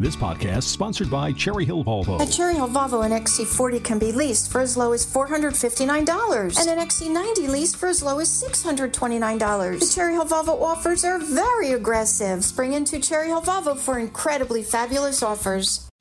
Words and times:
This 0.00 0.16
podcast 0.16 0.64
sponsored 0.64 1.08
by 1.08 1.30
Cherry 1.30 1.64
Hill 1.64 1.84
Volvo. 1.84 2.20
At 2.20 2.32
Cherry 2.32 2.54
Hill 2.54 2.66
Volvo, 2.66 3.06
an 3.06 3.12
XC40 3.12 3.84
can 3.84 4.00
be 4.00 4.10
leased 4.10 4.50
for 4.50 4.60
as 4.60 4.76
low 4.76 4.92
as 4.92 5.06
$459 5.06 6.60
and 6.60 6.68
an 6.68 6.84
XC90 6.84 7.48
leased 7.48 7.76
for 7.76 7.86
as 7.86 8.02
low 8.02 8.18
as 8.18 8.28
$629. 8.28 9.78
The 9.78 9.94
Cherry 9.94 10.14
Hill 10.14 10.24
Volvo 10.24 10.60
offers 10.60 11.04
are 11.04 11.20
very 11.20 11.70
aggressive. 11.70 12.44
Spring 12.44 12.72
into 12.72 12.98
Cherry 12.98 13.28
Hill 13.28 13.40
Volvo 13.40 13.78
for 13.78 14.00
incredibly 14.00 14.64
fabulous 14.64 15.22
offers. 15.22 15.88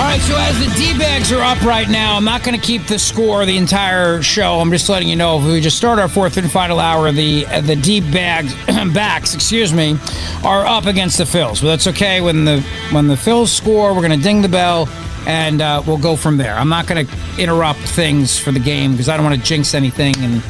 All 0.00 0.08
right, 0.08 0.20
so 0.22 0.34
as 0.36 0.58
the 0.58 0.74
D 0.76 0.98
bags 0.98 1.30
are 1.30 1.42
up 1.42 1.62
right 1.62 1.88
now, 1.88 2.16
I'm 2.16 2.24
not 2.24 2.42
going 2.42 2.58
to 2.58 2.66
keep 2.66 2.86
the 2.86 2.98
score 2.98 3.46
the 3.46 3.56
entire 3.56 4.20
show. 4.20 4.58
I'm 4.58 4.70
just 4.70 4.88
letting 4.88 5.08
you 5.08 5.14
know 5.14 5.38
if 5.38 5.44
we 5.44 5.60
just 5.60 5.76
start 5.76 6.00
our 6.00 6.08
fourth 6.08 6.36
and 6.38 6.50
final 6.50 6.80
hour, 6.80 7.12
the 7.12 7.44
the 7.60 7.76
D 7.76 8.00
bags 8.00 8.52
backs, 8.94 9.34
excuse 9.34 9.72
me, 9.72 9.96
are 10.42 10.66
up 10.66 10.86
against 10.86 11.18
the 11.18 11.24
Phils. 11.24 11.60
But 11.60 11.68
that's 11.68 11.86
okay. 11.88 12.20
When 12.20 12.44
the 12.44 12.62
when 12.90 13.06
the 13.06 13.14
Phils 13.14 13.48
score, 13.48 13.94
we're 13.94 14.00
going 14.00 14.18
to 14.18 14.22
ding 14.22 14.42
the 14.42 14.48
bell 14.48 14.88
and 15.26 15.60
uh, 15.62 15.82
we'll 15.86 15.98
go 15.98 16.16
from 16.16 16.36
there. 16.36 16.56
I'm 16.56 16.68
not 16.68 16.88
going 16.88 17.06
to 17.06 17.16
interrupt 17.38 17.80
things 17.80 18.38
for 18.38 18.50
the 18.50 18.58
game 18.58 18.92
because 18.92 19.08
I 19.08 19.16
don't 19.16 19.24
want 19.24 19.38
to 19.38 19.46
jinx 19.46 19.74
anything. 19.74 20.14
And 20.18 20.42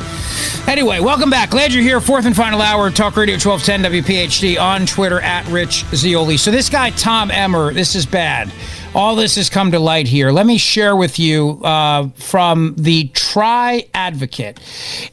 anyway, 0.67 1.01
welcome 1.01 1.29
back. 1.29 1.51
Glad 1.51 1.75
you're 1.75 1.83
here. 1.83 2.01
Fourth 2.01 2.25
and 2.25 2.35
final 2.35 2.63
hour, 2.63 2.91
Talk 2.91 3.17
Radio 3.17 3.35
1210 3.35 4.03
WPHT 4.03 4.59
on 4.59 4.87
Twitter 4.87 5.21
at 5.21 5.47
Rich 5.49 5.85
Zeoli. 5.95 6.39
So 6.39 6.51
this 6.51 6.71
guy 6.71 6.91
Tom 6.91 7.31
Emmer, 7.31 7.75
this 7.75 7.95
is 7.95 8.07
bad 8.07 8.51
all 8.95 9.17
this 9.17 9.37
has 9.37 9.49
come 9.49 9.71
to 9.73 9.79
light 9.79 10.07
here. 10.07 10.31
Let 10.31 10.47
me 10.47 10.59
share 10.59 10.95
with 10.95 11.19
you 11.19 11.63
uh, 11.65 12.09
from 12.11 12.75
the 12.77 13.09
Tri 13.09 13.87
Advocate. 13.95 14.61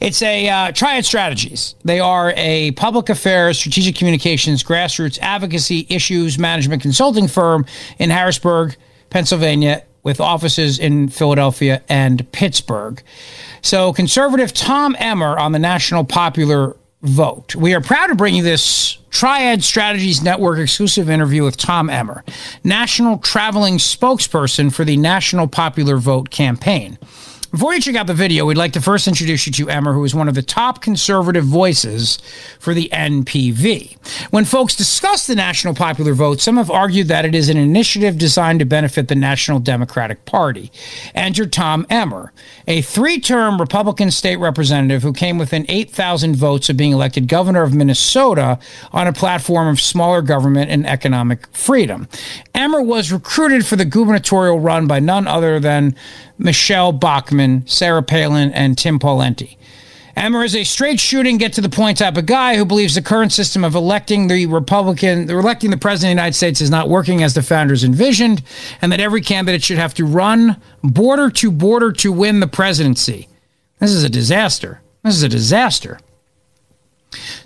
It's 0.00 0.20
a 0.22 0.48
uh, 0.48 0.72
Triad 0.72 1.04
Strategies. 1.04 1.74
They 1.84 2.00
are 2.00 2.34
a 2.36 2.72
public 2.72 3.08
affairs, 3.08 3.58
strategic 3.58 3.96
communications, 3.96 4.62
grassroots 4.62 5.18
advocacy 5.20 5.86
issues 5.88 6.38
management 6.38 6.82
consulting 6.82 7.26
firm 7.26 7.64
in 7.98 8.10
Harrisburg, 8.10 8.76
Pennsylvania, 9.08 9.84
with 10.02 10.20
offices 10.20 10.78
in 10.78 11.08
Philadelphia 11.08 11.82
and 11.88 12.30
Pittsburgh. 12.32 13.02
So, 13.62 13.92
conservative 13.92 14.52
Tom 14.54 14.96
Emmer 14.98 15.38
on 15.38 15.52
the 15.52 15.58
National 15.58 16.04
Popular 16.04 16.76
Vote. 17.02 17.54
We 17.54 17.74
are 17.74 17.80
proud 17.80 18.08
to 18.08 18.14
bring 18.14 18.34
you 18.34 18.42
this 18.42 18.99
Triad 19.10 19.62
Strategies 19.62 20.22
Network 20.22 20.58
exclusive 20.58 21.10
interview 21.10 21.44
with 21.44 21.56
Tom 21.56 21.90
Emmer, 21.90 22.24
national 22.64 23.18
traveling 23.18 23.74
spokesperson 23.74 24.72
for 24.72 24.84
the 24.84 24.96
National 24.96 25.46
Popular 25.48 25.96
Vote 25.96 26.30
campaign. 26.30 26.98
Before 27.50 27.74
you 27.74 27.80
check 27.80 27.96
out 27.96 28.06
the 28.06 28.14
video, 28.14 28.46
we'd 28.46 28.56
like 28.56 28.74
to 28.74 28.80
first 28.80 29.08
introduce 29.08 29.44
you 29.44 29.52
to 29.54 29.68
Emmer, 29.68 29.92
who 29.92 30.04
is 30.04 30.14
one 30.14 30.28
of 30.28 30.36
the 30.36 30.42
top 30.42 30.80
conservative 30.80 31.44
voices 31.44 32.18
for 32.60 32.74
the 32.74 32.88
NPV. 32.92 33.96
When 34.30 34.44
folks 34.44 34.76
discuss 34.76 35.26
the 35.26 35.34
national 35.34 35.74
popular 35.74 36.14
vote, 36.14 36.40
some 36.40 36.58
have 36.58 36.70
argued 36.70 37.08
that 37.08 37.24
it 37.24 37.34
is 37.34 37.48
an 37.48 37.56
initiative 37.56 38.18
designed 38.18 38.60
to 38.60 38.64
benefit 38.64 39.08
the 39.08 39.16
National 39.16 39.58
Democratic 39.58 40.24
Party. 40.26 40.70
Enter 41.12 41.44
Tom 41.44 41.88
Emmer, 41.90 42.32
a 42.68 42.82
three 42.82 43.18
term 43.18 43.60
Republican 43.60 44.12
state 44.12 44.36
representative 44.36 45.02
who 45.02 45.12
came 45.12 45.36
within 45.36 45.66
8,000 45.68 46.36
votes 46.36 46.70
of 46.70 46.76
being 46.76 46.92
elected 46.92 47.26
governor 47.26 47.64
of 47.64 47.74
Minnesota 47.74 48.60
on 48.92 49.08
a 49.08 49.12
platform 49.12 49.66
of 49.66 49.80
smaller 49.80 50.22
government 50.22 50.70
and 50.70 50.86
economic 50.86 51.48
freedom. 51.48 52.06
Emmer 52.54 52.80
was 52.80 53.10
recruited 53.10 53.66
for 53.66 53.74
the 53.74 53.84
gubernatorial 53.84 54.60
run 54.60 54.86
by 54.86 55.00
none 55.00 55.26
other 55.26 55.58
than 55.58 55.96
Michele 56.40 56.92
Bachmann, 56.92 57.39
Sarah 57.66 58.02
Palin, 58.02 58.52
and 58.52 58.76
Tim 58.76 58.98
Pawlenty. 58.98 59.56
Emmer 60.16 60.44
is 60.44 60.54
a 60.56 60.64
straight 60.64 61.00
shooting, 61.00 61.38
get 61.38 61.52
to 61.54 61.60
the 61.60 61.68
point 61.68 61.98
type 61.98 62.16
of 62.16 62.26
guy 62.26 62.56
who 62.56 62.64
believes 62.64 62.94
the 62.94 63.02
current 63.02 63.32
system 63.32 63.64
of 63.64 63.74
electing 63.74 64.26
the 64.26 64.46
Republican, 64.46 65.30
electing 65.30 65.70
the 65.70 65.76
president 65.76 66.10
of 66.10 66.16
the 66.16 66.20
United 66.20 66.36
States 66.36 66.60
is 66.60 66.68
not 66.68 66.88
working 66.88 67.22
as 67.22 67.32
the 67.34 67.42
founders 67.42 67.84
envisioned, 67.84 68.42
and 68.82 68.92
that 68.92 69.00
every 69.00 69.20
candidate 69.20 69.62
should 69.62 69.78
have 69.78 69.94
to 69.94 70.04
run 70.04 70.60
border 70.82 71.30
to 71.30 71.50
border 71.50 71.92
to 71.92 72.12
win 72.12 72.40
the 72.40 72.46
presidency. 72.46 73.28
This 73.78 73.92
is 73.92 74.04
a 74.04 74.10
disaster. 74.10 74.82
This 75.02 75.14
is 75.14 75.22
a 75.22 75.28
disaster. 75.28 75.98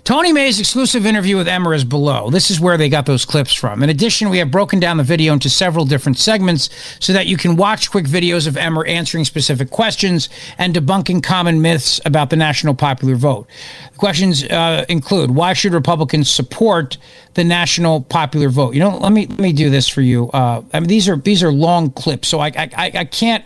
Tony 0.03 0.31
May's 0.31 0.59
exclusive 0.59 1.05
interview 1.05 1.35
with 1.35 1.47
Emmer 1.47 1.73
is 1.73 1.83
below. 1.83 2.29
This 2.29 2.51
is 2.51 2.59
where 2.59 2.77
they 2.77 2.89
got 2.89 3.07
those 3.07 3.25
clips 3.25 3.53
from. 3.53 3.81
In 3.81 3.89
addition, 3.89 4.29
we 4.29 4.37
have 4.37 4.51
broken 4.51 4.79
down 4.79 4.97
the 4.97 5.03
video 5.03 5.33
into 5.33 5.49
several 5.49 5.85
different 5.85 6.19
segments 6.19 6.69
so 6.99 7.11
that 7.13 7.25
you 7.25 7.37
can 7.37 7.55
watch 7.55 7.89
quick 7.89 8.05
videos 8.05 8.45
of 8.47 8.55
Emmer 8.55 8.85
answering 8.85 9.25
specific 9.25 9.71
questions 9.71 10.29
and 10.59 10.75
debunking 10.75 11.23
common 11.23 11.61
myths 11.61 11.99
about 12.05 12.29
the 12.29 12.35
national 12.35 12.75
popular 12.75 13.15
vote. 13.15 13.47
The 13.93 13.97
questions 13.97 14.43
uh, 14.43 14.85
include 14.89 15.31
why 15.31 15.53
should 15.53 15.73
Republicans 15.73 16.29
support 16.29 16.97
the 17.33 17.43
national 17.43 18.01
popular 18.01 18.49
vote? 18.49 18.75
You 18.75 18.81
know, 18.81 18.97
let 18.97 19.11
me 19.11 19.25
let 19.25 19.39
me 19.39 19.53
do 19.53 19.71
this 19.71 19.89
for 19.89 20.01
you. 20.01 20.29
Uh, 20.29 20.61
I 20.73 20.79
mean, 20.79 20.89
these 20.89 21.09
are 21.09 21.17
these 21.17 21.41
are 21.41 21.51
long 21.51 21.89
clips, 21.89 22.27
so 22.27 22.39
I 22.39 22.51
I, 22.55 22.91
I 22.93 23.05
can't 23.05 23.43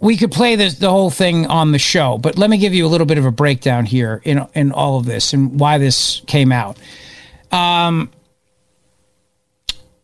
we 0.00 0.16
could 0.16 0.32
play 0.32 0.56
this 0.56 0.74
the 0.74 0.90
whole 0.90 1.10
thing 1.10 1.46
on 1.46 1.72
the 1.72 1.78
show, 1.78 2.18
but 2.18 2.38
let 2.38 2.50
me 2.50 2.58
give 2.58 2.74
you 2.74 2.86
a 2.86 2.88
little 2.88 3.06
bit 3.06 3.18
of 3.18 3.26
a 3.26 3.30
breakdown 3.30 3.86
here 3.86 4.20
in 4.24 4.46
in 4.54 4.72
all 4.72 4.98
of 4.98 5.06
this 5.06 5.23
and 5.32 5.58
why 5.58 5.78
this 5.78 6.22
came 6.26 6.52
out. 6.52 6.78
Um, 7.50 8.10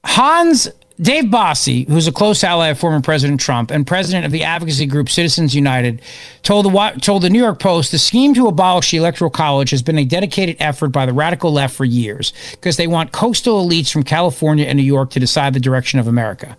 Hans 0.05 0.69
Dave 1.01 1.25
Bossie, 1.25 1.89
who's 1.89 2.07
a 2.07 2.13
close 2.13 2.45
ally 2.45 2.69
of 2.69 2.79
former 2.79 3.01
President 3.01 3.41
Trump 3.41 3.71
and 3.71 3.87
president 3.87 4.27
of 4.27 4.33
the 4.33 4.45
advocacy 4.45 4.85
group 4.85 5.09
Citizens 5.09 5.55
United, 5.55 6.03
told 6.43 6.67
the 6.67 7.01
told 7.01 7.23
the 7.23 7.31
New 7.31 7.39
York 7.39 7.59
Post 7.59 7.91
the 7.91 7.99
scheme 7.99 8.35
to 8.35 8.47
abolish 8.49 8.91
the 8.91 8.99
Electoral 8.99 9.31
College 9.31 9.71
has 9.71 9.83
been 9.83 9.97
a 9.97 10.05
dedicated 10.05 10.57
effort 10.61 10.89
by 10.89 11.07
the 11.07 11.15
radical 11.15 11.53
left 11.53 11.75
for 11.75 11.87
years 11.87 12.35
because 12.51 12.77
they 12.77 12.87
want 12.87 13.13
coastal 13.13 13.67
elites 13.67 13.91
from 13.91 14.03
California 14.03 14.67
and 14.67 14.77
New 14.77 14.83
York 14.83 15.11
to 15.11 15.21
decide 15.21 15.55
the 15.55 15.61
direction 15.61 15.99
of 15.99 16.07
America. 16.07 16.57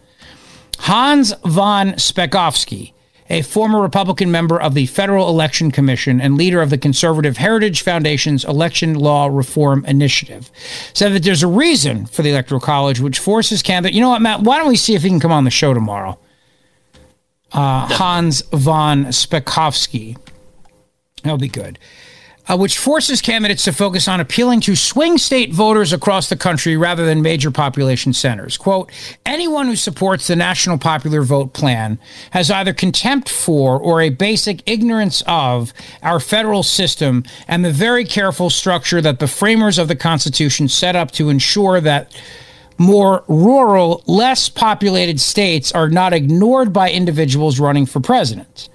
Hans 0.79 1.33
von 1.45 1.91
Spakovsky, 1.91 2.93
a 3.31 3.41
former 3.41 3.81
Republican 3.81 4.29
member 4.29 4.61
of 4.61 4.73
the 4.73 4.85
Federal 4.87 5.29
Election 5.29 5.71
Commission 5.71 6.19
and 6.19 6.37
leader 6.37 6.61
of 6.61 6.69
the 6.69 6.77
Conservative 6.77 7.37
Heritage 7.37 7.81
Foundation's 7.81 8.43
Election 8.43 8.93
Law 8.93 9.27
Reform 9.27 9.85
Initiative, 9.85 10.51
said 10.93 11.13
that 11.13 11.23
there's 11.23 11.41
a 11.41 11.47
reason 11.47 12.05
for 12.05 12.23
the 12.23 12.29
Electoral 12.29 12.59
College 12.59 12.99
which 12.99 13.19
forces 13.19 13.63
candidates. 13.63 13.95
You 13.95 14.01
know 14.01 14.09
what, 14.09 14.21
Matt? 14.21 14.41
Why 14.41 14.57
don't 14.57 14.67
we 14.67 14.75
see 14.75 14.95
if 14.95 15.01
he 15.01 15.09
can 15.09 15.21
come 15.21 15.31
on 15.31 15.45
the 15.45 15.49
show 15.49 15.73
tomorrow? 15.73 16.19
Uh, 17.53 17.87
Hans 17.87 18.41
von 18.51 19.05
Spakovsky. 19.05 20.17
That'll 21.23 21.37
be 21.37 21.47
good 21.47 21.79
uh, 22.47 22.57
which 22.57 22.77
forces 22.77 23.21
candidates 23.21 23.63
to 23.63 23.73
focus 23.73 24.07
on 24.07 24.19
appealing 24.19 24.61
to 24.61 24.75
swing 24.75 25.17
state 25.17 25.53
voters 25.53 25.93
across 25.93 26.29
the 26.29 26.35
country 26.35 26.75
rather 26.77 27.05
than 27.05 27.21
major 27.21 27.51
population 27.51 28.13
centers. 28.13 28.57
Quote, 28.57 28.91
anyone 29.25 29.67
who 29.67 29.75
supports 29.75 30.27
the 30.27 30.35
national 30.35 30.77
popular 30.77 31.21
vote 31.21 31.53
plan 31.53 31.99
has 32.31 32.49
either 32.49 32.73
contempt 32.73 33.29
for 33.29 33.79
or 33.79 34.01
a 34.01 34.09
basic 34.09 34.61
ignorance 34.65 35.23
of 35.27 35.73
our 36.03 36.19
federal 36.19 36.63
system 36.63 37.23
and 37.47 37.63
the 37.63 37.71
very 37.71 38.05
careful 38.05 38.49
structure 38.49 39.01
that 39.01 39.19
the 39.19 39.27
framers 39.27 39.77
of 39.77 39.87
the 39.87 39.95
Constitution 39.95 40.67
set 40.67 40.95
up 40.95 41.11
to 41.11 41.29
ensure 41.29 41.79
that 41.81 42.11
more 42.77 43.23
rural, 43.27 44.03
less 44.07 44.49
populated 44.49 45.19
states 45.19 45.71
are 45.71 45.89
not 45.89 46.13
ignored 46.13 46.73
by 46.73 46.91
individuals 46.91 47.59
running 47.59 47.85
for 47.85 47.99
president. 47.99 48.69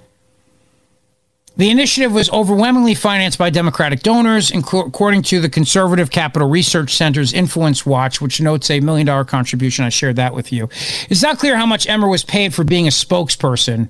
The 1.57 1.71
initiative 1.71 2.13
was 2.13 2.29
overwhelmingly 2.29 2.93
financed 2.93 3.39
by 3.39 3.49
Democratic 3.49 4.01
donors, 4.01 4.51
according 4.51 5.23
to 5.23 5.39
the 5.39 5.49
Conservative 5.49 6.11
Capital 6.11 6.47
Research 6.47 6.95
Center's 6.95 7.33
Influence 7.33 7.83
Watch, 7.83 8.21
which 8.21 8.39
notes 8.39 8.69
a 8.69 8.79
million 8.79 9.07
dollar 9.07 9.25
contribution. 9.25 9.83
I 9.83 9.89
shared 9.89 10.17
that 10.17 10.35
with 10.35 10.53
you. 10.53 10.69
It's 11.09 11.23
not 11.23 11.39
clear 11.39 11.57
how 11.57 11.65
much 11.65 11.89
Emmer 11.89 12.07
was 12.07 12.23
paid 12.23 12.53
for 12.53 12.63
being 12.63 12.85
a 12.85 12.91
spokesperson. 12.91 13.89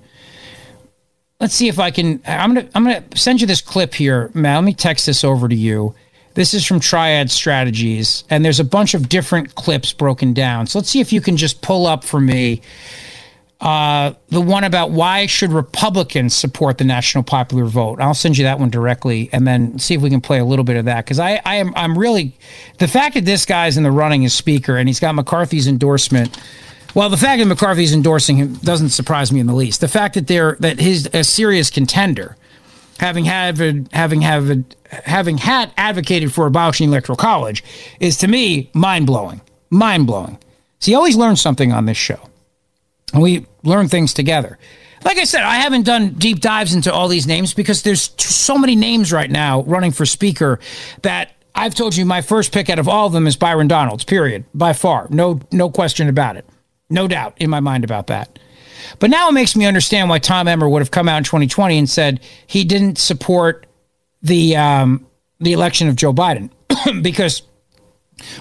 Let's 1.42 1.56
see 1.56 1.68
if 1.68 1.78
I 1.78 1.92
can. 1.92 2.22
I'm 2.26 2.54
gonna 2.54 2.70
I'm 2.74 2.86
gonna 2.86 3.04
send 3.16 3.42
you 3.42 3.48
this 3.48 3.62
clip 3.62 3.94
here, 3.94 4.32
Matt. 4.34 4.56
Let 4.56 4.64
me 4.64 4.74
text 4.74 5.06
this 5.06 5.26
over 5.26 5.50
to 5.50 5.56
you. 5.56 5.94
This 6.36 6.54
is 6.54 6.66
from 6.66 6.80
Triad 6.80 7.30
Strategies, 7.30 8.24
and 8.30 8.46
there's 8.46 8.62
a 8.62 8.64
bunch 8.64 8.94
of 8.94 9.10
different 9.10 9.56
clips 9.56 9.92
broken 9.92 10.34
down. 10.34 10.68
So 10.68 10.80
let's 10.80 10.90
see 10.90 11.02
if 11.02 11.12
you 11.12 11.20
can 11.20 11.36
just 11.36 11.62
pull 11.62 11.86
up 11.86 12.06
for 12.06 12.22
me 12.22 12.62
uh, 13.60 14.14
the 14.30 14.42
one 14.42 14.64
about 14.64 14.92
why 14.92 15.26
should 15.26 15.52
Republicans 15.52 16.36
support 16.36 16.78
the 16.78 16.84
national 16.84 17.24
popular 17.24 17.66
vote. 17.66 18.00
I'll 18.00 18.14
send 18.14 18.38
you 18.38 18.44
that 18.44 18.60
one 18.60 18.70
directly, 18.70 19.30
and 19.34 19.48
then 19.48 19.80
see 19.80 19.96
if 19.96 20.02
we 20.02 20.12
can 20.12 20.22
play 20.22 20.38
a 20.38 20.46
little 20.46 20.66
bit 20.66 20.78
of 20.78 20.86
that 20.86 21.06
because 21.06 21.20
I, 21.20 21.42
I 21.44 21.56
am 21.56 21.74
I'm 21.76 21.98
really 21.98 22.38
the 22.78 22.88
fact 22.88 23.16
that 23.16 23.26
this 23.26 23.46
guy's 23.46 23.76
in 23.76 23.84
the 23.84 23.92
running 23.92 24.26
as 24.26 24.34
speaker 24.34 24.78
and 24.78 24.88
he's 24.88 25.00
got 25.00 25.16
McCarthy's 25.16 25.68
endorsement. 25.68 26.38
Well, 26.94 27.10
the 27.10 27.18
fact 27.18 27.40
that 27.40 27.48
McCarthy's 27.48 27.94
endorsing 27.94 28.38
him 28.38 28.54
doesn't 28.56 28.90
surprise 28.90 29.32
me 29.32 29.40
in 29.40 29.48
the 29.48 29.56
least. 29.56 29.82
The 29.82 29.88
fact 29.88 30.14
that 30.14 30.28
they're 30.28 30.56
that 30.60 30.80
he's 30.80 31.08
a 31.16 31.24
serious 31.24 31.72
contender, 31.72 32.38
having 33.00 33.26
had 33.26 33.58
having 33.92 34.22
have 34.22 34.66
having 35.04 35.40
had 35.40 35.72
advocated 35.78 36.32
for 36.32 36.46
abolishing 36.46 36.90
electoral 36.90 37.16
college, 37.16 37.64
is 38.00 38.18
to 38.18 38.28
me 38.28 38.70
mind 38.76 39.08
blowing. 39.08 39.42
Mind 39.72 40.06
blowing. 40.06 40.38
See, 40.80 40.92
you 40.92 40.98
always 40.98 41.18
learn 41.18 41.36
something 41.36 41.72
on 41.72 41.88
this 41.88 41.98
show 41.98 42.20
and 43.14 43.22
we 43.22 43.46
learn 43.64 43.88
things 43.88 44.14
together. 44.14 44.58
Like 45.04 45.18
I 45.18 45.24
said, 45.24 45.44
I 45.44 45.58
haven't 45.58 45.84
done 45.84 46.14
deep 46.14 46.40
dives 46.40 46.74
into 46.74 46.92
all 46.92 47.08
these 47.08 47.28
names 47.28 47.54
because 47.54 47.84
there's 47.84 48.12
so 48.18 48.58
many 48.58 48.76
names 48.76 49.14
right 49.14 49.30
now 49.30 49.62
running 49.64 49.92
for 49.92 50.06
speaker 50.06 50.60
that 51.04 51.32
I've 51.56 51.76
told 51.76 51.96
you 51.96 52.06
my 52.06 52.22
first 52.22 52.52
pick 52.52 52.70
out 52.70 52.80
of 52.80 52.88
all 52.88 53.08
of 53.08 53.14
them 53.14 53.28
is 53.28 53.36
Byron 53.36 53.68
Donalds. 53.68 54.04
Period, 54.04 54.46
by 54.54 54.74
far, 54.74 55.08
no 55.10 55.40
no 55.52 55.70
question 55.70 56.08
about 56.08 56.38
it, 56.38 56.46
no 56.90 57.08
doubt 57.08 57.36
in 57.40 57.50
my 57.50 57.60
mind 57.60 57.84
about 57.84 58.08
that. 58.08 58.38
But 59.00 59.10
now 59.10 59.30
it 59.30 59.34
makes 59.34 59.56
me 59.56 59.66
understand 59.66 60.10
why 60.10 60.20
Tom 60.20 60.48
Emmer 60.48 60.70
would 60.70 60.82
have 60.82 60.92
come 60.92 61.10
out 61.10 61.18
in 61.18 61.24
2020 61.24 61.78
and 61.78 61.90
said 61.90 62.20
he 62.46 62.64
didn't 62.64 62.98
support 62.98 63.66
the 64.22 64.56
um, 64.56 65.08
the 65.40 65.54
election 65.54 65.88
of 65.88 65.96
Joe 65.96 66.14
Biden 66.14 66.50
because 67.02 67.42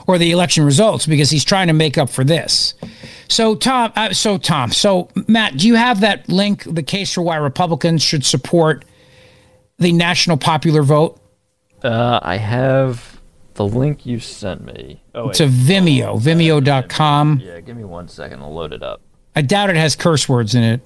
or 0.06 0.18
the 0.18 0.30
election 0.30 0.64
results 0.64 1.06
because 1.06 1.30
he's 1.30 1.44
trying 1.44 1.66
to 1.68 1.72
make 1.72 1.98
up 1.98 2.10
for 2.10 2.24
this. 2.24 2.74
So 3.28 3.54
Tom, 3.54 3.92
uh, 3.96 4.12
so 4.12 4.38
Tom, 4.38 4.70
so 4.70 5.08
Matt, 5.26 5.56
do 5.56 5.66
you 5.66 5.74
have 5.74 6.00
that 6.00 6.28
link? 6.28 6.64
The 6.64 6.82
case 6.82 7.12
for 7.12 7.22
why 7.22 7.36
Republicans 7.36 8.02
should 8.02 8.24
support 8.24 8.84
the 9.78 9.92
national 9.92 10.36
popular 10.36 10.82
vote. 10.82 11.20
Uh, 11.82 12.20
I 12.22 12.36
have 12.36 13.20
the 13.54 13.66
link 13.66 14.06
you 14.06 14.20
sent 14.20 14.64
me. 14.64 15.02
Oh, 15.14 15.28
it's 15.28 15.40
a 15.40 15.46
Vimeo, 15.46 16.06
oh, 16.06 16.18
Vimeo.com. 16.18 17.40
Yeah, 17.44 17.60
give 17.60 17.76
me 17.76 17.84
one 17.84 18.08
second. 18.08 18.42
I'll 18.42 18.54
load 18.54 18.72
it 18.72 18.82
up. 18.82 19.00
I 19.34 19.42
doubt 19.42 19.70
it 19.70 19.76
has 19.76 19.96
curse 19.96 20.28
words 20.28 20.54
in 20.54 20.62
it. 20.62 20.80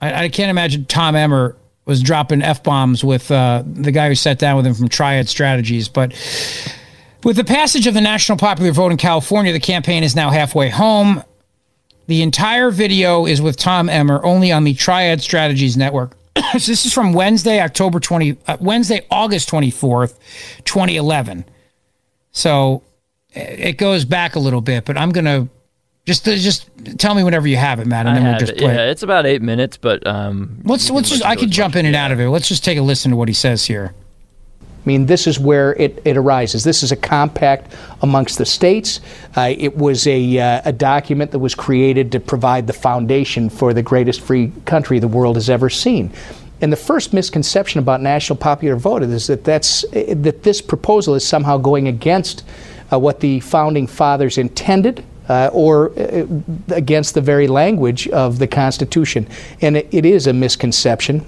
I, 0.00 0.24
I 0.24 0.28
can't 0.28 0.50
imagine 0.50 0.84
Tom 0.84 1.16
Emmer 1.16 1.56
was 1.84 2.02
dropping 2.02 2.42
f 2.42 2.62
bombs 2.62 3.02
with 3.02 3.30
uh, 3.30 3.62
the 3.66 3.90
guy 3.90 4.08
who 4.08 4.14
sat 4.14 4.38
down 4.38 4.56
with 4.56 4.66
him 4.66 4.74
from 4.74 4.88
Triad 4.88 5.28
Strategies, 5.28 5.88
but. 5.88 6.12
With 7.24 7.36
the 7.36 7.44
passage 7.44 7.86
of 7.86 7.94
the 7.94 8.00
national 8.00 8.38
popular 8.38 8.70
vote 8.70 8.92
in 8.92 8.98
California, 8.98 9.52
the 9.52 9.60
campaign 9.60 10.04
is 10.04 10.14
now 10.14 10.30
halfway 10.30 10.68
home. 10.68 11.22
The 12.06 12.22
entire 12.22 12.70
video 12.70 13.26
is 13.26 13.42
with 13.42 13.56
Tom 13.56 13.88
Emmer 13.88 14.24
only 14.24 14.52
on 14.52 14.64
the 14.64 14.74
Triad 14.74 15.20
Strategies 15.20 15.76
Network. 15.76 16.16
so 16.36 16.52
this 16.52 16.86
is 16.86 16.92
from 16.92 17.12
Wednesday, 17.12 17.60
October 17.60 18.00
20, 18.00 18.36
uh, 18.46 18.56
Wednesday, 18.60 19.04
August 19.10 19.50
24th, 19.50 20.16
2011. 20.64 21.44
So 22.30 22.82
it 23.34 23.78
goes 23.78 24.04
back 24.04 24.36
a 24.36 24.38
little 24.38 24.60
bit, 24.60 24.84
but 24.84 24.96
I'm 24.96 25.10
going 25.10 25.24
to 25.24 25.48
just 26.06 26.24
just 26.24 26.70
tell 26.98 27.14
me 27.14 27.22
whenever 27.22 27.46
you 27.46 27.56
have 27.56 27.80
it, 27.80 27.86
Matt, 27.86 28.06
and 28.06 28.16
then 28.16 28.24
we'll 28.24 28.38
just 28.38 28.56
play. 28.56 28.74
Yeah, 28.74 28.90
it's 28.90 29.02
about 29.02 29.26
eight 29.26 29.42
minutes, 29.42 29.76
but 29.76 30.06
um, 30.06 30.62
let's 30.64 30.88
let's 30.88 31.10
just 31.10 31.22
I 31.22 31.36
could 31.36 31.50
jump 31.50 31.76
in 31.76 31.84
and 31.84 31.94
out 31.94 32.12
of 32.12 32.20
it. 32.20 32.30
Let's 32.30 32.48
just 32.48 32.64
take 32.64 32.78
a 32.78 32.82
listen 32.82 33.10
to 33.10 33.16
what 33.18 33.28
he 33.28 33.34
says 33.34 33.66
here. 33.66 33.92
I 34.88 34.90
mean, 34.90 35.04
this 35.04 35.26
is 35.26 35.38
where 35.38 35.74
it, 35.74 36.00
it 36.06 36.16
arises. 36.16 36.64
This 36.64 36.82
is 36.82 36.92
a 36.92 36.96
compact 36.96 37.74
amongst 38.00 38.38
the 38.38 38.46
states. 38.46 39.02
Uh, 39.36 39.52
it 39.58 39.76
was 39.76 40.06
a, 40.06 40.38
uh, 40.38 40.62
a 40.64 40.72
document 40.72 41.30
that 41.32 41.40
was 41.40 41.54
created 41.54 42.10
to 42.12 42.20
provide 42.20 42.66
the 42.66 42.72
foundation 42.72 43.50
for 43.50 43.74
the 43.74 43.82
greatest 43.82 44.22
free 44.22 44.50
country 44.64 44.98
the 44.98 45.06
world 45.06 45.36
has 45.36 45.50
ever 45.50 45.68
seen. 45.68 46.10
And 46.62 46.72
the 46.72 46.76
first 46.78 47.12
misconception 47.12 47.80
about 47.80 48.00
national 48.00 48.38
popular 48.38 48.76
vote 48.76 49.02
is 49.02 49.26
that 49.26 49.44
that's 49.44 49.82
that 49.92 50.42
this 50.42 50.62
proposal 50.62 51.14
is 51.14 51.22
somehow 51.22 51.58
going 51.58 51.86
against 51.86 52.42
uh, 52.90 52.98
what 52.98 53.20
the 53.20 53.40
founding 53.40 53.86
fathers 53.86 54.38
intended. 54.38 55.04
Uh, 55.28 55.50
or 55.52 55.90
uh, 56.00 56.26
against 56.70 57.12
the 57.12 57.20
very 57.20 57.46
language 57.46 58.08
of 58.08 58.38
the 58.38 58.46
Constitution. 58.46 59.28
And 59.60 59.76
it, 59.76 59.86
it 59.90 60.06
is 60.06 60.26
a 60.26 60.32
misconception 60.32 61.26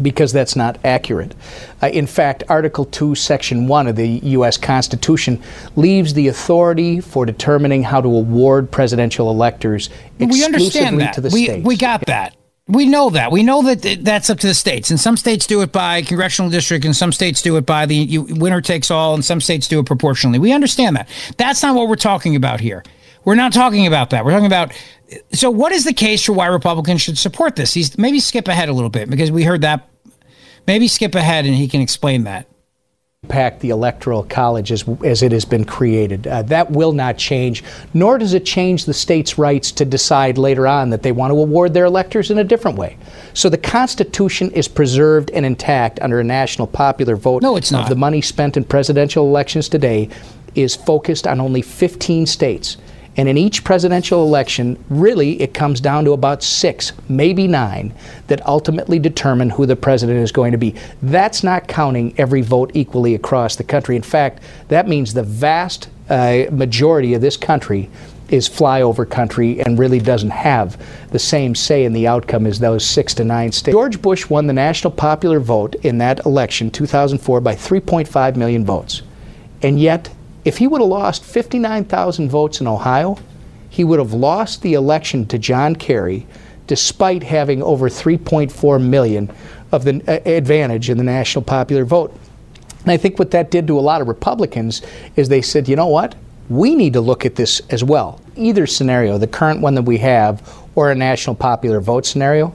because 0.00 0.32
that's 0.32 0.56
not 0.56 0.78
accurate. 0.84 1.34
Uh, 1.82 1.88
in 1.88 2.06
fact, 2.06 2.42
Article 2.48 2.84
2, 2.84 3.14
Section 3.14 3.66
1 3.68 3.86
of 3.86 3.96
the 3.96 4.08
U.S. 4.08 4.56
Constitution 4.56 5.42
leaves 5.76 6.14
the 6.14 6.28
authority 6.28 7.00
for 7.00 7.26
determining 7.26 7.82
how 7.82 8.00
to 8.00 8.08
award 8.08 8.70
presidential 8.70 9.30
electors 9.30 9.90
we 10.18 10.44
understand 10.44 11.00
that. 11.00 11.14
to 11.14 11.20
the 11.20 11.30
we, 11.30 11.44
states. 11.44 11.66
We 11.66 11.76
got 11.76 12.06
that. 12.06 12.36
We 12.68 12.86
know 12.86 13.10
that. 13.10 13.32
We 13.32 13.42
know 13.42 13.62
that 13.62 14.04
that's 14.04 14.30
up 14.30 14.38
to 14.38 14.46
the 14.46 14.54
states. 14.54 14.90
And 14.90 14.98
some 14.98 15.16
states 15.16 15.46
do 15.46 15.62
it 15.62 15.72
by 15.72 16.02
congressional 16.02 16.50
district, 16.50 16.84
and 16.84 16.94
some 16.94 17.12
states 17.12 17.42
do 17.42 17.56
it 17.56 17.66
by 17.66 17.86
the 17.86 17.96
you, 17.96 18.22
winner 18.22 18.60
takes 18.60 18.90
all, 18.90 19.14
and 19.14 19.24
some 19.24 19.40
states 19.40 19.66
do 19.66 19.80
it 19.80 19.86
proportionally. 19.86 20.38
We 20.38 20.52
understand 20.52 20.96
that. 20.96 21.08
That's 21.36 21.62
not 21.62 21.74
what 21.74 21.88
we're 21.88 21.96
talking 21.96 22.36
about 22.36 22.60
here. 22.60 22.84
We're 23.24 23.34
not 23.34 23.52
talking 23.52 23.86
about 23.86 24.10
that. 24.10 24.24
We're 24.24 24.32
talking 24.32 24.46
about 24.46 24.72
so 25.32 25.50
what 25.50 25.72
is 25.72 25.84
the 25.84 25.92
case 25.92 26.24
for 26.24 26.32
why 26.32 26.46
Republicans 26.46 27.00
should 27.00 27.18
support 27.18 27.56
this? 27.56 27.74
He's 27.74 27.96
maybe 27.98 28.20
skip 28.20 28.48
ahead 28.48 28.68
a 28.68 28.72
little 28.72 28.90
bit 28.90 29.10
because 29.10 29.30
we 29.30 29.44
heard 29.44 29.62
that. 29.62 29.88
Maybe 30.66 30.88
skip 30.88 31.14
ahead 31.14 31.44
and 31.44 31.54
he 31.54 31.68
can 31.68 31.80
explain 31.80 32.24
that. 32.24 32.46
Impact 33.24 33.60
the 33.60 33.70
electoral 33.70 34.24
college 34.24 34.72
as, 34.72 34.84
as 35.04 35.22
it 35.22 35.30
has 35.30 35.44
been 35.44 35.64
created. 35.64 36.26
Uh, 36.26 36.42
that 36.42 36.72
will 36.72 36.92
not 36.92 37.18
change, 37.18 37.62
nor 37.94 38.18
does 38.18 38.34
it 38.34 38.44
change 38.44 38.84
the 38.84 38.94
states' 38.94 39.38
rights 39.38 39.70
to 39.70 39.84
decide 39.84 40.38
later 40.38 40.66
on 40.66 40.90
that 40.90 41.02
they 41.02 41.12
want 41.12 41.30
to 41.30 41.38
award 41.38 41.72
their 41.72 41.84
electors 41.84 42.32
in 42.32 42.38
a 42.38 42.44
different 42.44 42.76
way. 42.76 42.96
So 43.32 43.48
the 43.48 43.58
Constitution 43.58 44.50
is 44.50 44.66
preserved 44.66 45.30
and 45.30 45.46
intact 45.46 46.00
under 46.00 46.18
a 46.18 46.24
national 46.24 46.66
popular 46.66 47.14
vote. 47.14 47.42
No, 47.42 47.56
it's 47.56 47.70
not. 47.70 47.88
The 47.88 47.94
money 47.94 48.22
spent 48.22 48.56
in 48.56 48.64
presidential 48.64 49.24
elections 49.26 49.68
today 49.68 50.08
is 50.56 50.74
focused 50.74 51.26
on 51.26 51.40
only 51.40 51.62
15 51.62 52.26
states. 52.26 52.76
And 53.16 53.28
in 53.28 53.36
each 53.36 53.62
presidential 53.62 54.22
election, 54.22 54.82
really, 54.88 55.40
it 55.42 55.52
comes 55.52 55.80
down 55.80 56.04
to 56.06 56.12
about 56.12 56.42
six, 56.42 56.92
maybe 57.08 57.46
nine, 57.46 57.94
that 58.28 58.46
ultimately 58.46 58.98
determine 58.98 59.50
who 59.50 59.66
the 59.66 59.76
president 59.76 60.20
is 60.20 60.32
going 60.32 60.52
to 60.52 60.58
be. 60.58 60.74
That's 61.02 61.44
not 61.44 61.68
counting 61.68 62.14
every 62.18 62.40
vote 62.40 62.70
equally 62.74 63.14
across 63.14 63.56
the 63.56 63.64
country. 63.64 63.96
In 63.96 64.02
fact, 64.02 64.42
that 64.68 64.88
means 64.88 65.12
the 65.12 65.22
vast 65.22 65.88
uh, 66.08 66.44
majority 66.50 67.12
of 67.14 67.20
this 67.20 67.36
country 67.36 67.90
is 68.30 68.48
flyover 68.48 69.08
country 69.08 69.60
and 69.60 69.78
really 69.78 70.00
doesn't 70.00 70.30
have 70.30 70.82
the 71.10 71.18
same 71.18 71.54
say 71.54 71.84
in 71.84 71.92
the 71.92 72.06
outcome 72.06 72.46
as 72.46 72.58
those 72.58 72.84
six 72.84 73.12
to 73.12 73.24
nine 73.24 73.52
states. 73.52 73.74
George 73.74 74.00
Bush 74.00 74.30
won 74.30 74.46
the 74.46 74.54
national 74.54 74.90
popular 74.90 75.38
vote 75.38 75.74
in 75.76 75.98
that 75.98 76.24
election, 76.24 76.70
2004, 76.70 77.42
by 77.42 77.54
3.5 77.54 78.36
million 78.36 78.64
votes. 78.64 79.02
And 79.60 79.78
yet, 79.78 80.08
if 80.44 80.58
he 80.58 80.66
would 80.66 80.80
have 80.80 80.90
lost 80.90 81.24
59,000 81.24 82.28
votes 82.28 82.60
in 82.60 82.66
Ohio, 82.66 83.18
he 83.70 83.84
would 83.84 83.98
have 83.98 84.12
lost 84.12 84.62
the 84.62 84.74
election 84.74 85.26
to 85.26 85.38
John 85.38 85.76
Kerry 85.76 86.26
despite 86.66 87.22
having 87.22 87.62
over 87.62 87.88
3.4 87.88 88.82
million 88.82 89.30
of 89.72 89.84
the 89.84 90.02
uh, 90.06 90.20
advantage 90.28 90.90
in 90.90 90.98
the 90.98 91.04
national 91.04 91.42
popular 91.42 91.84
vote. 91.84 92.16
And 92.82 92.90
I 92.90 92.96
think 92.96 93.18
what 93.18 93.30
that 93.32 93.50
did 93.50 93.66
to 93.68 93.78
a 93.78 93.80
lot 93.80 94.00
of 94.00 94.08
Republicans 94.08 94.82
is 95.16 95.28
they 95.28 95.42
said, 95.42 95.68
you 95.68 95.76
know 95.76 95.86
what? 95.86 96.14
We 96.48 96.74
need 96.74 96.92
to 96.94 97.00
look 97.00 97.24
at 97.24 97.36
this 97.36 97.60
as 97.70 97.84
well. 97.84 98.20
Either 98.36 98.66
scenario, 98.66 99.18
the 99.18 99.26
current 99.26 99.60
one 99.60 99.74
that 99.74 99.82
we 99.82 99.98
have 99.98 100.56
or 100.74 100.90
a 100.90 100.94
national 100.94 101.36
popular 101.36 101.80
vote 101.80 102.04
scenario, 102.06 102.54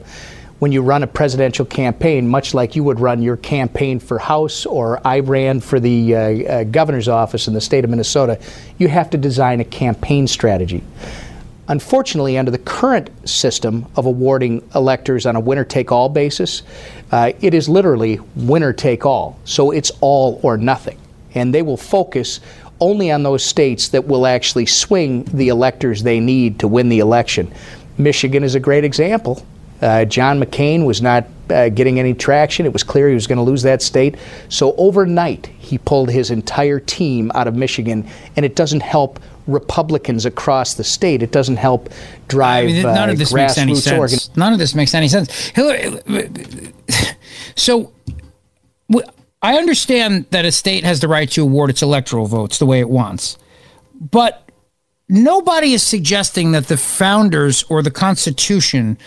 when 0.59 0.71
you 0.71 0.81
run 0.81 1.03
a 1.03 1.07
presidential 1.07 1.65
campaign, 1.65 2.27
much 2.27 2.53
like 2.53 2.75
you 2.75 2.83
would 2.83 2.99
run 2.99 3.21
your 3.21 3.37
campaign 3.37 3.99
for 3.99 4.17
House 4.17 4.65
or 4.65 4.99
I 5.05 5.19
ran 5.19 5.59
for 5.59 5.79
the 5.79 6.15
uh, 6.15 6.19
uh, 6.19 6.63
governor's 6.63 7.07
office 7.07 7.47
in 7.47 7.53
the 7.53 7.61
state 7.61 7.83
of 7.83 7.91
Minnesota, 7.91 8.39
you 8.79 8.87
have 8.87 9.09
to 9.11 9.17
design 9.17 9.59
a 9.59 9.65
campaign 9.65 10.25
strategy. 10.25 10.83
Unfortunately, 11.67 12.37
under 12.37 12.49
the 12.49 12.57
current 12.57 13.09
system 13.27 13.85
of 13.95 14.05
awarding 14.05 14.67
electors 14.73 15.25
on 15.25 15.35
a 15.35 15.39
winner 15.39 15.65
take 15.65 15.91
all 15.91 16.09
basis, 16.09 16.63
uh, 17.11 17.33
it 17.41 17.53
is 17.53 17.69
literally 17.69 18.19
winner 18.35 18.73
take 18.73 19.05
all. 19.05 19.37
So 19.43 19.71
it's 19.71 19.91
all 20.01 20.39
or 20.43 20.57
nothing. 20.57 20.97
And 21.35 21.53
they 21.53 21.61
will 21.61 21.77
focus 21.77 22.39
only 22.79 23.11
on 23.11 23.21
those 23.21 23.43
states 23.43 23.89
that 23.89 24.07
will 24.07 24.25
actually 24.25 24.65
swing 24.65 25.23
the 25.25 25.49
electors 25.49 26.03
they 26.03 26.19
need 26.19 26.59
to 26.59 26.67
win 26.67 26.89
the 26.89 26.99
election. 26.99 27.53
Michigan 27.97 28.43
is 28.43 28.55
a 28.55 28.59
great 28.59 28.83
example 28.83 29.45
Uh, 29.81 30.05
John 30.05 30.39
McCain 30.41 30.86
was 30.86 31.01
not 31.01 31.25
uh, 31.50 31.69
getting 31.69 32.00
any 32.00 32.13
traction. 32.13 32.65
It 32.65 32.74
was 32.74 32.84
clear 32.84 33.07
he 33.07 33.13
was 33.13 33.27
going 33.27 33.38
to 33.38 33.43
lose 33.43 33.62
that 33.63 33.81
state. 33.81 34.15
So 34.50 34.75
overnight, 34.77 35.48
he 35.60 35.77
pulled 35.77 36.10
his 36.10 36.31
entire 36.31 36.79
team 36.79 37.31
out 37.36 37.48
of 37.48 37.55
Michigan, 37.55 38.07
and 38.36 38.46
it 38.46 38.55
doesn't 38.55 38.81
help 38.81 39.19
Republicans 39.48 40.25
across 40.25 40.74
the 40.74 40.84
state. 40.84 41.24
It 41.24 41.31
doesn't 41.31 41.57
help 41.57 41.89
drive 42.27 42.65
I 42.65 42.67
mean, 42.67 42.84
none 42.84 43.10
uh, 43.10 43.12
of 43.13 43.17
this 43.17 43.34
makes 43.34 43.57
any 43.57 43.75
sense. 43.75 43.98
organ- 43.98 44.19
None 44.36 44.53
of 44.53 44.60
this 44.60 44.75
makes 44.75 44.93
any 44.93 45.07
sense. 45.07 45.31
Hillary, 45.48 46.01
so 47.55 47.93
I 49.41 49.57
understand 49.57 50.25
that 50.31 50.46
a 50.46 50.51
state 50.51 50.84
has 50.84 51.00
the 51.00 51.07
right 51.07 51.29
to 51.31 51.43
award 51.43 51.69
its 51.69 51.81
electoral 51.81 52.25
votes 52.25 52.60
the 52.60 52.65
way 52.65 52.79
it 52.79 52.89
wants, 52.89 53.38
but 53.93 54.50
nobody 55.07 55.74
is 55.74 55.84
suggesting 55.84 56.51
that 56.51 56.67
the 56.67 56.77
founders 56.77 57.63
or 57.69 57.81
the 57.81 57.91
Constitution 57.91 58.98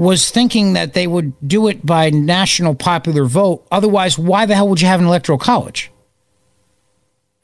was 0.00 0.30
thinking 0.30 0.72
that 0.72 0.94
they 0.94 1.06
would 1.06 1.34
do 1.46 1.68
it 1.68 1.84
by 1.84 2.08
national 2.08 2.74
popular 2.74 3.26
vote. 3.26 3.66
Otherwise, 3.70 4.18
why 4.18 4.46
the 4.46 4.54
hell 4.54 4.66
would 4.66 4.80
you 4.80 4.86
have 4.86 4.98
an 4.98 5.04
electoral 5.04 5.36
college? 5.36 5.92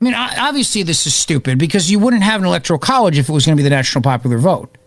I 0.00 0.04
mean, 0.06 0.14
obviously, 0.14 0.82
this 0.82 1.06
is 1.06 1.14
stupid 1.14 1.58
because 1.58 1.90
you 1.90 1.98
wouldn't 1.98 2.22
have 2.22 2.40
an 2.40 2.46
electoral 2.46 2.78
college 2.78 3.18
if 3.18 3.28
it 3.28 3.32
was 3.32 3.44
going 3.44 3.58
to 3.58 3.60
be 3.60 3.68
the 3.68 3.74
national 3.74 4.00
popular 4.00 4.38
vote. 4.38 4.78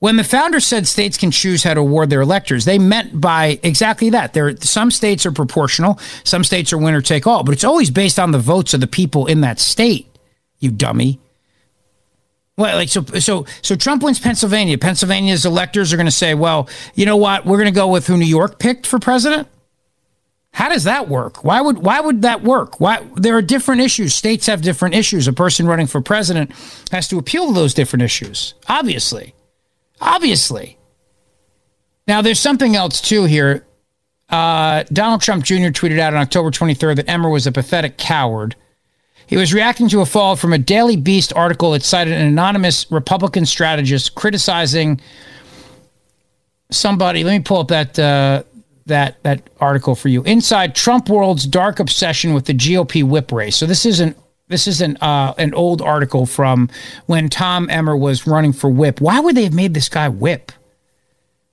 When 0.00 0.16
the 0.16 0.24
founders 0.24 0.66
said 0.66 0.86
states 0.86 1.16
can 1.16 1.30
choose 1.30 1.64
how 1.64 1.72
to 1.72 1.80
award 1.80 2.10
their 2.10 2.20
electors, 2.20 2.66
they 2.66 2.78
meant 2.78 3.18
by 3.18 3.58
exactly 3.62 4.10
that. 4.10 4.34
There, 4.34 4.54
some 4.58 4.90
states 4.90 5.24
are 5.24 5.32
proportional, 5.32 5.98
some 6.22 6.44
states 6.44 6.70
are 6.74 6.78
winner 6.78 7.00
take 7.00 7.26
all, 7.26 7.44
but 7.44 7.54
it's 7.54 7.64
always 7.64 7.90
based 7.90 8.18
on 8.18 8.32
the 8.32 8.38
votes 8.38 8.74
of 8.74 8.82
the 8.82 8.86
people 8.86 9.24
in 9.24 9.40
that 9.40 9.58
state. 9.58 10.06
You 10.58 10.70
dummy. 10.70 11.18
Well, 12.58 12.74
like 12.74 12.88
so, 12.88 13.04
so, 13.04 13.46
so 13.62 13.76
Trump 13.76 14.02
wins 14.02 14.18
Pennsylvania. 14.18 14.76
Pennsylvania's 14.78 15.46
electors 15.46 15.92
are 15.92 15.96
going 15.96 16.06
to 16.06 16.12
say, 16.12 16.34
"Well, 16.34 16.68
you 16.96 17.06
know 17.06 17.16
what? 17.16 17.46
We're 17.46 17.56
going 17.56 17.72
to 17.72 17.80
go 17.80 17.86
with 17.86 18.08
who 18.08 18.16
New 18.16 18.26
York 18.26 18.58
picked 18.58 18.84
for 18.84 18.98
president." 18.98 19.46
How 20.50 20.68
does 20.68 20.84
that 20.84 21.08
work? 21.08 21.44
Why 21.44 21.60
would 21.60 21.78
why 21.78 22.00
would 22.00 22.22
that 22.22 22.42
work? 22.42 22.80
Why 22.80 23.06
there 23.14 23.36
are 23.36 23.42
different 23.42 23.80
issues. 23.82 24.12
States 24.12 24.46
have 24.46 24.60
different 24.60 24.96
issues. 24.96 25.28
A 25.28 25.32
person 25.32 25.68
running 25.68 25.86
for 25.86 26.00
president 26.00 26.50
has 26.90 27.06
to 27.08 27.18
appeal 27.18 27.46
to 27.46 27.54
those 27.54 27.74
different 27.74 28.02
issues. 28.02 28.54
Obviously. 28.68 29.34
Obviously. 30.00 30.78
Now 32.08 32.22
there's 32.22 32.40
something 32.40 32.74
else 32.74 33.00
too 33.00 33.22
here. 33.24 33.66
Uh, 34.28 34.82
Donald 34.92 35.20
Trump 35.20 35.44
Jr. 35.44 35.70
tweeted 35.70 36.00
out 36.00 36.12
on 36.12 36.20
October 36.20 36.50
23rd 36.50 36.96
that 36.96 37.08
Emmer 37.08 37.30
was 37.30 37.46
a 37.46 37.52
pathetic 37.52 37.96
coward. 37.96 38.56
He 39.28 39.36
was 39.36 39.52
reacting 39.52 39.88
to 39.90 40.00
a 40.00 40.06
fall 40.06 40.36
from 40.36 40.54
a 40.54 40.58
Daily 40.58 40.96
Beast 40.96 41.34
article 41.36 41.72
that 41.72 41.82
cited 41.82 42.14
an 42.14 42.26
anonymous 42.26 42.90
Republican 42.90 43.44
strategist 43.44 44.14
criticizing 44.14 45.00
somebody. 46.70 47.22
Let 47.24 47.36
me 47.36 47.42
pull 47.44 47.58
up 47.58 47.68
that 47.68 47.98
uh, 47.98 48.44
that 48.86 49.22
that 49.22 49.50
article 49.60 49.94
for 49.94 50.08
you. 50.08 50.22
Inside 50.22 50.74
Trump 50.74 51.10
world's 51.10 51.46
dark 51.46 51.78
obsession 51.78 52.32
with 52.32 52.46
the 52.46 52.54
GOP 52.54 53.04
whip 53.04 53.30
race. 53.30 53.56
So 53.56 53.66
this 53.66 53.84
isn't 53.84 54.16
this 54.48 54.66
is 54.66 54.80
an 54.80 54.96
uh, 54.96 55.34
an 55.36 55.52
old 55.52 55.82
article 55.82 56.24
from 56.24 56.70
when 57.04 57.28
Tom 57.28 57.68
Emmer 57.68 57.96
was 57.96 58.26
running 58.26 58.54
for 58.54 58.70
whip. 58.70 58.98
Why 58.98 59.20
would 59.20 59.36
they 59.36 59.44
have 59.44 59.52
made 59.54 59.74
this 59.74 59.90
guy 59.90 60.08
whip? 60.08 60.52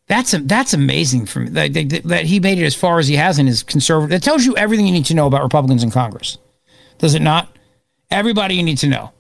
That's 0.07 0.31
that's 0.31 0.73
amazing 0.73 1.25
for 1.25 1.41
me 1.41 1.49
that, 1.49 1.73
that, 1.73 2.03
that 2.05 2.25
he 2.25 2.39
made 2.39 2.57
it 2.57 2.65
as 2.65 2.75
far 2.75 2.99
as 2.99 3.09
he 3.09 3.17
has 3.17 3.37
in 3.37 3.47
his 3.47 3.63
conservative. 3.63 4.11
That 4.11 4.23
tells 4.23 4.45
you 4.45 4.55
everything 4.55 4.87
you 4.87 4.93
need 4.93 5.05
to 5.07 5.13
know 5.13 5.27
about 5.27 5.43
Republicans 5.43 5.83
in 5.83 5.91
Congress, 5.91 6.37
does 6.99 7.15
it 7.15 7.21
not? 7.21 7.54
Everybody 8.11 8.55
you 8.55 8.63
need 8.63 8.77
to 8.79 8.87
know. 8.87 9.11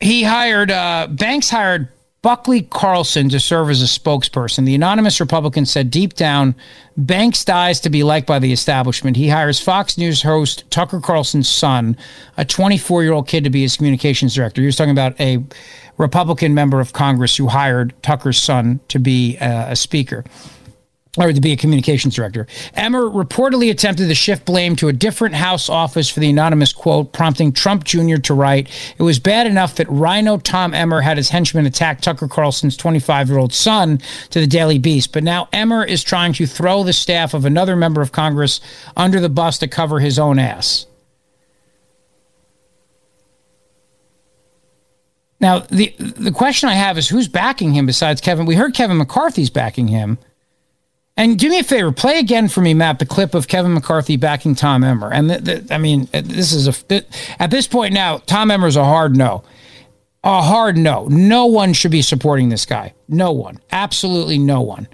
He 0.00 0.22
hired 0.22 0.70
uh, 0.70 1.08
Banks 1.10 1.50
hired 1.50 1.88
Buckley 2.22 2.62
Carlson 2.62 3.30
to 3.30 3.40
serve 3.40 3.70
as 3.70 3.80
a 3.82 3.86
spokesperson. 3.86 4.66
The 4.66 4.74
anonymous 4.74 5.20
Republican 5.20 5.64
said 5.64 5.90
deep 5.90 6.14
down, 6.14 6.54
Banks 6.96 7.44
dies 7.44 7.80
to 7.80 7.90
be 7.90 8.02
liked 8.02 8.26
by 8.26 8.38
the 8.38 8.52
establishment. 8.52 9.16
He 9.16 9.28
hires 9.28 9.58
Fox 9.58 9.96
News 9.96 10.22
host 10.22 10.70
Tucker 10.70 11.00
Carlson's 11.00 11.48
son, 11.48 11.96
a 12.36 12.44
24 12.44 13.02
year 13.02 13.12
old 13.12 13.26
kid, 13.26 13.44
to 13.44 13.50
be 13.50 13.62
his 13.62 13.76
communications 13.76 14.34
director. 14.34 14.60
He 14.60 14.66
was 14.66 14.76
talking 14.76 14.90
about 14.90 15.18
a 15.20 15.42
Republican 15.96 16.52
member 16.52 16.80
of 16.80 16.92
Congress 16.92 17.36
who 17.36 17.46
hired 17.46 17.94
Tucker's 18.02 18.38
son 18.38 18.80
to 18.88 18.98
be 18.98 19.38
uh, 19.38 19.70
a 19.70 19.76
speaker 19.76 20.24
or 21.18 21.32
to 21.32 21.40
be 21.40 21.52
a 21.52 21.56
communications 21.56 22.14
director. 22.14 22.46
Emmer 22.74 23.02
reportedly 23.02 23.70
attempted 23.70 24.06
to 24.08 24.14
shift 24.14 24.44
blame 24.44 24.76
to 24.76 24.88
a 24.88 24.92
different 24.92 25.34
House 25.34 25.68
office 25.68 26.08
for 26.08 26.20
the 26.20 26.30
anonymous 26.30 26.72
quote, 26.72 27.12
prompting 27.12 27.52
Trump 27.52 27.84
Jr. 27.84 28.16
to 28.16 28.34
write, 28.34 28.68
It 28.96 29.02
was 29.02 29.18
bad 29.18 29.46
enough 29.46 29.74
that 29.76 29.88
RINO 29.90 30.38
Tom 30.38 30.72
Emmer 30.72 31.00
had 31.00 31.16
his 31.16 31.30
henchmen 31.30 31.66
attack 31.66 32.00
Tucker 32.00 32.28
Carlson's 32.28 32.76
25 32.76 33.28
year 33.28 33.38
old 33.38 33.52
son 33.52 33.98
to 34.30 34.40
the 34.40 34.46
Daily 34.46 34.78
Beast, 34.78 35.12
but 35.12 35.24
now 35.24 35.48
Emmer 35.52 35.84
is 35.84 36.04
trying 36.04 36.32
to 36.34 36.46
throw 36.46 36.84
the 36.84 36.92
staff 36.92 37.34
of 37.34 37.44
another 37.44 37.74
member 37.74 38.02
of 38.02 38.12
Congress 38.12 38.60
under 38.96 39.18
the 39.18 39.28
bus 39.28 39.58
to 39.58 39.68
cover 39.68 39.98
his 39.98 40.18
own 40.18 40.38
ass. 40.38 40.86
Now, 45.40 45.60
the 45.60 45.94
the 45.98 46.32
question 46.32 46.68
I 46.68 46.74
have 46.74 46.98
is 46.98 47.08
who's 47.08 47.26
backing 47.26 47.72
him 47.72 47.86
besides 47.86 48.20
Kevin? 48.20 48.44
We 48.44 48.56
heard 48.56 48.74
Kevin 48.74 48.98
McCarthy's 48.98 49.48
backing 49.48 49.88
him. 49.88 50.18
And 51.20 51.38
do 51.38 51.50
me 51.50 51.58
a 51.58 51.62
favor, 51.62 51.92
play 51.92 52.18
again 52.18 52.48
for 52.48 52.62
me, 52.62 52.72
Matt, 52.72 52.98
the 52.98 53.04
clip 53.04 53.34
of 53.34 53.46
Kevin 53.46 53.74
McCarthy 53.74 54.16
backing 54.16 54.54
Tom 54.54 54.82
Emmer. 54.82 55.12
And 55.12 55.28
th- 55.28 55.44
th- 55.44 55.62
I 55.70 55.76
mean, 55.76 56.08
uh, 56.14 56.22
this 56.24 56.50
is 56.54 56.66
a 56.66 56.72
th- 56.72 57.04
at 57.38 57.50
this 57.50 57.66
point 57.66 57.92
now, 57.92 58.18
Tom 58.24 58.50
Emmer 58.50 58.66
is 58.66 58.76
a 58.76 58.84
hard 58.84 59.14
no, 59.14 59.44
a 60.24 60.40
hard 60.40 60.78
no. 60.78 61.08
No 61.08 61.44
one 61.44 61.74
should 61.74 61.90
be 61.90 62.00
supporting 62.00 62.48
this 62.48 62.64
guy. 62.64 62.94
No 63.06 63.32
one, 63.32 63.60
absolutely 63.70 64.38
no 64.38 64.62
one. 64.62 64.88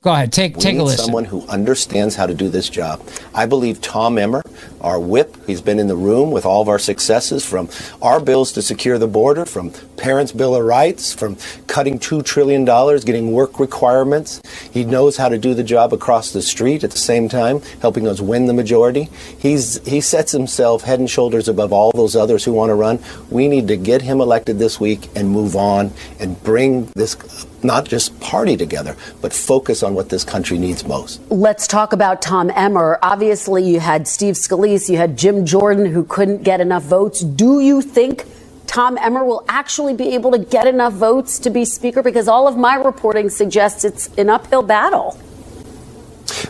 Go 0.00 0.12
ahead, 0.12 0.32
take 0.32 0.54
We 0.54 0.62
take 0.62 0.74
a 0.76 0.78
need 0.78 0.84
listen. 0.84 1.06
someone 1.06 1.24
who 1.24 1.44
understands 1.48 2.14
how 2.14 2.26
to 2.26 2.32
do 2.32 2.48
this 2.48 2.68
job. 2.68 3.04
I 3.34 3.46
believe 3.46 3.80
Tom 3.80 4.16
Emmer, 4.16 4.44
our 4.80 5.00
whip, 5.00 5.36
he's 5.44 5.60
been 5.60 5.80
in 5.80 5.88
the 5.88 5.96
room 5.96 6.30
with 6.30 6.46
all 6.46 6.62
of 6.62 6.68
our 6.68 6.78
successes 6.78 7.44
from 7.44 7.68
our 8.00 8.20
bills 8.20 8.52
to 8.52 8.62
secure 8.62 8.96
the 8.96 9.08
border, 9.08 9.44
from 9.44 9.72
Parents' 9.96 10.30
Bill 10.30 10.54
of 10.54 10.64
Rights, 10.64 11.12
from 11.12 11.36
cutting 11.66 11.98
$2 11.98 12.24
trillion, 12.24 12.64
getting 12.64 13.32
work 13.32 13.58
requirements. 13.58 14.40
He 14.70 14.84
knows 14.84 15.16
how 15.16 15.28
to 15.28 15.36
do 15.36 15.52
the 15.52 15.64
job 15.64 15.92
across 15.92 16.30
the 16.30 16.42
street 16.42 16.84
at 16.84 16.92
the 16.92 16.98
same 16.98 17.28
time, 17.28 17.60
helping 17.80 18.06
us 18.06 18.20
win 18.20 18.46
the 18.46 18.54
majority. 18.54 19.08
He's, 19.36 19.84
he 19.84 20.00
sets 20.00 20.30
himself 20.30 20.82
head 20.84 21.00
and 21.00 21.10
shoulders 21.10 21.48
above 21.48 21.72
all 21.72 21.90
those 21.90 22.14
others 22.14 22.44
who 22.44 22.52
want 22.52 22.70
to 22.70 22.74
run. 22.76 23.00
We 23.30 23.48
need 23.48 23.66
to 23.66 23.76
get 23.76 24.02
him 24.02 24.20
elected 24.20 24.60
this 24.60 24.78
week 24.78 25.10
and 25.16 25.28
move 25.28 25.56
on 25.56 25.90
and 26.20 26.40
bring 26.44 26.86
this 26.94 27.16
not 27.62 27.86
just 27.86 28.18
party 28.20 28.56
together, 28.56 28.96
but 29.20 29.32
focus 29.32 29.82
on 29.82 29.94
what 29.94 30.08
this 30.08 30.24
country 30.24 30.58
needs 30.58 30.86
most. 30.86 31.20
Let's 31.30 31.66
talk 31.66 31.92
about 31.92 32.22
Tom 32.22 32.50
Emmer. 32.50 32.98
Obviously, 33.02 33.64
you 33.64 33.80
had 33.80 34.06
Steve 34.06 34.34
Scalise, 34.34 34.88
you 34.88 34.96
had 34.96 35.16
Jim 35.16 35.44
Jordan, 35.44 35.86
who 35.86 36.04
couldn't 36.04 36.42
get 36.42 36.60
enough 36.60 36.84
votes. 36.84 37.20
Do 37.20 37.60
you 37.60 37.82
think 37.82 38.24
Tom 38.66 38.98
Emmer 38.98 39.24
will 39.24 39.44
actually 39.48 39.94
be 39.94 40.14
able 40.14 40.30
to 40.32 40.38
get 40.38 40.66
enough 40.66 40.92
votes 40.92 41.38
to 41.40 41.50
be 41.50 41.64
Speaker? 41.64 42.02
Because 42.02 42.28
all 42.28 42.46
of 42.46 42.56
my 42.56 42.76
reporting 42.76 43.30
suggests 43.30 43.84
it's 43.84 44.08
an 44.18 44.28
uphill 44.30 44.62
battle. 44.62 45.18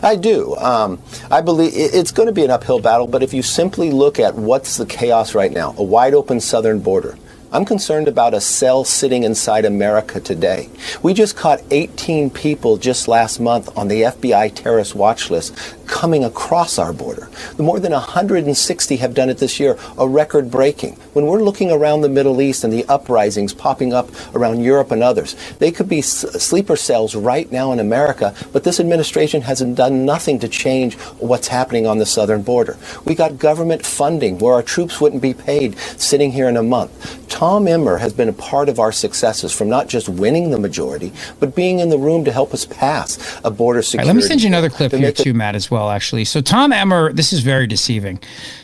I 0.03 0.15
do. 0.15 0.55
Um, 0.57 1.01
I 1.31 1.41
believe 1.41 1.71
it's 1.73 2.11
going 2.11 2.27
to 2.27 2.33
be 2.33 2.43
an 2.43 2.51
uphill 2.51 2.79
battle, 2.79 3.07
but 3.07 3.23
if 3.23 3.33
you 3.33 3.41
simply 3.41 3.91
look 3.91 4.19
at 4.19 4.35
what's 4.35 4.77
the 4.77 4.85
chaos 4.85 5.33
right 5.33 5.51
now, 5.51 5.73
a 5.77 5.83
wide 5.83 6.13
open 6.13 6.39
southern 6.39 6.79
border. 6.79 7.17
I'm 7.51 7.65
concerned 7.65 8.07
about 8.07 8.35
a 8.35 8.41
cell 8.41 8.83
sitting 8.83 9.23
inside 9.23 9.65
America 9.65 10.19
today. 10.19 10.69
We 11.01 11.15
just 11.15 11.35
caught 11.35 11.63
18 11.71 12.29
people 12.29 12.77
just 12.77 13.07
last 13.07 13.39
month 13.39 13.75
on 13.75 13.87
the 13.87 14.03
FBI 14.03 14.53
terrorist 14.53 14.93
watch 14.93 15.31
list 15.31 15.57
coming 15.87 16.23
across 16.23 16.77
our 16.77 16.93
border. 16.93 17.27
More 17.57 17.79
than 17.79 17.91
160 17.91 18.97
have 18.97 19.15
done 19.15 19.29
it 19.29 19.39
this 19.39 19.59
year, 19.59 19.79
a 19.97 20.07
record 20.07 20.51
breaking. 20.51 20.93
When 21.13 21.25
we're 21.25 21.41
looking 21.41 21.71
around 21.71 22.01
the 22.01 22.09
Middle 22.09 22.39
East 22.39 22.63
and 22.63 22.71
the 22.71 22.85
uprisings 22.85 23.55
popping 23.55 23.93
up 23.93 24.11
around 24.35 24.61
Europe 24.61 24.91
and 24.91 25.01
others, 25.01 25.35
they 25.57 25.71
could 25.71 25.89
be 25.89 26.01
sleeper 26.03 26.75
cells 26.75 27.15
right 27.15 27.51
now 27.51 27.71
in 27.71 27.79
America, 27.79 28.35
but 28.53 28.63
this 28.63 28.79
administration 28.79 29.41
hasn't 29.41 29.75
done 29.75 30.05
nothing 30.05 30.37
to 30.37 30.47
change 30.47 30.95
what's 31.17 31.47
happening 31.47 31.87
on 31.87 31.97
the 31.97 32.05
southern 32.05 32.43
border. 32.43 32.77
We 33.05 33.15
got 33.15 33.39
government 33.39 33.83
funding 33.83 34.37
where 34.37 34.53
our 34.53 34.61
troops 34.61 35.01
wouldn't 35.01 35.23
be 35.23 35.33
paid 35.33 35.79
sitting 35.97 36.31
here 36.31 36.47
in 36.47 36.57
a 36.57 36.63
month. 36.63 37.27
Tom 37.39 37.69
Emmer 37.69 37.95
has 37.99 38.11
been 38.11 38.27
a 38.27 38.33
part 38.33 38.67
of 38.67 38.79
our 38.79 38.91
successes 38.91 39.53
from 39.53 39.69
not 39.69 39.87
just 39.87 40.09
winning 40.09 40.51
the 40.51 40.59
majority, 40.59 41.13
but 41.39 41.55
being 41.55 41.79
in 41.79 41.87
the 41.87 41.97
room 41.97 42.25
to 42.25 42.33
help 42.33 42.53
us 42.53 42.65
pass 42.65 43.39
a 43.45 43.49
border 43.49 43.77
All 43.77 43.79
right, 43.79 43.85
security. 43.85 44.07
let 44.07 44.15
me 44.17 44.21
send 44.23 44.41
you 44.41 44.47
another 44.47 44.69
clip 44.69 44.91
to 44.91 44.97
here 44.97 45.13
too, 45.13 45.33
Matt, 45.33 45.55
as 45.55 45.71
well. 45.71 45.89
Actually, 45.89 46.25
so 46.25 46.41
Tom 46.41 46.73
Emmer, 46.73 47.13
this 47.13 47.31
is 47.31 47.39
very 47.39 47.65
deceiving. 47.65 48.19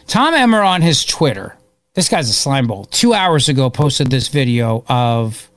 Tom 0.08 0.34
Emmer 0.34 0.62
on 0.62 0.82
his 0.82 1.06
Twitter, 1.06 1.56
this 1.94 2.10
guy's 2.10 2.30
a 2.30 2.34
slime 2.34 2.68
ball. 2.68 2.84
Two 2.88 3.14
hours 3.14 3.48
ago, 3.48 3.70
posted 3.70 4.12
this 4.12 4.28
video 4.28 4.84
of 4.90 5.50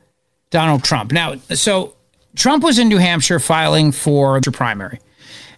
Donald 0.51 0.85
Trump. 0.85 1.11
Now, 1.11 1.35
so 1.55 1.97
Trump 2.37 2.63
was 2.63 2.79
in 2.79 2.87
New 2.87 2.99
Hampshire 2.99 3.41
filing 3.41 3.91
for 3.91 4.41
the 4.41 4.53
primary, 4.53 5.01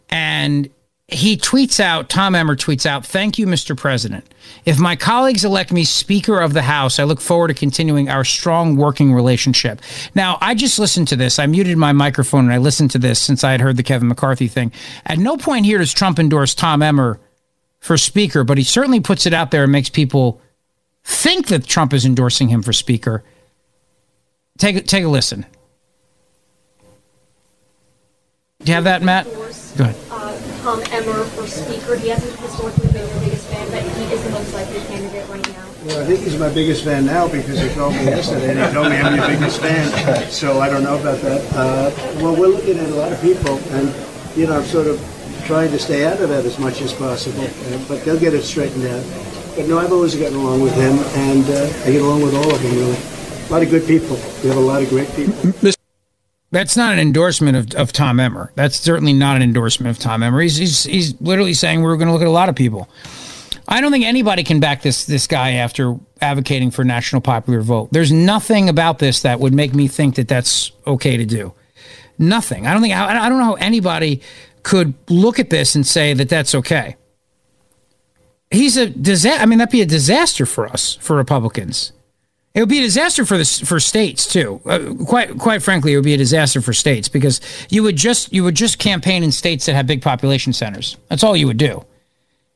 and 0.09 0.71
he 1.13 1.37
tweets 1.37 1.81
out, 1.81 2.09
Tom 2.09 2.35
Emmer 2.35 2.57
tweets 2.57 2.87
out, 2.87 3.05
Thank 3.05 3.39
you, 3.39 3.47
Mr. 3.47 3.77
President. 3.77 4.25
If 4.65 4.79
my 4.79 4.97
colleagues 4.97 5.45
elect 5.45 5.73
me 5.73 5.85
Speaker 5.85 6.41
of 6.41 6.53
the 6.53 6.63
House, 6.63 6.99
I 6.99 7.05
look 7.05 7.21
forward 7.21 7.49
to 7.49 7.55
continuing 7.55 8.09
our 8.09 8.25
strong 8.25 8.77
working 8.77 9.13
relationship. 9.13 9.81
Now, 10.15 10.39
I 10.41 10.55
just 10.55 10.79
listened 10.79 11.09
to 11.09 11.17
this. 11.17 11.39
I 11.39 11.47
muted 11.47 11.77
my 11.79 11.93
microphone 11.93 12.45
and 12.45 12.53
I 12.53 12.59
listened 12.59 12.91
to 12.93 12.99
this 12.99 13.21
since 13.21 13.43
I 13.45 13.53
had 13.53 13.61
heard 13.61 13.77
the 13.77 13.83
Kevin 13.83 14.09
McCarthy 14.09 14.49
thing. 14.49 14.73
At 15.07 15.19
no 15.19 15.37
point 15.37 15.67
here 15.67 15.79
does 15.79 15.93
Trump 15.93 16.19
endorse 16.19 16.55
Tom 16.55 16.83
Emmer 16.83 17.21
for 17.79 17.97
Speaker, 17.97 18.45
but 18.45 18.59
he 18.59 18.65
certainly 18.65 19.01
puts 19.01 19.27
it 19.27 19.33
out 19.33 19.51
there 19.51 19.65
and 19.65 19.73
makes 19.73 19.89
people 19.89 20.41
think 21.05 21.49
that 21.49 21.67
Trump 21.67 21.93
is 21.93 22.05
endorsing 22.05 22.49
him 22.49 22.63
for 22.63 22.73
Speaker. 22.73 23.25
Take, 24.59 24.87
take 24.87 25.05
a 25.05 25.09
listen. 25.09 25.47
Do 28.63 28.71
you 28.71 28.75
have 28.75 28.85
that, 28.85 29.03
Matt? 29.03 29.25
Go 29.25 29.85
ahead. 29.85 30.10
Tom 30.63 30.83
Emmer 30.91 31.25
for 31.25 31.47
Speaker. 31.47 31.97
He 31.97 32.09
hasn't 32.09 32.39
historically 32.41 32.93
been 32.93 33.09
your 33.09 33.21
biggest 33.21 33.47
fan, 33.47 33.71
but 33.71 33.83
he 33.83 34.13
is 34.13 34.23
the 34.23 34.31
most 34.31 34.53
likely 34.53 34.81
candidate 34.81 35.27
right 35.29 35.49
now. 35.49 35.65
Well, 35.87 36.03
I 36.03 36.07
think 36.07 36.21
he's 36.21 36.39
my 36.39 36.53
biggest 36.53 36.85
fan 36.85 37.07
now 37.07 37.29
because 37.29 37.59
he 37.61 37.71
called 37.71 37.95
me 37.95 38.05
yesterday 38.05 38.51
and 38.51 38.59
he 38.59 38.73
told 38.75 38.91
me 38.91 38.99
I'm 38.99 39.17
your 39.17 39.27
biggest 39.27 39.61
fan. 39.61 40.31
So 40.31 40.61
I 40.61 40.69
don't 40.69 40.85
know 40.85 41.01
about 41.01 41.21
that. 41.23 41.41
Uh, 41.55 41.91
well, 42.23 42.37
we're 42.39 42.49
looking 42.49 42.79
at 42.79 42.91
a 42.91 42.95
lot 42.95 43.11
of 43.11 43.21
people, 43.23 43.57
and 43.73 43.89
you 44.37 44.47
know, 44.47 44.59
I'm 44.59 44.65
sort 44.65 44.87
of 44.87 45.01
trying 45.47 45.71
to 45.71 45.79
stay 45.79 46.05
out 46.05 46.21
of 46.21 46.29
that 46.29 46.45
as 46.45 46.59
much 46.59 46.83
as 46.83 46.93
possible. 46.93 47.45
Uh, 47.45 47.85
but 47.89 48.05
they'll 48.05 48.21
get 48.21 48.35
it 48.35 48.43
straightened 48.43 48.85
out. 48.85 49.05
But 49.57 49.67
no, 49.67 49.79
I've 49.79 49.93
always 49.93 50.15
gotten 50.15 50.37
along 50.37 50.61
with 50.61 50.75
him, 50.75 50.99
and 51.23 51.45
uh, 51.49 51.89
I 51.89 51.93
get 51.93 52.03
along 52.03 52.23
with 52.23 52.35
all 52.35 52.55
of 52.55 52.63
them 52.63 52.73
really. 52.73 52.99
A 53.49 53.51
lot 53.51 53.63
of 53.63 53.71
good 53.71 53.87
people. 53.87 54.17
We 54.43 54.51
have 54.51 54.59
a 54.59 54.61
lot 54.61 54.83
of 54.83 54.91
great 54.91 55.11
people. 55.17 55.73
That's 56.51 56.77
not 56.77 56.93
an 56.93 56.99
endorsement 56.99 57.57
of, 57.57 57.81
of 57.81 57.93
Tom 57.93 58.19
Emmer. 58.19 58.53
That's 58.57 58.77
certainly 58.77 59.13
not 59.13 59.37
an 59.37 59.43
endorsement 59.43 59.97
of 59.97 60.03
Tom 60.03 60.23
Emmer. 60.23 60.41
He's, 60.41 60.57
he's, 60.57 60.85
he's 60.85 61.21
literally 61.21 61.55
saying 61.55 61.83
we're 61.83 61.97
going 61.97 62.09
to 62.09 62.13
look 62.13 62.23
at 62.23 62.29
a 62.29 62.31
lot 62.31 62.49
of 62.49 62.57
people. 62.57 62.89
I 63.69 63.81
don't 63.81 63.93
think 63.93 64.05
anybody 64.05 64.43
can 64.43 64.59
back 64.59 64.83
this 64.83 65.07
this 65.07 65.29
guy 65.29 65.53
after 65.53 65.97
advocating 66.21 66.73
for 66.73 66.85
national 66.85 67.23
popular 67.23 67.61
vote. 67.61 67.91
There's 67.93 68.11
nothing 68.11 68.69
about 68.69 68.99
this 68.99 69.23
that 69.23 69.39
would 69.39 69.55
make 69.55 69.75
me 69.75 69.87
think 69.87 70.17
that 70.17 70.27
that's 70.27 70.73
okay 70.89 71.17
to 71.17 71.25
do. 71.25 71.55
Nothing. 72.19 72.67
I 72.67 72.73
don't 72.73 72.83
think. 72.83 72.95
I, 72.95 73.27
I 73.27 73.29
don't 73.29 73.39
know 73.39 73.45
how 73.45 73.55
anybody 73.55 74.23
could 74.65 74.95
look 75.09 75.39
at 75.39 75.51
this 75.51 75.77
and 75.77 75.87
say 75.87 76.15
that 76.15 76.29
that's 76.29 76.55
okay. 76.57 76.97
He's 78.51 78.77
a 78.77 78.91
disaster. 78.91 79.41
I 79.41 79.47
mean, 79.47 79.61
that'd 79.61 79.71
be 79.71 79.83
a 79.83 79.87
disaster 79.87 80.47
for 80.47 80.67
us, 80.67 80.97
for 80.97 81.15
Republicans. 81.15 81.93
It 82.53 82.61
would 82.61 82.69
be 82.69 82.79
a 82.79 82.83
disaster 82.83 83.25
for 83.25 83.39
the 83.39 83.45
for 83.45 83.79
states 83.79 84.27
too. 84.27 84.61
Uh, 84.67 84.95
quite 85.05 85.39
quite 85.39 85.63
frankly, 85.63 85.93
it 85.93 85.97
would 85.97 86.05
be 86.05 86.15
a 86.15 86.19
disaster 86.19 86.61
for 86.61 86.73
states 86.73 87.09
because 87.09 87.41
you 87.69 87.83
would 87.85 87.97
just 87.97 88.33
you 88.33 88.43
would 88.43 88.57
just 88.57 88.79
campaign 88.79 89.23
in 89.23 89.31
states 89.31 89.67
that 89.67 89.75
have 89.75 89.87
big 89.87 90.03
population 90.03 90.53
centers. 90.53 90.97
That's 91.09 91.23
all 91.23 91.37
you 91.37 91.47
would 91.47 91.59
do, 91.59 91.85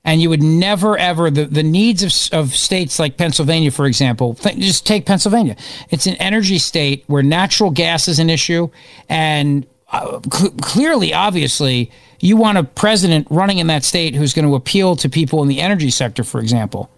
and 0.05 0.21
you 0.21 0.31
would 0.31 0.43
never 0.43 0.99
ever 0.99 1.31
the 1.31 1.45
the 1.45 1.63
needs 1.63 2.03
of 2.03 2.13
of 2.37 2.57
states 2.57 2.99
like 2.99 3.17
Pennsylvania, 3.17 3.71
for 3.71 3.87
example. 3.87 4.35
Th- 4.35 4.59
just 4.59 4.85
take 4.85 5.07
Pennsylvania. 5.07 5.55
It's 5.91 6.07
an 6.09 6.17
energy 6.17 6.59
state 6.59 7.05
where 7.07 7.23
natural 7.23 7.71
gas 7.71 8.09
is 8.09 8.19
an 8.19 8.31
issue, 8.31 8.71
and 9.09 9.65
uh, 9.93 10.21
cl- 10.33 10.51
clearly, 10.61 11.15
obviously, 11.15 11.93
you 12.19 12.37
want 12.37 12.59
a 12.59 12.65
president 12.65 13.29
running 13.31 13.59
in 13.59 13.69
that 13.69 13.85
state 13.85 14.17
who's 14.17 14.35
going 14.35 14.49
to 14.49 14.57
appeal 14.57 14.97
to 14.97 15.09
people 15.09 15.41
in 15.43 15.49
the 15.49 15.61
energy 15.61 15.91
sector, 15.91 16.25
for 16.25 16.41
example. 16.41 16.91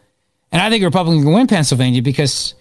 And 0.51 0.63
I 0.63 0.71
think 0.71 0.83
a 0.83 0.87
Republican 0.87 1.25
can 1.25 1.33
win 1.35 1.47
Pennsylvania 1.47 2.01
because 2.01 2.55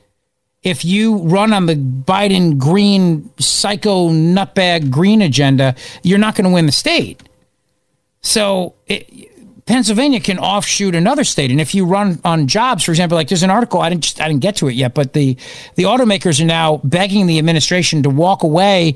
if 0.65 0.83
you 0.83 1.17
run 1.19 1.53
on 1.53 1.67
the 1.67 1.75
Biden 1.75 2.57
green 2.57 3.29
psycho 3.39 4.09
nutbag 4.09 4.89
green 4.89 5.21
agenda, 5.21 5.75
you're 6.01 6.17
not 6.17 6.35
going 6.35 6.45
to 6.45 6.53
win 6.53 6.65
the 6.65 6.71
state. 6.71 7.21
So 8.21 8.73
it, 8.87 9.07
Pennsylvania 9.67 10.19
can 10.19 10.39
offshoot 10.39 10.95
another 10.95 11.23
state, 11.23 11.51
and 11.51 11.61
if 11.61 11.75
you 11.75 11.85
run 11.85 12.19
on 12.25 12.47
jobs, 12.47 12.83
for 12.83 12.91
example, 12.91 13.15
like 13.15 13.29
there's 13.29 13.43
an 13.43 13.51
article 13.51 13.79
I 13.79 13.89
didn't 13.89 14.03
just, 14.03 14.19
I 14.19 14.27
didn't 14.27 14.41
get 14.41 14.55
to 14.57 14.67
it 14.67 14.73
yet, 14.73 14.95
but 14.95 15.13
the 15.13 15.37
the 15.75 15.83
automakers 15.83 16.41
are 16.41 16.45
now 16.45 16.81
begging 16.83 17.27
the 17.27 17.37
administration 17.37 18.01
to 18.03 18.09
walk 18.09 18.41
away 18.43 18.95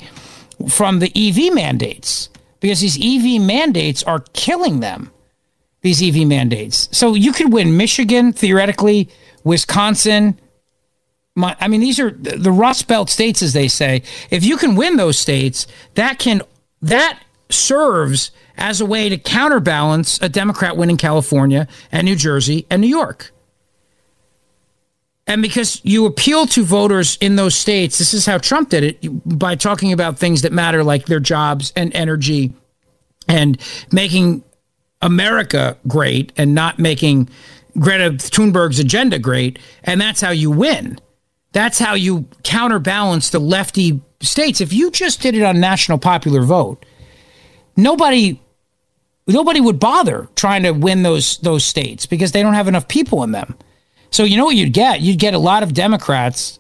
from 0.68 1.00
the 1.00 1.12
EV 1.16 1.54
mandates 1.54 2.30
because 2.60 2.82
these 2.82 2.98
EV 2.98 3.42
mandates 3.42 4.04
are 4.04 4.26
killing 4.34 4.80
them. 4.80 5.12
These 5.82 6.04
EV 6.04 6.28
mandates. 6.28 6.90
So 6.92 7.14
you 7.14 7.32
could 7.32 7.54
win 7.54 7.78
Michigan 7.78 8.34
theoretically, 8.34 9.08
Wisconsin. 9.44 10.38
My, 11.36 11.56
I 11.60 11.68
mean, 11.68 11.80
these 11.80 12.00
are 12.00 12.12
the 12.12 12.52
Rust 12.52 12.88
Belt 12.88 13.10
states, 13.10 13.42
as 13.42 13.54
they 13.54 13.68
say. 13.68 14.04
If 14.30 14.44
you 14.44 14.58
can 14.58 14.76
win 14.76 14.98
those 14.98 15.18
states, 15.18 15.68
that 15.96 16.20
can 16.20 16.42
that 16.82 17.20
serves 17.50 18.32
as 18.58 18.82
a 18.82 18.86
way 18.86 19.10
to 19.10 19.18
counterbalance 19.18 20.20
a 20.22 20.30
Democrat 20.30 20.78
win 20.78 20.90
in 20.90 20.98
California 20.98 21.68
and 21.92 22.06
New 22.06 22.16
Jersey 22.16 22.66
and 22.70 22.82
New 22.82 22.88
York. 22.88 23.32
And 25.28 25.42
because 25.44 25.80
you 25.84 26.06
appeal 26.08 26.48
to 26.48 26.64
voters 26.64 27.18
in 27.22 27.36
those 27.36 27.54
states, 27.54 28.00
this 28.00 28.14
is 28.16 28.26
how 28.26 28.40
Trump 28.40 28.70
did 28.70 28.84
it 28.84 29.38
by 29.38 29.56
talking 29.56 29.94
about 29.94 30.18
things 30.18 30.42
that 30.42 30.52
matter, 30.52 30.84
like 30.84 31.06
their 31.06 31.20
jobs 31.20 31.72
and 31.76 31.94
energy, 31.94 32.54
and 33.28 33.62
making 33.92 34.44
America 35.02 35.78
great 35.88 36.34
and 36.36 36.56
not 36.56 36.80
making 36.80 37.30
Greta 37.78 38.18
Thunberg's 38.18 38.80
agenda 38.80 39.20
great. 39.20 39.60
And 39.84 40.02
that's 40.02 40.20
how 40.20 40.32
you 40.32 40.50
win. 40.50 41.00
That's 41.52 41.80
how 41.80 41.96
you 41.96 42.28
counterbalance 42.44 43.30
the 43.30 43.40
lefty 43.40 44.02
states. 44.22 44.62
If 44.62 44.74
you 44.74 44.92
just 44.92 45.22
did 45.22 45.36
it 45.36 45.44
on 45.44 45.60
national 45.60 45.98
popular 45.98 46.44
vote, 46.44 46.86
nobody 47.76 48.40
nobody 49.28 49.62
would 49.62 49.80
bother 49.80 50.28
trying 50.36 50.64
to 50.64 50.72
win 50.72 51.04
those 51.04 51.38
those 51.38 51.64
states 51.64 52.06
because 52.06 52.32
they 52.32 52.42
don't 52.42 52.54
have 52.54 52.68
enough 52.68 52.88
people 52.88 53.24
in 53.24 53.32
them. 53.32 53.56
So 54.12 54.24
you 54.24 54.38
know 54.38 54.46
what 54.46 54.56
you'd 54.56 54.74
get? 54.74 55.02
You'd 55.02 55.20
get 55.20 55.34
a 55.34 55.40
lot 55.40 55.64
of 55.64 55.74
Democrats. 55.74 56.60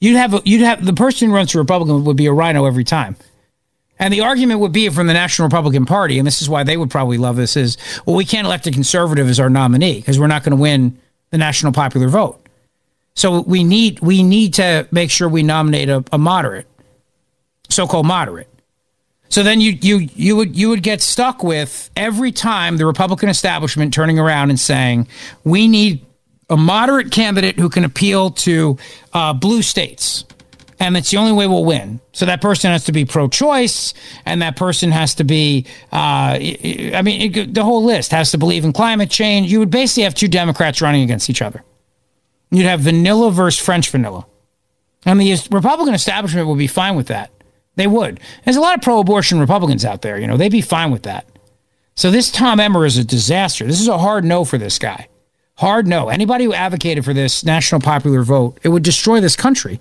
You'd 0.00 0.16
have 0.16 0.34
a, 0.34 0.42
you'd 0.44 0.62
have 0.62 0.84
the 0.84 0.94
person 0.94 1.28
who 1.28 1.34
runs 1.34 1.52
for 1.52 1.58
Republican 1.58 2.04
would 2.04 2.16
be 2.16 2.26
a 2.26 2.32
rhino 2.32 2.64
every 2.64 2.84
time. 2.84 3.16
And 3.98 4.12
the 4.12 4.22
argument 4.22 4.58
would 4.60 4.72
be 4.72 4.88
from 4.88 5.06
the 5.06 5.12
National 5.12 5.46
Republican 5.46 5.86
Party, 5.86 6.18
and 6.18 6.26
this 6.26 6.42
is 6.42 6.48
why 6.48 6.64
they 6.64 6.76
would 6.76 6.90
probably 6.90 7.18
love 7.18 7.36
this, 7.36 7.56
is 7.56 7.76
well, 8.04 8.16
we 8.16 8.24
can't 8.24 8.46
elect 8.46 8.66
a 8.66 8.72
conservative 8.72 9.28
as 9.28 9.38
our 9.38 9.48
nominee 9.48 10.00
because 10.00 10.18
we're 10.18 10.26
not 10.26 10.42
going 10.42 10.56
to 10.56 10.60
win 10.60 10.98
the 11.30 11.38
national 11.38 11.72
popular 11.72 12.08
vote. 12.08 12.41
So 13.14 13.42
we 13.42 13.62
need 13.64 14.00
we 14.00 14.22
need 14.22 14.54
to 14.54 14.88
make 14.90 15.10
sure 15.10 15.28
we 15.28 15.42
nominate 15.42 15.88
a, 15.88 16.04
a 16.12 16.18
moderate, 16.18 16.66
so-called 17.68 18.06
moderate. 18.06 18.48
So 19.28 19.42
then 19.42 19.60
you 19.60 19.72
you 19.80 20.08
you 20.14 20.36
would 20.36 20.56
you 20.56 20.68
would 20.70 20.82
get 20.82 21.00
stuck 21.00 21.42
with 21.42 21.90
every 21.96 22.32
time 22.32 22.76
the 22.76 22.86
Republican 22.86 23.28
establishment 23.28 23.94
turning 23.94 24.18
around 24.18 24.50
and 24.50 24.58
saying 24.58 25.08
we 25.44 25.68
need 25.68 26.04
a 26.50 26.56
moderate 26.56 27.10
candidate 27.10 27.58
who 27.58 27.68
can 27.68 27.84
appeal 27.84 28.30
to 28.30 28.76
uh, 29.12 29.32
blue 29.32 29.62
states. 29.62 30.24
And 30.78 30.96
it's 30.96 31.12
the 31.12 31.16
only 31.16 31.32
way 31.32 31.46
we'll 31.46 31.64
win. 31.64 32.00
So 32.12 32.26
that 32.26 32.40
person 32.40 32.72
has 32.72 32.84
to 32.84 32.92
be 32.92 33.04
pro-choice, 33.04 33.94
and 34.26 34.42
that 34.42 34.56
person 34.56 34.90
has 34.90 35.14
to 35.14 35.22
be, 35.24 35.64
uh, 35.92 36.34
I 36.34 37.02
mean, 37.04 37.32
it, 37.32 37.54
the 37.54 37.62
whole 37.62 37.84
list 37.84 38.10
has 38.10 38.32
to 38.32 38.38
believe 38.38 38.64
in 38.64 38.72
climate 38.72 39.08
change. 39.08 39.52
You 39.52 39.60
would 39.60 39.70
basically 39.70 40.02
have 40.02 40.14
two 40.14 40.26
Democrats 40.26 40.82
running 40.82 41.04
against 41.04 41.30
each 41.30 41.40
other. 41.40 41.62
You'd 42.52 42.66
have 42.66 42.80
vanilla 42.80 43.30
versus 43.30 43.58
French 43.64 43.88
vanilla. 43.88 44.26
And 45.06 45.18
the 45.18 45.34
Republican 45.50 45.94
establishment 45.94 46.46
would 46.46 46.58
be 46.58 46.66
fine 46.66 46.96
with 46.96 47.08
that. 47.08 47.30
They 47.76 47.86
would. 47.86 48.20
There's 48.44 48.56
a 48.56 48.60
lot 48.60 48.76
of 48.76 48.82
pro-abortion 48.82 49.40
Republicans 49.40 49.86
out 49.86 50.02
there. 50.02 50.18
You 50.18 50.26
know, 50.26 50.36
they'd 50.36 50.52
be 50.52 50.60
fine 50.60 50.90
with 50.90 51.04
that. 51.04 51.26
So 51.96 52.10
this 52.10 52.30
Tom 52.30 52.60
Emmer 52.60 52.84
is 52.84 52.98
a 52.98 53.04
disaster. 53.04 53.66
This 53.66 53.80
is 53.80 53.88
a 53.88 53.98
hard 53.98 54.24
no 54.24 54.44
for 54.44 54.58
this 54.58 54.78
guy. 54.78 55.08
Hard 55.56 55.86
no. 55.86 56.10
Anybody 56.10 56.44
who 56.44 56.52
advocated 56.52 57.04
for 57.06 57.14
this 57.14 57.42
national 57.42 57.80
popular 57.80 58.22
vote, 58.22 58.58
it 58.62 58.68
would 58.68 58.82
destroy 58.82 59.20
this 59.20 59.36
country. 59.36 59.80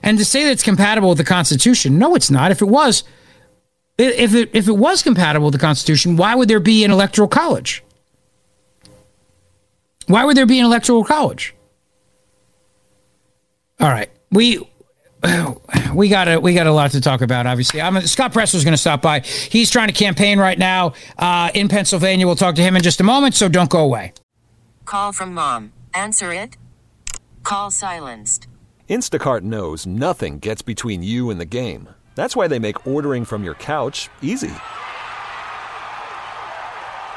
And 0.00 0.16
to 0.18 0.24
say 0.24 0.44
that 0.44 0.52
it's 0.52 0.62
compatible 0.62 1.08
with 1.08 1.18
the 1.18 1.24
Constitution, 1.24 1.98
no, 1.98 2.14
it's 2.14 2.30
not. 2.30 2.52
If 2.52 2.62
it 2.62 2.68
was, 2.68 3.02
if 3.98 4.34
it 4.34 4.50
if 4.52 4.68
it 4.68 4.76
was 4.76 5.02
compatible 5.02 5.46
with 5.46 5.54
the 5.54 5.60
Constitution, 5.60 6.16
why 6.16 6.36
would 6.36 6.48
there 6.48 6.60
be 6.60 6.84
an 6.84 6.92
electoral 6.92 7.28
college? 7.28 7.82
Why 10.06 10.24
would 10.24 10.36
there 10.36 10.46
be 10.46 10.60
an 10.60 10.66
electoral 10.66 11.04
college? 11.04 11.54
All 13.80 13.88
right, 13.88 14.10
we 14.30 14.58
we 15.94 16.08
got 16.08 16.28
a 16.28 16.38
we 16.38 16.54
got 16.54 16.66
a 16.66 16.72
lot 16.72 16.92
to 16.92 17.00
talk 17.00 17.20
about. 17.20 17.46
Obviously, 17.46 17.80
I'm 17.80 18.00
Scott 18.02 18.32
Presler's 18.32 18.64
going 18.64 18.72
to 18.74 18.78
stop 18.78 19.02
by. 19.02 19.20
He's 19.20 19.70
trying 19.70 19.88
to 19.88 19.94
campaign 19.94 20.38
right 20.38 20.58
now 20.58 20.94
uh, 21.18 21.50
in 21.54 21.68
Pennsylvania. 21.68 22.26
We'll 22.26 22.36
talk 22.36 22.54
to 22.56 22.62
him 22.62 22.76
in 22.76 22.82
just 22.82 23.00
a 23.00 23.04
moment, 23.04 23.34
so 23.34 23.48
don't 23.48 23.70
go 23.70 23.80
away. 23.80 24.12
Call 24.84 25.12
from 25.12 25.34
mom. 25.34 25.72
Answer 25.92 26.32
it. 26.32 26.56
Call 27.42 27.70
silenced. 27.70 28.46
Instacart 28.88 29.42
knows 29.42 29.86
nothing 29.86 30.38
gets 30.38 30.62
between 30.62 31.02
you 31.02 31.30
and 31.30 31.40
the 31.40 31.46
game. 31.46 31.88
That's 32.14 32.36
why 32.36 32.48
they 32.48 32.58
make 32.58 32.86
ordering 32.86 33.24
from 33.24 33.42
your 33.44 33.54
couch 33.54 34.08
easy. 34.22 34.52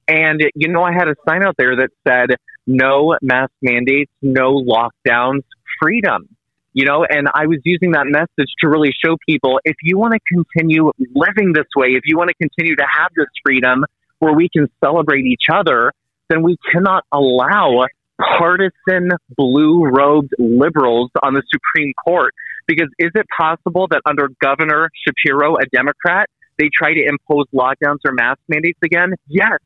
And, 0.08 0.42
you 0.54 0.68
know, 0.68 0.84
I 0.84 0.94
had 0.94 1.08
a 1.08 1.16
sign 1.28 1.44
out 1.44 1.56
there 1.58 1.76
that 1.78 1.90
said, 2.08 2.38
no 2.68 3.16
mask 3.22 3.52
mandates, 3.62 4.12
no 4.22 4.54
lockdowns, 4.56 5.42
freedom. 5.82 6.30
You 6.74 6.86
know, 6.86 7.06
and 7.10 7.30
I 7.34 7.48
was 7.48 7.60
using 7.64 7.92
that 7.92 8.06
message 8.06 8.52
to 8.60 8.68
really 8.68 8.92
show 9.04 9.16
people 9.28 9.62
if 9.64 9.78
you 9.82 9.98
want 9.98 10.14
to 10.14 10.20
continue 10.28 10.92
living 11.16 11.54
this 11.54 11.68
way, 11.76 11.90
if 11.90 12.04
you 12.06 12.18
want 12.18 12.30
to 12.30 12.36
continue 12.36 12.76
to 12.76 12.86
have 12.92 13.12
this 13.16 13.28
freedom 13.46 13.86
where 14.20 14.34
we 14.34 14.50
can 14.50 14.70
celebrate 14.84 15.26
each 15.26 15.46
other, 15.52 15.94
then 16.30 16.44
we 16.44 16.58
cannot 16.72 17.06
allow 17.12 17.86
partisan 18.20 19.12
blue 19.36 19.86
robed 19.86 20.34
liberals 20.40 21.12
on 21.24 21.34
the 21.34 21.44
Supreme 21.52 21.94
Court. 22.06 22.34
Because 22.68 22.90
is 22.98 23.12
it 23.14 23.26
possible 23.38 23.88
that 23.92 24.02
under 24.06 24.30
Governor 24.42 24.90
Shapiro, 25.06 25.56
a 25.56 25.66
Democrat, 25.72 26.30
they 26.58 26.70
try 26.76 26.94
to 26.94 27.06
impose 27.06 27.46
lockdowns 27.54 28.00
or 28.06 28.14
mask 28.14 28.40
mandates 28.48 28.80
again? 28.84 29.14
Yes 29.28 29.60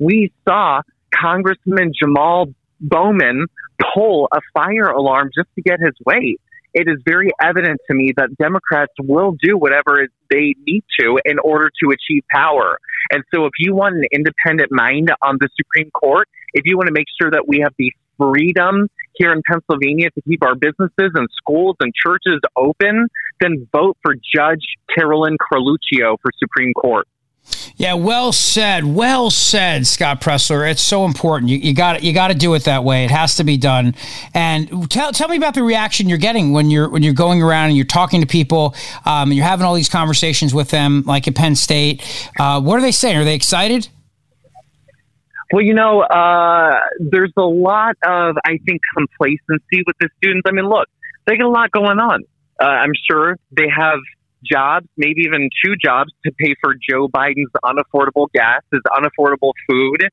we 0.00 0.32
saw 0.48 0.80
Congressman 1.14 1.92
Jamal 1.96 2.46
Bowman 2.80 3.46
pull 3.94 4.28
a 4.32 4.40
fire 4.52 4.88
alarm 4.90 5.30
just 5.36 5.48
to 5.54 5.62
get 5.62 5.78
his 5.78 5.94
way. 6.04 6.36
It 6.74 6.88
is 6.88 6.98
very 7.04 7.30
evident 7.42 7.80
to 7.88 7.94
me 7.94 8.12
that 8.16 8.36
Democrats 8.38 8.92
will 9.00 9.36
do 9.42 9.56
whatever 9.56 10.06
they 10.30 10.54
need 10.66 10.84
to 11.00 11.18
in 11.24 11.38
order 11.38 11.70
to 11.82 11.90
achieve 11.90 12.22
power. 12.30 12.78
And 13.10 13.24
so, 13.34 13.46
if 13.46 13.52
you 13.58 13.74
want 13.74 13.96
an 13.96 14.04
independent 14.12 14.70
mind 14.70 15.10
on 15.22 15.38
the 15.40 15.48
Supreme 15.56 15.90
Court, 15.90 16.28
if 16.52 16.62
you 16.64 16.76
want 16.76 16.86
to 16.86 16.92
make 16.92 17.06
sure 17.20 17.30
that 17.30 17.48
we 17.48 17.60
have 17.60 17.74
the 17.78 17.92
freedom 18.18 18.88
here 19.14 19.32
in 19.32 19.42
Pennsylvania 19.50 20.10
to 20.10 20.22
keep 20.22 20.44
our 20.44 20.54
businesses 20.54 21.12
and 21.14 21.28
schools 21.36 21.76
and 21.80 21.92
churches 21.94 22.40
open, 22.56 23.08
then 23.40 23.66
vote 23.72 23.96
for 24.02 24.14
Judge 24.14 24.64
Carolyn 24.94 25.36
Carluccio 25.38 26.16
for 26.22 26.30
Supreme 26.38 26.72
Court. 26.74 27.06
Yeah, 27.76 27.94
well 27.94 28.32
said. 28.32 28.84
Well 28.84 29.30
said, 29.30 29.86
Scott 29.86 30.20
Presler. 30.20 30.70
It's 30.70 30.82
so 30.82 31.06
important. 31.06 31.50
You, 31.50 31.58
you 31.58 31.74
got 31.74 32.02
you 32.02 32.12
got 32.12 32.28
to 32.28 32.34
do 32.34 32.52
it 32.54 32.64
that 32.64 32.84
way. 32.84 33.04
It 33.04 33.10
has 33.10 33.36
to 33.36 33.44
be 33.44 33.56
done. 33.56 33.94
And 34.34 34.90
tell, 34.90 35.12
tell 35.12 35.28
me 35.28 35.36
about 35.36 35.54
the 35.54 35.62
reaction 35.62 36.08
you're 36.08 36.18
getting 36.18 36.52
when 36.52 36.70
you're 36.70 36.88
when 36.88 37.02
you're 37.02 37.14
going 37.14 37.42
around 37.42 37.68
and 37.68 37.76
you're 37.76 37.86
talking 37.86 38.20
to 38.20 38.26
people 38.26 38.74
um, 39.06 39.30
and 39.30 39.34
you're 39.34 39.46
having 39.46 39.64
all 39.64 39.74
these 39.74 39.88
conversations 39.88 40.52
with 40.52 40.70
them, 40.70 41.04
like 41.06 41.26
at 41.26 41.34
Penn 41.34 41.56
State. 41.56 42.02
Uh, 42.38 42.60
what 42.60 42.78
are 42.78 42.82
they 42.82 42.92
saying? 42.92 43.16
Are 43.16 43.24
they 43.24 43.34
excited? 43.34 43.88
Well, 45.52 45.64
you 45.64 45.74
know, 45.74 46.02
uh, 46.02 46.78
there's 47.00 47.32
a 47.36 47.42
lot 47.42 47.96
of 48.04 48.36
I 48.44 48.58
think 48.66 48.80
complacency 48.94 49.82
with 49.86 49.96
the 50.00 50.08
students. 50.18 50.42
I 50.46 50.52
mean, 50.52 50.68
look, 50.68 50.86
they 51.26 51.36
got 51.36 51.46
a 51.46 51.48
lot 51.48 51.70
going 51.70 51.98
on. 51.98 52.24
Uh, 52.60 52.66
I'm 52.66 52.92
sure 53.08 53.38
they 53.52 53.68
have 53.74 54.00
jobs, 54.44 54.86
maybe 54.96 55.22
even 55.22 55.48
two 55.64 55.74
jobs 55.76 56.12
to 56.24 56.32
pay 56.32 56.54
for 56.60 56.74
Joe 56.74 57.08
Biden's 57.08 57.50
unaffordable 57.64 58.28
gas, 58.34 58.62
his 58.72 58.80
unaffordable 58.90 59.52
food, 59.68 60.08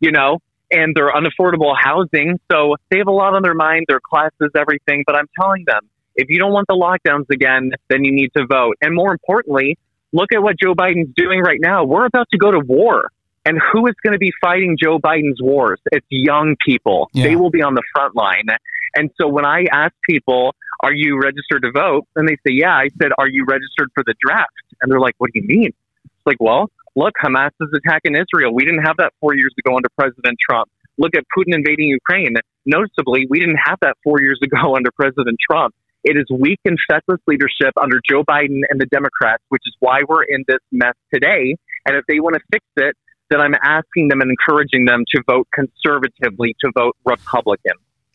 you 0.00 0.10
know, 0.10 0.38
and 0.70 0.94
their 0.94 1.10
unaffordable 1.12 1.74
housing. 1.78 2.38
So 2.50 2.76
they 2.90 2.98
have 2.98 3.08
a 3.08 3.12
lot 3.12 3.34
on 3.34 3.42
their 3.42 3.54
mind, 3.54 3.86
their 3.88 4.00
classes, 4.00 4.50
everything. 4.56 5.04
But 5.06 5.16
I'm 5.16 5.28
telling 5.38 5.64
them, 5.66 5.88
if 6.14 6.28
you 6.28 6.38
don't 6.38 6.52
want 6.52 6.66
the 6.68 6.74
lockdowns 6.74 7.26
again, 7.30 7.72
then 7.88 8.04
you 8.04 8.12
need 8.12 8.30
to 8.36 8.46
vote. 8.46 8.76
And 8.80 8.94
more 8.94 9.12
importantly, 9.12 9.78
look 10.12 10.32
at 10.32 10.42
what 10.42 10.56
Joe 10.60 10.74
Biden's 10.74 11.12
doing 11.16 11.40
right 11.40 11.60
now. 11.60 11.84
We're 11.84 12.06
about 12.06 12.28
to 12.32 12.38
go 12.38 12.50
to 12.50 12.60
war. 12.60 13.10
And 13.44 13.58
who 13.72 13.86
is 13.88 13.94
going 14.04 14.12
to 14.12 14.20
be 14.20 14.32
fighting 14.40 14.76
Joe 14.80 14.98
Biden's 14.98 15.42
wars? 15.42 15.80
It's 15.90 16.06
young 16.10 16.54
people. 16.64 17.10
Yeah. 17.12 17.24
They 17.24 17.36
will 17.36 17.50
be 17.50 17.60
on 17.60 17.74
the 17.74 17.82
front 17.92 18.14
line. 18.14 18.46
And 18.94 19.10
so 19.20 19.28
when 19.28 19.44
I 19.44 19.64
ask 19.72 19.92
people, 20.08 20.54
are 20.80 20.92
you 20.92 21.18
registered 21.20 21.62
to 21.62 21.70
vote? 21.72 22.06
And 22.16 22.28
they 22.28 22.36
say, 22.46 22.54
yeah. 22.54 22.74
I 22.74 22.88
said, 23.00 23.12
are 23.18 23.28
you 23.28 23.44
registered 23.48 23.90
for 23.94 24.02
the 24.04 24.14
draft? 24.24 24.52
And 24.80 24.90
they're 24.90 25.00
like, 25.00 25.14
what 25.18 25.30
do 25.32 25.40
you 25.40 25.46
mean? 25.46 25.70
It's 26.04 26.26
like, 26.26 26.40
well, 26.40 26.70
look, 26.96 27.14
Hamas 27.22 27.50
is 27.60 27.70
attacking 27.74 28.14
Israel. 28.16 28.52
We 28.54 28.64
didn't 28.64 28.82
have 28.82 28.96
that 28.98 29.12
four 29.20 29.34
years 29.34 29.54
ago 29.58 29.76
under 29.76 29.88
President 29.98 30.36
Trump. 30.40 30.70
Look 30.98 31.16
at 31.16 31.24
Putin 31.36 31.54
invading 31.54 31.88
Ukraine. 31.88 32.34
Noticeably, 32.66 33.26
we 33.28 33.40
didn't 33.40 33.58
have 33.64 33.78
that 33.80 33.96
four 34.04 34.20
years 34.20 34.38
ago 34.42 34.76
under 34.76 34.90
President 34.92 35.38
Trump. 35.50 35.74
It 36.04 36.16
is 36.16 36.26
weak 36.36 36.58
and 36.64 36.76
feckless 36.90 37.20
leadership 37.28 37.74
under 37.80 38.00
Joe 38.08 38.24
Biden 38.24 38.62
and 38.68 38.80
the 38.80 38.86
Democrats, 38.86 39.44
which 39.50 39.62
is 39.66 39.76
why 39.78 40.00
we're 40.08 40.24
in 40.24 40.44
this 40.48 40.58
mess 40.72 40.94
today. 41.14 41.54
And 41.86 41.96
if 41.96 42.04
they 42.08 42.18
want 42.18 42.34
to 42.34 42.40
fix 42.50 42.64
it, 42.76 42.96
then 43.30 43.40
I'm 43.40 43.54
asking 43.62 44.08
them 44.08 44.20
and 44.20 44.30
encouraging 44.30 44.84
them 44.84 45.04
to 45.14 45.22
vote 45.26 45.48
conservatively, 45.54 46.56
to 46.60 46.72
vote 46.74 46.96
Republican. 47.04 47.74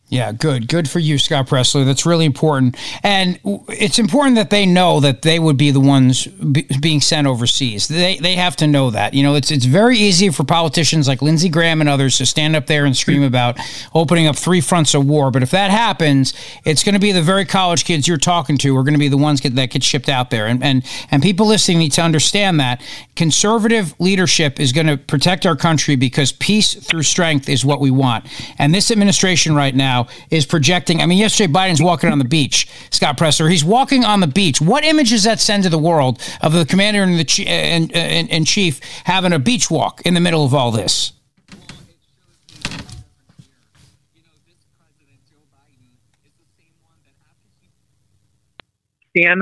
Yeah, 0.09 0.31
good. 0.31 0.69
Good 0.69 0.89
for 0.89 0.99
you, 0.99 1.17
Scott 1.17 1.47
Presler. 1.47 1.85
That's 1.85 2.05
really 2.05 2.23
important. 2.23 2.77
And 3.03 3.41
it's 3.43 3.99
important 3.99 4.37
that 4.37 4.49
they 4.49 4.65
know 4.65 5.01
that 5.01 5.23
they 5.23 5.37
would 5.37 5.57
be 5.57 5.69
the 5.71 5.81
ones 5.81 6.27
be, 6.27 6.65
being 6.79 7.01
sent 7.01 7.27
overseas. 7.27 7.89
They, 7.89 8.15
they 8.15 8.35
have 8.35 8.55
to 8.57 8.67
know 8.67 8.89
that. 8.91 9.13
You 9.13 9.23
know, 9.23 9.35
it's, 9.35 9.51
it's 9.51 9.65
very 9.65 9.97
easy 9.97 10.29
for 10.29 10.45
politicians 10.45 11.09
like 11.09 11.21
Lindsey 11.21 11.49
Graham 11.49 11.81
and 11.81 11.89
others 11.89 12.17
to 12.19 12.25
stand 12.25 12.55
up 12.55 12.67
there 12.67 12.85
and 12.85 12.95
scream 12.95 13.21
about 13.21 13.59
opening 13.93 14.27
up 14.27 14.37
three 14.37 14.61
fronts 14.61 14.93
of 14.93 15.05
war. 15.05 15.29
But 15.29 15.43
if 15.43 15.51
that 15.51 15.71
happens, 15.71 16.33
it's 16.63 16.85
going 16.85 16.95
to 16.95 17.01
be 17.01 17.11
the 17.11 17.21
very 17.21 17.43
college 17.43 17.83
kids 17.83 18.07
you're 18.07 18.15
talking 18.15 18.57
to 18.59 18.77
are 18.77 18.83
going 18.83 18.93
to 18.93 18.99
be 18.99 19.09
the 19.09 19.17
ones 19.17 19.41
get, 19.41 19.55
that 19.55 19.71
get 19.71 19.83
shipped 19.83 20.07
out 20.07 20.29
there. 20.29 20.47
And, 20.47 20.63
and, 20.63 20.85
and 21.11 21.21
people 21.21 21.47
listening 21.47 21.79
need 21.79 21.91
to 21.93 22.01
understand 22.01 22.61
that 22.61 22.81
conservative 23.17 23.93
leadership 23.99 24.57
is 24.57 24.71
going 24.71 24.87
to 24.87 24.95
protect 24.95 25.45
our 25.45 25.57
country 25.57 25.97
because 25.97 26.31
peace 26.31 26.75
through 26.75 27.03
strength 27.03 27.49
is 27.49 27.65
what 27.65 27.81
we 27.81 27.91
want. 27.91 28.25
And 28.57 28.73
this 28.73 28.89
administration 28.89 29.53
right 29.53 29.75
now, 29.75 29.96
now 29.97 30.07
is 30.29 30.45
projecting. 30.45 31.01
I 31.01 31.05
mean, 31.05 31.17
yesterday 31.17 31.51
Biden's 31.51 31.81
walking 31.81 32.11
on 32.11 32.19
the 32.19 32.25
beach. 32.25 32.67
Scott 32.89 33.17
Presler, 33.17 33.49
he's 33.49 33.63
walking 33.63 34.03
on 34.03 34.19
the 34.19 34.27
beach. 34.27 34.61
What 34.61 34.83
image 34.83 35.11
does 35.11 35.23
that 35.23 35.39
send 35.39 35.63
to 35.63 35.69
the 35.69 35.77
world 35.77 36.21
of 36.41 36.53
the 36.53 36.65
commander 36.65 37.03
in, 37.03 37.17
the 37.17 37.47
and 37.47 38.45
chief 38.45 38.79
having 39.05 39.33
a 39.33 39.39
beach 39.39 39.69
walk 39.69 40.01
in 40.05 40.13
the 40.13 40.21
middle 40.21 40.45
of 40.45 40.53
all 40.53 40.71
this? 40.71 41.13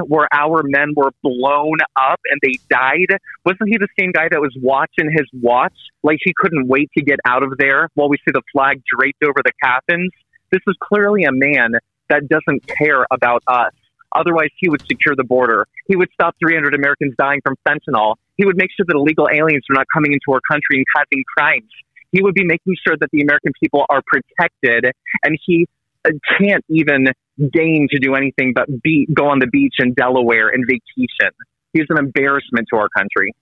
where 0.08 0.28
our 0.32 0.64
men 0.64 0.94
were 0.96 1.12
blown 1.22 1.78
up 1.98 2.20
and 2.32 2.40
they 2.42 2.54
died? 2.70 3.18
Wasn't 3.46 3.68
he 3.68 3.78
the 3.78 3.90
same 4.00 4.14
guy 4.14 4.30
that 4.32 4.40
was 4.40 4.56
watching 4.62 5.12
his 5.12 5.28
watch? 5.34 5.74
Like 6.02 6.20
he 6.24 6.34
couldn't 6.38 6.70
wait 6.70 6.90
to 6.98 7.04
get 7.04 7.20
out 7.26 7.44
of 7.44 7.58
there 7.58 7.90
while 7.96 8.08
we 8.08 8.16
see 8.18 8.32
the 8.32 8.42
flag 8.54 8.82
draped 8.88 9.22
over 9.22 9.42
the 9.44 9.52
coffins? 9.62 10.12
This 10.56 10.62
is 10.68 10.76
clearly 10.82 11.26
a 11.26 11.34
man 11.34 11.72
that 12.08 12.30
doesn't 12.30 12.66
care 12.66 13.06
about 13.12 13.44
us. 13.46 13.74
Otherwise, 14.16 14.48
he 14.58 14.70
would 14.70 14.82
secure 14.88 15.14
the 15.14 15.26
border. 15.26 15.68
He 15.90 15.98
would 15.98 16.08
stop 16.14 16.34
300 16.40 16.74
Americans 16.74 17.14
dying 17.20 17.42
from 17.44 17.56
fentanyl. 17.68 18.16
He 18.38 18.46
would 18.46 18.56
make 18.56 18.70
sure 18.72 18.86
that 18.88 18.96
illegal 18.96 19.28
aliens 19.30 19.66
are 19.70 19.74
not 19.74 19.86
coming 19.94 20.14
into 20.14 20.32
our 20.32 20.40
country 20.50 20.78
and 20.78 20.86
causing 20.96 21.26
crimes. 21.36 21.70
He 22.14 22.22
would 22.22 22.36
be 22.36 22.46
making 22.46 22.76
sure 22.88 22.96
that 22.98 23.10
the 23.12 23.20
American 23.20 23.52
people 23.62 23.86
are 23.90 24.02
protected. 24.08 24.94
And 25.26 25.38
he 25.46 25.68
uh, 26.06 26.12
can't 26.40 26.64
even 26.70 27.08
deign 27.52 27.90
to 27.92 28.00
do 28.00 28.16
anything 28.16 28.54
but 28.56 28.68
be, 28.82 29.10
go 29.14 29.28
on 29.28 29.40
the 29.40 29.48
beach 29.48 29.76
in 29.80 29.94
Delaware 29.94 30.48
and 30.48 30.64
vacation. 30.66 31.36
He's 31.74 31.88
an 31.90 31.98
embarrassment 31.98 32.68
to 32.72 32.78
our 32.78 32.88
country. 32.88 33.34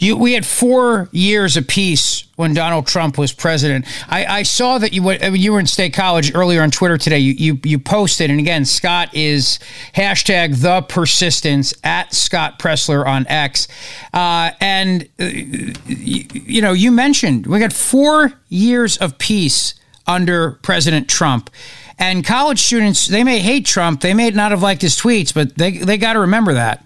You, 0.00 0.16
we 0.16 0.32
had 0.32 0.46
four 0.46 1.10
years 1.12 1.58
of 1.58 1.68
peace 1.68 2.24
when 2.36 2.54
Donald 2.54 2.86
Trump 2.86 3.18
was 3.18 3.34
president. 3.34 3.86
I, 4.08 4.24
I 4.24 4.42
saw 4.44 4.78
that 4.78 4.94
you 4.94 5.10
you 5.12 5.52
were 5.52 5.60
in 5.60 5.66
State 5.66 5.92
College 5.92 6.34
earlier 6.34 6.62
on 6.62 6.70
Twitter 6.70 6.96
today. 6.96 7.18
You, 7.18 7.34
you 7.34 7.60
you 7.64 7.78
posted, 7.78 8.30
and 8.30 8.40
again, 8.40 8.64
Scott 8.64 9.14
is 9.14 9.58
hashtag 9.94 10.62
the 10.62 10.80
persistence 10.80 11.74
at 11.84 12.14
Scott 12.14 12.58
Presler 12.58 13.06
on 13.06 13.26
X, 13.26 13.68
uh, 14.14 14.52
and 14.58 15.06
uh, 15.20 15.24
you, 15.26 16.24
you 16.32 16.62
know 16.62 16.72
you 16.72 16.90
mentioned 16.90 17.46
we 17.46 17.58
got 17.58 17.74
four 17.74 18.32
years 18.48 18.96
of 18.96 19.18
peace 19.18 19.74
under 20.06 20.52
President 20.62 21.08
Trump. 21.10 21.50
And 21.98 22.24
college 22.24 22.60
students, 22.60 23.06
they 23.06 23.22
may 23.22 23.40
hate 23.40 23.66
Trump, 23.66 24.00
they 24.00 24.14
may 24.14 24.30
not 24.30 24.52
have 24.52 24.62
liked 24.62 24.80
his 24.80 24.96
tweets, 24.96 25.34
but 25.34 25.58
they 25.58 25.72
they 25.72 25.98
got 25.98 26.14
to 26.14 26.20
remember 26.20 26.54
that. 26.54 26.82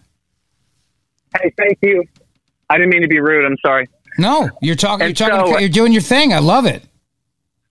Hey, 1.41 1.53
thank 1.57 1.79
you. 1.81 2.05
I 2.75 2.79
didn't 2.79 2.91
mean 2.91 3.03
to 3.03 3.09
be 3.09 3.21
rude. 3.21 3.47
I'm 3.47 3.57
sorry. 3.65 3.89
No, 4.19 4.51
you're 4.61 4.75
talking. 4.75 5.07
you're 5.07 5.15
talking. 5.15 5.55
So, 5.55 5.61
you're 5.61 5.69
doing 5.69 5.93
your 5.93 6.03
thing. 6.03 6.33
I 6.33 6.41
love 6.41 6.67
it. 6.67 6.83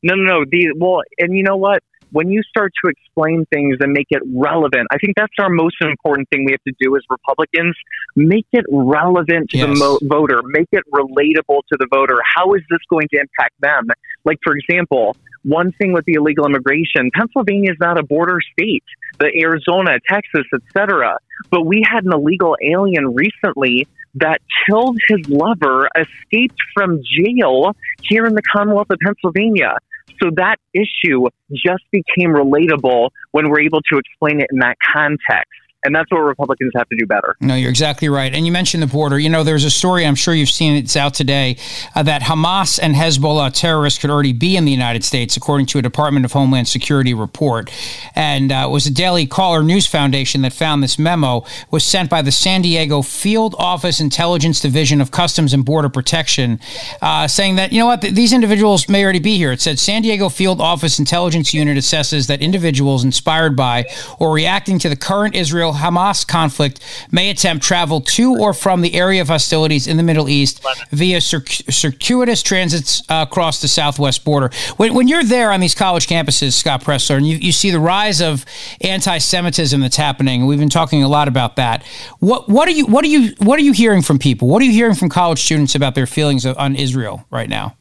No, 0.02 0.16
no, 0.16 0.24
no. 0.24 0.46
The 0.50 0.74
well, 0.78 1.02
and 1.18 1.36
you 1.36 1.44
know 1.44 1.58
what? 1.58 1.84
When 2.12 2.30
you 2.30 2.42
start 2.44 2.72
to 2.86 2.89
explain 2.89 3.46
things 3.52 3.78
and 3.82 3.92
make 3.92 4.08
it 4.12 4.22
relevant, 4.34 4.88
I 4.92 4.98
think 4.98 5.16
that's 5.18 5.34
our 5.39 5.50
most 5.50 5.76
important 5.82 6.30
thing 6.30 6.46
we 6.46 6.52
have 6.52 6.63
to 6.68 6.74
do 6.80 6.96
as 6.96 7.02
Republicans. 7.10 7.76
Make 8.16 8.46
it 8.54 8.63
relevant 8.70 9.50
to 9.50 9.58
yes. 9.58 9.68
the 9.68 9.76
mo- 9.76 10.00
voter. 10.04 10.42
Make 10.44 10.70
it 10.72 10.84
relatable 10.94 11.62
to 11.70 11.78
the 11.78 11.88
voter. 11.92 12.18
How 12.36 12.54
is 12.54 12.62
this 12.70 12.80
going 12.89 13.08
to 13.13 13.20
impact 13.20 13.60
them? 13.60 13.88
Like, 14.24 14.38
for 14.42 14.56
example, 14.56 15.18
one 15.42 15.74
thing 15.74 15.92
with 15.92 16.06
the 16.06 16.13
illegal 16.13 16.46
immigration, 16.46 17.12
Pennsylvania 17.13 17.72
is 17.72 17.78
not 17.80 18.00
a 18.00 18.04
border 18.04 18.38
state. 18.54 18.86
The 19.20 19.32
Arizona, 19.42 20.00
Texas, 20.08 20.46
etc. 20.54 21.18
But 21.50 21.66
we 21.66 21.84
had 21.89 22.06
an 22.06 22.13
illegal 22.13 22.56
alien 22.63 23.13
recently 23.13 23.88
that 24.15 24.41
killed 24.67 24.97
his 25.08 25.28
lover, 25.28 25.89
escaped 25.95 26.58
from 26.73 27.02
jail 27.17 27.76
here 28.04 28.26
in 28.26 28.34
the 28.36 28.41
Commonwealth 28.41 28.89
of 28.89 28.97
Pennsylvania. 29.04 29.78
So 30.21 30.30
that 30.36 30.58
issue 30.73 31.28
just 31.52 31.84
became 31.91 32.30
relatable 32.30 33.10
when 33.32 33.49
we're 33.49 33.62
able 33.62 33.82
to 33.91 33.97
explain 33.97 34.41
it 34.41 34.47
in 34.52 34.60
that 34.60 34.78
context. 34.93 35.52
And 35.86 35.93
that's 35.93 36.10
what 36.12 36.19
Republicans 36.19 36.72
have 36.76 36.88
to 36.89 36.96
do 36.96 37.06
better. 37.06 37.36
No, 37.41 37.56
you're 37.56 37.69
exactly 37.69 38.08
right. 38.08 38.34
And 38.34 38.46
you 38.46 38.52
mentioned 38.52 38.82
the 38.82 38.88
border. 38.88 39.19
You 39.19 39.30
know, 39.30 39.43
there's 39.43 39.65
a 39.65 39.69
story, 39.69 40.06
I'm 40.06 40.15
sure 40.15 40.34
you've 40.34 40.50
seen 40.50 40.76
it, 40.76 40.86
it's 40.86 40.96
out 40.96 41.13
today, 41.13 41.58
uh, 41.96 42.04
that 42.04 42.22
Hamas 42.22 42.80
and 42.82 42.96
Hezbollah 42.96 43.54
terrorists 43.54 44.00
could 44.00 44.10
already 44.10 44.34
be 44.34 44.56
in 44.56 44.63
the 44.63 44.72
United 44.72 45.04
States, 45.04 45.36
according 45.36 45.65
to 45.67 45.80
a 45.80 45.82
Department 45.82 46.26
of 46.26 46.32
Homeland 46.32 46.67
Security 46.67 47.13
report. 47.13 47.69
And 48.15 48.52
uh, 48.52 48.65
it 48.67 48.72
was 48.72 48.88
a 48.88 48.91
Daily 48.91 49.26
Caller 49.26 49.62
News 49.62 49.86
Foundation 49.86 50.41
that 50.43 50.54
found 50.54 50.82
this 50.82 50.98
memo 50.98 51.46
was 51.69 51.84
sent 51.84 52.10
by 52.10 52.22
the 52.22 52.32
San 52.32 52.62
Diego 52.62 53.02
Field 53.02 53.54
Office 53.60 54.00
Intelligence 54.00 54.62
Division 54.62 55.02
of 55.02 55.12
Customs 55.12 55.54
and 55.54 55.65
Border 55.65 55.89
Protection, 55.89 56.60
uh, 57.02 57.28
saying 57.28 57.58
that, 57.58 57.74
you 57.74 57.80
know 57.80 57.88
what, 57.88 58.02
th- 58.02 58.13
these 58.13 58.32
individuals 58.32 58.88
may 58.88 59.04
already 59.04 59.19
be 59.19 59.38
here. 59.38 59.52
It 59.52 59.60
said 59.60 59.80
San 59.80 60.02
Diego 60.02 60.30
Field 60.30 60.62
Office 60.62 60.98
Intelligence 60.98 61.54
Unit 61.54 61.78
assesses 61.78 62.28
that 62.28 62.41
individuals 62.41 63.04
inspired 63.04 63.58
by 63.58 63.86
or 64.19 64.32
reacting 64.32 64.80
to 64.80 64.88
the 64.88 64.96
current 64.96 65.36
Israel 65.36 65.73
Hamas 65.74 66.26
conflict 66.26 66.80
may 67.12 67.30
attempt 67.30 67.64
travel 67.64 68.02
to 68.02 68.36
or 68.36 68.54
from 68.54 68.82
the 68.82 68.96
area 68.96 69.22
of 69.22 69.28
hostilities 69.28 69.88
in 69.88 69.98
the 69.98 70.04
Middle 70.04 70.30
East 70.30 70.64
via 70.92 71.22
circuitous 71.22 72.44
transits 72.44 73.02
uh, 73.10 73.26
across 73.28 73.62
the 73.62 73.68
southwest 73.68 74.24
border. 74.24 74.50
When, 74.78 74.94
when, 74.94 75.08
you're 75.08 75.24
there 75.24 75.52
on 75.52 75.60
these 75.60 75.76
college 75.76 76.08
campuses, 76.08 76.54
Scott 76.54 76.84
Presler, 76.84 77.18
and 77.18 77.28
you, 77.28 77.38
you 77.38 77.52
see 77.52 77.72
the 77.72 77.80
rise 77.80 78.22
of 78.22 78.46
anti-Semitism 78.82 79.80
that's 79.82 79.98
happening, 79.98 80.46
we've 80.46 80.60
been 80.60 80.70
talking 80.70 81.04
a 81.04 81.10
lot 81.10 81.28
about 81.28 81.56
that. 81.58 81.84
What 82.20 82.50
what 82.50 82.68
are 82.68 82.72
you 82.72 82.86
what 82.86 83.04
are 83.04 83.10
you 83.10 83.34
what 83.40 83.60
are 83.60 83.64
you 83.64 83.74
hearing 83.74 84.02
from 84.02 84.20
people? 84.20 84.48
What 84.48 84.62
are 84.62 84.66
you 84.66 84.72
hearing 84.72 84.96
from 84.96 85.10
college 85.10 85.42
students 85.42 85.76
about 85.76 85.96
their 85.96 86.08
feelings 86.08 86.46
on 86.46 86.76
Israel 86.76 87.26
right 87.30 87.50
now? 87.50 87.76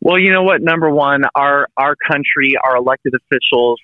Well, 0.00 0.18
you 0.18 0.32
know 0.32 0.42
what? 0.42 0.62
Number 0.62 0.90
one, 0.90 1.22
our 1.34 1.68
our 1.76 1.94
country, 1.94 2.56
our 2.64 2.76
elected 2.76 3.14
officials 3.14 3.80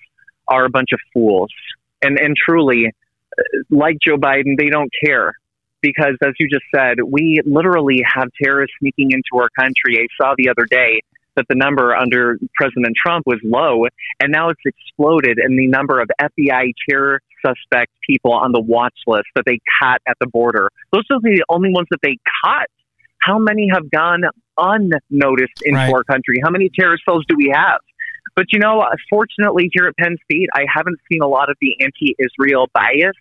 are 0.49 0.65
a 0.65 0.71
bunch 0.71 0.89
of 0.93 0.99
fools, 1.15 1.53
and 2.03 2.19
and 2.19 2.37
truly, 2.37 2.87
uh, 2.87 3.43
like 3.71 3.97
Joe 4.05 4.17
Biden, 4.17 4.57
they 4.59 4.71
don't 4.71 4.91
care 5.05 5.35
because, 5.81 6.17
as 6.23 6.33
you 6.39 6.49
just 6.49 6.65
said, 6.75 6.99
we 7.07 7.41
literally 7.45 8.03
have 8.05 8.29
terrorists 8.43 8.75
sneaking 8.81 9.13
into 9.13 9.43
our 9.43 9.49
country. 9.59 9.99
I 9.99 10.07
saw 10.21 10.35
the 10.37 10.49
other 10.49 10.67
day 10.69 11.03
that 11.37 11.47
the 11.49 11.55
number 11.55 11.95
under 11.95 12.37
President 12.55 12.97
Trump 13.01 13.25
was 13.27 13.39
low, 13.45 13.85
and 14.21 14.33
now 14.33 14.51
it's 14.51 14.61
exploded 14.65 15.39
in 15.39 15.57
the 15.57 15.69
number 15.69 16.01
of 16.01 16.09
FBI 16.21 16.73
terror 16.89 17.21
suspect 17.45 17.93
people 18.09 18.33
on 18.33 18.51
the 18.51 18.61
watch 18.61 18.95
list 19.07 19.27
that 19.37 19.45
they 19.47 19.61
caught 19.81 20.01
at 20.09 20.17
the 20.21 20.27
border. 20.27 20.71
Those 20.93 21.05
are 21.11 21.21
the 21.21 21.45
only 21.49 21.73
ones 21.73 21.87
that 21.91 22.01
they 22.03 22.19
caught. 22.45 22.67
How 23.21 23.39
many 23.39 23.69
have 23.73 23.91
gone 23.91 24.23
unnoticed 24.57 25.63
into 25.63 25.79
right. 25.79 25.93
our 25.93 26.03
country? 26.05 26.41
How 26.43 26.51
many 26.51 26.71
terrorist 26.75 27.05
cells 27.09 27.25
do 27.29 27.37
we 27.37 27.53
have? 27.55 27.81
But 28.39 28.53
you 28.53 28.61
know, 28.61 28.85
fortunately, 29.11 29.69
here 29.73 29.89
at 29.89 29.97
Penn 29.97 30.17
State, 30.31 30.49
I 30.55 30.65
haven't 30.73 31.01
seen 31.11 31.23
a 31.23 31.27
lot 31.27 31.51
of 31.51 31.57
the 31.61 31.75
anti 31.81 32.15
Israel 32.21 32.69
bias. 32.73 33.17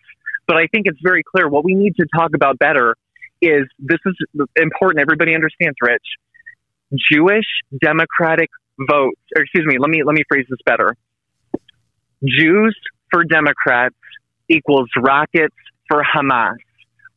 But 0.45 0.57
I 0.57 0.67
think 0.67 0.85
it's 0.85 0.99
very 1.01 1.23
clear 1.23 1.49
what 1.49 1.65
we 1.65 1.73
need 1.73 1.95
to 1.95 2.05
talk 2.15 2.35
about 2.35 2.59
better 2.59 2.95
is 3.41 3.65
this 3.79 3.97
is 4.05 4.15
important. 4.55 5.01
Everybody 5.01 5.33
understands, 5.33 5.75
Rich. 5.81 6.05
Jewish 7.11 7.47
Democratic 7.81 8.51
votes, 8.77 9.19
or 9.35 9.41
excuse 9.41 9.65
me, 9.65 9.79
let 9.79 9.89
me 9.89 10.03
let 10.05 10.13
me 10.13 10.21
phrase 10.29 10.45
this 10.51 10.59
better. 10.67 10.95
Jews 12.23 12.77
for 13.09 13.23
Democrats 13.23 13.95
equals 14.49 14.87
rockets 15.01 15.55
for 15.89 16.03
Hamas. 16.03 16.57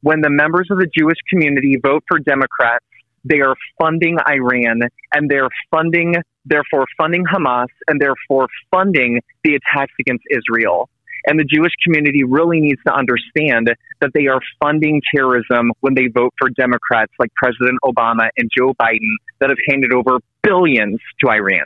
When 0.01 0.23
the 0.23 0.31
members 0.31 0.69
of 0.71 0.79
the 0.79 0.89
Jewish 0.97 1.19
community 1.29 1.77
vote 1.77 2.03
for 2.09 2.19
Democrats, 2.19 2.87
they 3.25 3.43
are 3.43 3.55
funding 3.79 4.17
Iran 4.27 4.81
and 5.13 5.31
they're 5.31 5.51
funding, 5.71 6.15
therefore 6.51 6.85
funding 6.99 7.25
Hamas 7.25 7.69
and 7.89 8.01
therefore 8.01 8.49
funding 8.71 9.21
the 9.45 9.55
attacks 9.55 9.93
against 9.99 10.25
Israel. 10.31 10.91
And 11.27 11.39
the 11.39 11.45
Jewish 11.45 11.73
community 11.85 12.25
really 12.25 12.61
needs 12.61 12.81
to 12.87 12.93
understand 12.95 13.71
that 14.01 14.11
they 14.15 14.27
are 14.27 14.41
funding 14.63 15.03
terrorism 15.15 15.73
when 15.81 15.95
they 15.95 16.07
vote 16.07 16.33
for 16.39 16.49
Democrats 16.51 17.13
like 17.19 17.31
President 17.35 17.79
Obama 17.85 18.29
and 18.37 18.51
Joe 18.57 18.75
Biden 18.81 19.15
that 19.39 19.51
have 19.51 19.59
handed 19.69 19.93
over 19.93 20.19
billions 20.43 20.99
to 21.21 21.31
Iran. 21.31 21.65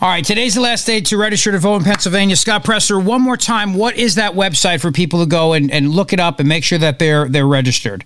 All 0.00 0.08
right, 0.08 0.24
today's 0.24 0.54
the 0.54 0.60
last 0.60 0.86
day 0.86 1.00
to 1.00 1.16
register 1.16 1.50
to 1.50 1.58
vote 1.58 1.76
in 1.76 1.84
Pennsylvania. 1.84 2.36
Scott 2.36 2.64
Presler, 2.64 3.04
one 3.04 3.20
more 3.20 3.36
time, 3.36 3.74
what 3.74 3.96
is 3.96 4.14
that 4.14 4.34
website 4.34 4.80
for 4.80 4.92
people 4.92 5.20
to 5.20 5.26
go 5.26 5.52
and, 5.52 5.70
and 5.70 5.90
look 5.90 6.12
it 6.12 6.20
up 6.20 6.38
and 6.38 6.48
make 6.48 6.62
sure 6.62 6.78
that 6.78 6.98
they're 7.00 7.28
they're 7.28 7.46
registered? 7.46 8.04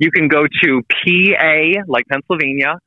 you 0.00 0.10
can 0.10 0.26
go 0.26 0.46
to 0.64 0.82
PA, 0.82 1.82
like 1.86 2.06
Pennsylvania, 2.08 2.78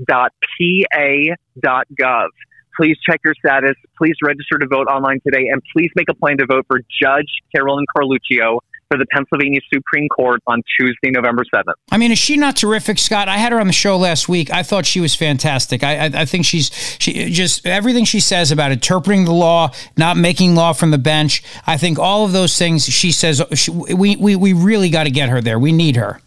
voterservices.pa.gov. 0.00 2.28
please 2.76 2.96
check 3.08 3.20
your 3.24 3.34
status. 3.44 3.74
Please 3.96 4.14
register 4.22 4.58
to 4.58 4.66
vote 4.66 4.86
online 4.86 5.20
today, 5.24 5.48
and 5.52 5.62
please 5.74 5.90
make 5.96 6.08
a 6.08 6.14
plan 6.14 6.38
to 6.38 6.46
vote 6.46 6.64
for 6.68 6.80
Judge 7.02 7.28
Carolyn 7.54 7.84
Carluccio 7.96 8.60
for 8.90 8.96
the 8.96 9.06
Pennsylvania 9.12 9.60
Supreme 9.72 10.08
Court 10.08 10.40
on 10.46 10.62
Tuesday, 10.78 11.10
November 11.10 11.44
7th. 11.54 11.74
I 11.90 11.98
mean, 11.98 12.10
is 12.10 12.18
she 12.18 12.36
not 12.36 12.56
terrific, 12.56 12.98
Scott? 12.98 13.28
I 13.28 13.36
had 13.36 13.52
her 13.52 13.60
on 13.60 13.66
the 13.66 13.72
show 13.72 13.96
last 13.96 14.28
week. 14.28 14.50
I 14.50 14.62
thought 14.62 14.86
she 14.86 15.00
was 15.00 15.14
fantastic. 15.14 15.84
I, 15.84 16.06
I, 16.06 16.22
I 16.22 16.24
think 16.24 16.46
she's 16.46 16.70
she 16.98 17.30
just 17.30 17.66
everything 17.66 18.04
she 18.04 18.20
says 18.20 18.50
about 18.50 18.72
interpreting 18.72 19.24
the 19.24 19.32
law, 19.32 19.72
not 19.96 20.16
making 20.16 20.54
law 20.54 20.72
from 20.72 20.90
the 20.90 20.98
bench. 20.98 21.42
I 21.66 21.76
think 21.76 21.98
all 21.98 22.24
of 22.24 22.32
those 22.32 22.56
things 22.56 22.86
she 22.86 23.12
says. 23.12 23.42
She, 23.54 23.70
we 23.70 24.16
we 24.16 24.36
we 24.36 24.52
really 24.52 24.88
got 24.88 25.04
to 25.04 25.10
get 25.10 25.28
her 25.28 25.40
there. 25.40 25.58
We 25.58 25.72
need 25.72 25.96
her. 25.96 26.20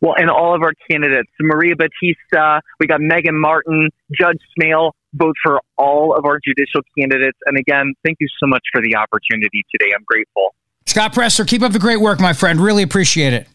Well, 0.00 0.14
and 0.16 0.30
all 0.30 0.54
of 0.54 0.62
our 0.62 0.72
candidates, 0.90 1.30
Maria 1.40 1.74
Battista, 1.76 2.62
we 2.78 2.86
got 2.86 3.00
Megan 3.00 3.38
Martin, 3.38 3.90
Judge 4.18 4.38
Smail, 4.58 4.92
vote 5.14 5.36
for 5.42 5.60
all 5.76 6.16
of 6.16 6.24
our 6.24 6.38
judicial 6.42 6.80
candidates. 6.98 7.38
And 7.46 7.58
again, 7.58 7.92
thank 8.04 8.16
you 8.20 8.28
so 8.42 8.46
much 8.46 8.62
for 8.72 8.80
the 8.80 8.96
opportunity 8.96 9.62
today. 9.70 9.92
I'm 9.94 10.04
grateful. 10.06 10.54
Scott 10.86 11.12
Presler, 11.12 11.46
keep 11.46 11.62
up 11.62 11.72
the 11.72 11.78
great 11.78 12.00
work, 12.00 12.18
my 12.18 12.32
friend. 12.32 12.60
Really 12.60 12.82
appreciate 12.82 13.32
it. 13.32 13.46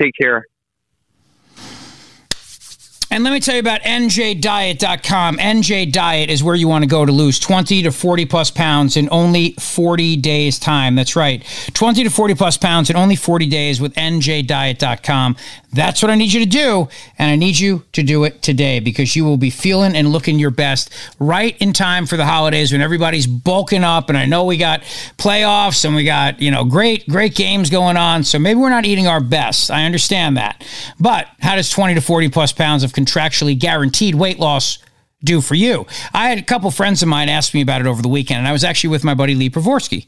Take 0.00 0.12
care. 0.20 0.44
And 3.10 3.24
let 3.24 3.32
me 3.32 3.40
tell 3.40 3.54
you 3.54 3.60
about 3.60 3.80
NJDiet.com. 3.82 5.38
NJ 5.38 5.90
Diet 5.90 6.28
is 6.28 6.44
where 6.44 6.54
you 6.54 6.68
want 6.68 6.84
to 6.84 6.88
go 6.88 7.06
to 7.06 7.12
lose 7.12 7.38
20 7.38 7.82
to 7.84 7.90
40 7.90 8.26
plus 8.26 8.50
pounds 8.50 8.98
in 8.98 9.08
only 9.10 9.52
40 9.52 10.16
days' 10.16 10.58
time. 10.58 10.94
That's 10.94 11.16
right. 11.16 11.42
20 11.72 12.04
to 12.04 12.10
40 12.10 12.34
plus 12.34 12.58
pounds 12.58 12.90
in 12.90 12.96
only 12.96 13.16
40 13.16 13.46
days 13.46 13.80
with 13.80 13.94
NJDiet.com. 13.94 15.36
That's 15.72 16.02
what 16.02 16.10
I 16.10 16.16
need 16.16 16.34
you 16.34 16.40
to 16.40 16.46
do. 16.46 16.88
And 17.18 17.30
I 17.30 17.36
need 17.36 17.58
you 17.58 17.84
to 17.92 18.02
do 18.02 18.24
it 18.24 18.42
today 18.42 18.78
because 18.78 19.16
you 19.16 19.24
will 19.24 19.36
be 19.38 19.50
feeling 19.50 19.96
and 19.96 20.12
looking 20.12 20.38
your 20.38 20.50
best 20.50 20.92
right 21.18 21.56
in 21.60 21.72
time 21.72 22.04
for 22.04 22.18
the 22.18 22.26
holidays 22.26 22.72
when 22.72 22.82
everybody's 22.82 23.26
bulking 23.26 23.84
up. 23.84 24.10
And 24.10 24.18
I 24.18 24.26
know 24.26 24.44
we 24.44 24.58
got 24.58 24.82
playoffs 25.16 25.84
and 25.86 25.94
we 25.94 26.04
got, 26.04 26.42
you 26.42 26.50
know, 26.50 26.64
great, 26.64 27.08
great 27.08 27.34
games 27.34 27.70
going 27.70 27.96
on. 27.96 28.22
So 28.24 28.38
maybe 28.38 28.60
we're 28.60 28.68
not 28.68 28.84
eating 28.84 29.06
our 29.06 29.20
best. 29.20 29.70
I 29.70 29.84
understand 29.84 30.36
that. 30.36 30.62
But 31.00 31.28
how 31.40 31.56
does 31.56 31.70
20 31.70 31.94
to 31.94 32.00
40 32.02 32.28
plus 32.28 32.52
pounds 32.52 32.82
of 32.82 32.92
contractually 32.98 33.58
guaranteed 33.58 34.14
weight 34.14 34.38
loss 34.38 34.78
do 35.22 35.40
for 35.40 35.54
you? 35.54 35.86
I 36.12 36.28
had 36.28 36.38
a 36.38 36.42
couple 36.42 36.70
friends 36.70 37.02
of 37.02 37.08
mine 37.08 37.28
ask 37.28 37.54
me 37.54 37.60
about 37.60 37.80
it 37.80 37.86
over 37.86 38.02
the 38.02 38.08
weekend, 38.08 38.38
and 38.38 38.48
I 38.48 38.52
was 38.52 38.64
actually 38.64 38.90
with 38.90 39.04
my 39.04 39.14
buddy 39.14 39.34
Lee 39.34 39.50
Pravorsky. 39.50 40.06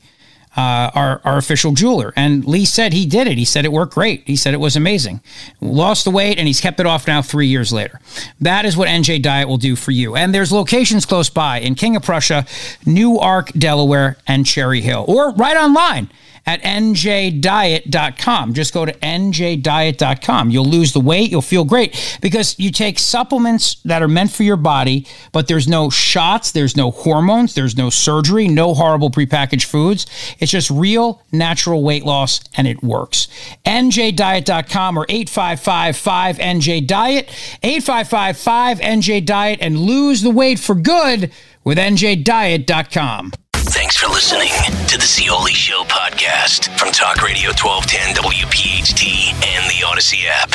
Uh, 0.57 0.91
our, 0.97 1.21
our 1.25 1.39
official 1.39 1.71
jeweler. 1.71 2.13
And 2.17 2.45
Lee 2.45 2.65
said 2.65 2.93
he 2.93 3.07
did 3.07 3.29
it. 3.29 3.39
He 3.39 3.45
said 3.45 3.65
it 3.65 3.71
worked 3.71 3.95
great. 3.95 4.25
He 4.27 4.35
said 4.35 4.53
it 4.53 4.59
was 4.59 4.75
amazing. 4.75 5.21
Lost 5.61 6.03
the 6.03 6.11
weight 6.11 6.39
and 6.41 6.49
he's 6.49 6.61
kept 6.61 6.81
it 6.81 6.87
off 6.87 7.07
now 7.07 7.23
three 7.23 7.47
years 7.47 7.73
later. 7.73 8.01
That 8.41 8.65
is 8.65 8.77
what 8.77 8.89
NJ 8.89 9.23
Diet 9.23 9.47
will 9.47 9.59
do 9.59 9.77
for 9.77 9.93
you. 9.93 10.17
And 10.17 10.35
there's 10.35 10.51
locations 10.51 11.07
close 11.07 11.31
by 11.31 11.61
in 11.61 11.77
King 11.77 11.95
of 11.95 12.03
Prussia, 12.03 12.47
Newark, 12.85 13.53
Delaware, 13.53 14.17
and 14.27 14.45
Cherry 14.45 14.81
Hill, 14.81 15.05
or 15.07 15.31
right 15.35 15.57
online 15.57 16.11
at 16.47 16.63
njdiet.com. 16.63 18.55
Just 18.55 18.73
go 18.75 18.85
to 18.85 18.93
njdiet.com. 18.93 20.51
You'll 20.51 20.65
lose 20.65 20.93
the 20.93 21.01
weight, 21.01 21.31
you'll 21.31 21.43
feel 21.43 21.65
great 21.65 22.19
because 22.21 22.59
you 22.59 22.71
take 22.71 22.99
supplements 22.99 23.77
that 23.85 24.03
are 24.03 24.09
meant 24.09 24.33
for 24.33 24.43
your 24.43 24.57
body, 24.57 25.07
but 25.33 25.49
there's 25.49 25.69
no 25.69 25.91
shots, 25.91 26.53
there's 26.53 26.77
no 26.77 26.91
hormones, 26.91 27.55
there's 27.55 27.77
no 27.77 27.91
surgery, 27.91 28.49
no 28.49 28.75
horrible 28.75 29.11
prepackaged 29.11 29.67
foods. 29.67 30.07
It's 30.39 30.53
just 30.53 30.71
real 30.71 31.23
natural 31.33 31.83
weight 31.83 32.05
loss 32.05 32.41
and 32.57 32.67
it 32.67 32.83
works. 32.83 33.29
njdiet.com 33.65 34.99
or 34.99 35.07
855-5NJ-DIET, 35.07 37.29
855-5NJ-DIET 37.63 39.59
and 39.61 39.79
lose 39.79 40.23
the 40.23 40.31
weight 40.31 40.59
for 40.59 40.75
good 40.75 41.31
with 41.65 41.79
njdiet.com. 41.79 43.33
Thanks 43.73 43.97
for 43.97 44.09
listening 44.09 44.51
to 44.89 44.99
the 44.99 45.05
Zeoli 45.05 45.53
Show 45.53 45.85
podcast 45.85 46.77
from 46.77 46.91
Talk 46.91 47.23
Radio 47.23 47.51
1210 47.51 48.17
WPHT 48.17 49.33
and 49.47 49.71
the 49.71 49.87
Audacy 49.87 50.25
app. 50.27 50.55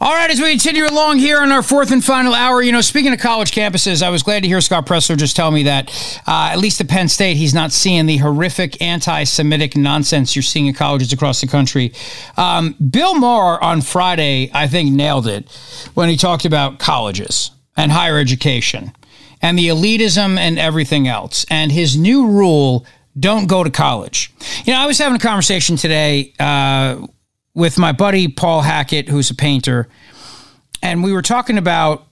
All 0.00 0.14
right, 0.14 0.30
as 0.30 0.40
we 0.40 0.50
continue 0.50 0.86
along 0.86 1.18
here 1.18 1.42
in 1.42 1.50
our 1.50 1.64
fourth 1.64 1.90
and 1.90 2.04
final 2.04 2.32
hour, 2.32 2.62
you 2.62 2.70
know, 2.70 2.80
speaking 2.80 3.12
of 3.12 3.18
college 3.18 3.50
campuses, 3.50 4.04
I 4.04 4.10
was 4.10 4.22
glad 4.22 4.44
to 4.44 4.48
hear 4.48 4.60
Scott 4.60 4.86
Presler 4.86 5.16
just 5.16 5.34
tell 5.34 5.50
me 5.50 5.64
that, 5.64 5.90
uh, 6.28 6.50
at 6.52 6.58
least 6.60 6.80
at 6.80 6.86
Penn 6.86 7.08
State, 7.08 7.38
he's 7.38 7.54
not 7.54 7.72
seeing 7.72 8.06
the 8.06 8.18
horrific 8.18 8.80
anti 8.80 9.24
Semitic 9.24 9.76
nonsense 9.76 10.36
you're 10.36 10.44
seeing 10.44 10.66
in 10.66 10.74
colleges 10.74 11.12
across 11.12 11.40
the 11.40 11.48
country. 11.48 11.92
Um, 12.36 12.76
Bill 12.88 13.16
Maher 13.16 13.60
on 13.64 13.82
Friday, 13.82 14.48
I 14.54 14.68
think, 14.68 14.92
nailed 14.92 15.26
it 15.26 15.50
when 15.94 16.08
he 16.08 16.16
talked 16.16 16.44
about 16.44 16.78
colleges 16.78 17.50
and 17.76 17.90
higher 17.90 18.16
education 18.16 18.92
and 19.42 19.58
the 19.58 19.68
elitism 19.68 20.38
and 20.38 20.58
everything 20.58 21.08
else. 21.08 21.44
And 21.50 21.72
his 21.72 21.96
new 21.96 22.26
rule 22.26 22.86
don't 23.18 23.46
go 23.46 23.64
to 23.64 23.70
college. 23.70 24.32
You 24.64 24.72
know, 24.72 24.80
I 24.80 24.86
was 24.86 24.98
having 24.98 25.16
a 25.16 25.20
conversation 25.20 25.76
today 25.76 26.32
uh, 26.38 27.06
with 27.54 27.78
my 27.78 27.92
buddy 27.92 28.28
Paul 28.28 28.62
Hackett, 28.62 29.08
who's 29.08 29.30
a 29.30 29.34
painter, 29.34 29.88
and 30.82 31.02
we 31.02 31.12
were 31.12 31.22
talking 31.22 31.58
about 31.58 32.06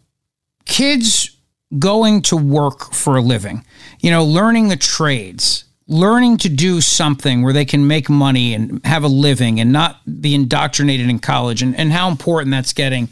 kids 0.64 1.36
going 1.78 2.22
to 2.22 2.36
work 2.36 2.94
for 2.94 3.16
a 3.16 3.20
living, 3.20 3.64
you 4.00 4.10
know, 4.10 4.24
learning 4.24 4.68
the 4.68 4.76
trades. 4.76 5.64
Learning 5.86 6.38
to 6.38 6.48
do 6.48 6.80
something 6.80 7.42
where 7.42 7.52
they 7.52 7.66
can 7.66 7.86
make 7.86 8.08
money 8.08 8.54
and 8.54 8.82
have 8.86 9.04
a 9.04 9.06
living 9.06 9.60
and 9.60 9.70
not 9.70 10.00
be 10.22 10.34
indoctrinated 10.34 11.10
in 11.10 11.18
college, 11.18 11.60
and, 11.60 11.76
and 11.76 11.92
how 11.92 12.08
important 12.08 12.50
that's 12.52 12.72
getting 12.72 13.10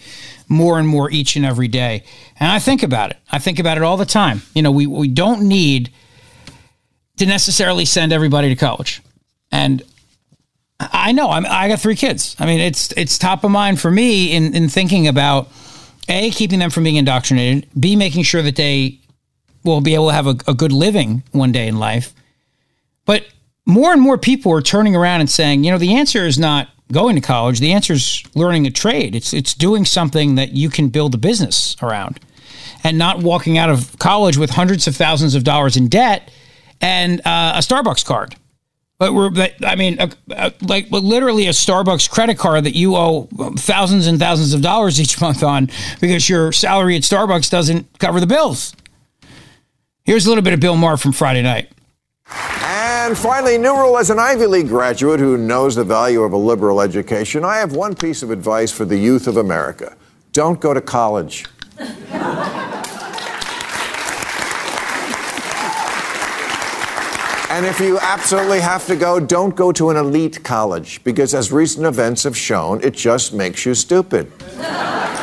more 0.53 0.79
and 0.79 0.87
more 0.87 1.11
each 1.11 1.35
and 1.35 1.45
every 1.45 1.69
day. 1.69 2.05
And 2.39 2.51
I 2.51 2.59
think 2.59 2.83
about 2.83 3.11
it. 3.11 3.17
I 3.31 3.39
think 3.39 3.59
about 3.59 3.79
it 3.79 3.83
all 3.83 3.97
the 3.97 4.05
time. 4.07 4.43
You 4.55 4.63
know, 4.63 4.71
we, 4.71 4.87
we 4.87 5.09
don't 5.09 5.49
need 5.49 5.91
to 7.17 7.27
necessarily 7.27 7.85
send 7.85 8.13
everybody 8.13 8.49
to 8.49 8.57
college. 8.57 9.03
And 9.51 9.83
I 10.79 11.13
know 11.13 11.31
I'm, 11.31 11.47
I 11.47 11.69
got 11.69 11.81
three 11.81 11.97
kids. 11.97 12.37
I 12.39 12.47
mean, 12.47 12.61
it's 12.61 12.93
it's 12.93 13.19
top 13.19 13.45
of 13.45 13.51
mind 13.51 13.81
for 13.81 13.91
me 13.91 14.33
in, 14.33 14.55
in 14.55 14.69
thinking 14.69 15.07
about 15.07 15.49
a 16.09 16.31
keeping 16.31 16.59
them 16.59 16.71
from 16.71 16.85
being 16.85 16.97
indoctrinated, 16.97 17.69
b 17.79 17.97
making 17.97 18.25
sure 18.25 18.43
that 18.43 18.57
they 18.57 18.99
will 19.65 19.81
be 19.81 19.95
able 19.95 20.09
to 20.09 20.15
have 20.15 20.27
a, 20.27 20.37
a 20.49 20.55
good 20.55 20.73
living 20.73 21.23
one 21.33 21.53
day 21.53 21.69
in 21.69 21.79
life. 21.79 22.13
But 23.05 23.27
more 23.65 23.93
and 23.93 24.03
more 24.03 24.19
people 24.19 24.53
are 24.53 24.63
turning 24.63 24.97
around 24.97 25.21
and 25.21 25.31
saying, 25.31 25.65
you 25.65 25.71
know, 25.71 25.79
the 25.79 25.95
answer 25.95 26.27
is 26.27 26.39
not 26.39 26.69
going 26.93 27.17
to 27.17 27.21
college. 27.21 27.59
The 27.59 27.73
answer 27.73 27.95
is 27.95 28.23
learning 28.35 28.67
a 28.67 28.71
trade. 28.71 29.15
It's 29.15 29.33
it's 29.33 29.55
doing 29.55 29.85
something 29.85 30.37
that 30.37 30.53
you 30.53 30.69
can 30.71 30.89
build 30.89 31.15
a 31.15 31.19
business 31.19 31.77
around, 31.83 32.21
and 32.85 32.99
not 32.99 33.23
walking 33.23 33.59
out 33.59 33.71
of 33.71 33.99
college 33.99 34.37
with 34.37 34.51
hundreds 34.51 34.87
of 34.87 34.95
thousands 34.97 35.35
of 35.35 35.45
dollars 35.45 35.77
in 35.77 35.89
debt 35.89 36.31
and 36.81 37.21
uh, 37.21 37.55
a 37.57 37.61
Starbucks 37.61 38.05
card. 38.05 38.37
But 38.99 39.15
we're, 39.15 39.31
but, 39.31 39.55
I 39.67 39.75
mean, 39.75 39.99
uh, 39.99 40.11
uh, 40.31 40.51
like 40.61 40.89
literally 40.91 41.49
a 41.49 41.51
Starbucks 41.51 42.09
credit 42.09 42.39
card 42.39 42.65
that 42.65 42.77
you 42.77 42.95
owe 42.95 43.29
thousands 43.57 44.07
and 44.07 44.17
thousands 44.17 44.55
of 44.55 44.63
dollars 44.63 45.01
each 45.01 45.21
month 45.21 45.43
on 45.43 45.71
because 46.01 46.29
your 46.29 46.53
salary 46.53 46.95
at 46.95 47.03
Starbucks 47.03 47.51
doesn't 47.51 47.99
cover 47.99 48.21
the 48.21 48.29
bills. 48.29 48.75
Here's 50.05 50.27
a 50.27 50.29
little 50.29 50.45
bit 50.45 50.53
of 50.53 50.61
Bill 50.61 50.77
Maher 50.77 50.97
from 50.97 51.11
Friday 51.11 51.43
night. 51.43 51.69
And 53.05 53.19
finally, 53.19 53.59
new 53.59 53.77
rule 53.77 53.99
as 53.99 54.11
an 54.11 54.21
Ivy 54.21 54.47
League 54.47 54.69
graduate 54.69 55.19
who 55.19 55.37
knows 55.37 55.75
the 55.75 55.83
value 55.83 56.23
of 56.23 56.33
a 56.33 56.37
liberal 56.37 56.81
education, 56.81 57.45
I 57.45 57.57
have 57.57 57.75
one 57.75 57.97
piece 57.97 58.23
of 58.23 58.31
advice 58.31 58.71
for 58.71 58.85
the 58.85 58.97
youth 58.97 59.27
of 59.27 59.39
America 59.39 59.97
don't 60.33 60.61
go 60.61 60.73
to 60.73 60.81
college. 60.81 61.45
And 67.53 67.67
if 67.67 67.81
you 67.81 67.99
absolutely 67.99 68.61
have 68.61 68.87
to 68.87 68.97
go, 68.97 69.21
don't 69.21 69.55
go 69.55 69.73
to 69.73 69.91
an 69.91 69.99
elite 69.99 70.43
college 70.43 71.05
because, 71.05 71.35
as 71.35 71.53
recent 71.53 71.85
events 71.85 72.23
have 72.23 72.35
shown, 72.35 72.83
it 72.83 72.95
just 72.95 73.35
makes 73.35 73.67
you 73.67 73.75
stupid. 73.75 74.33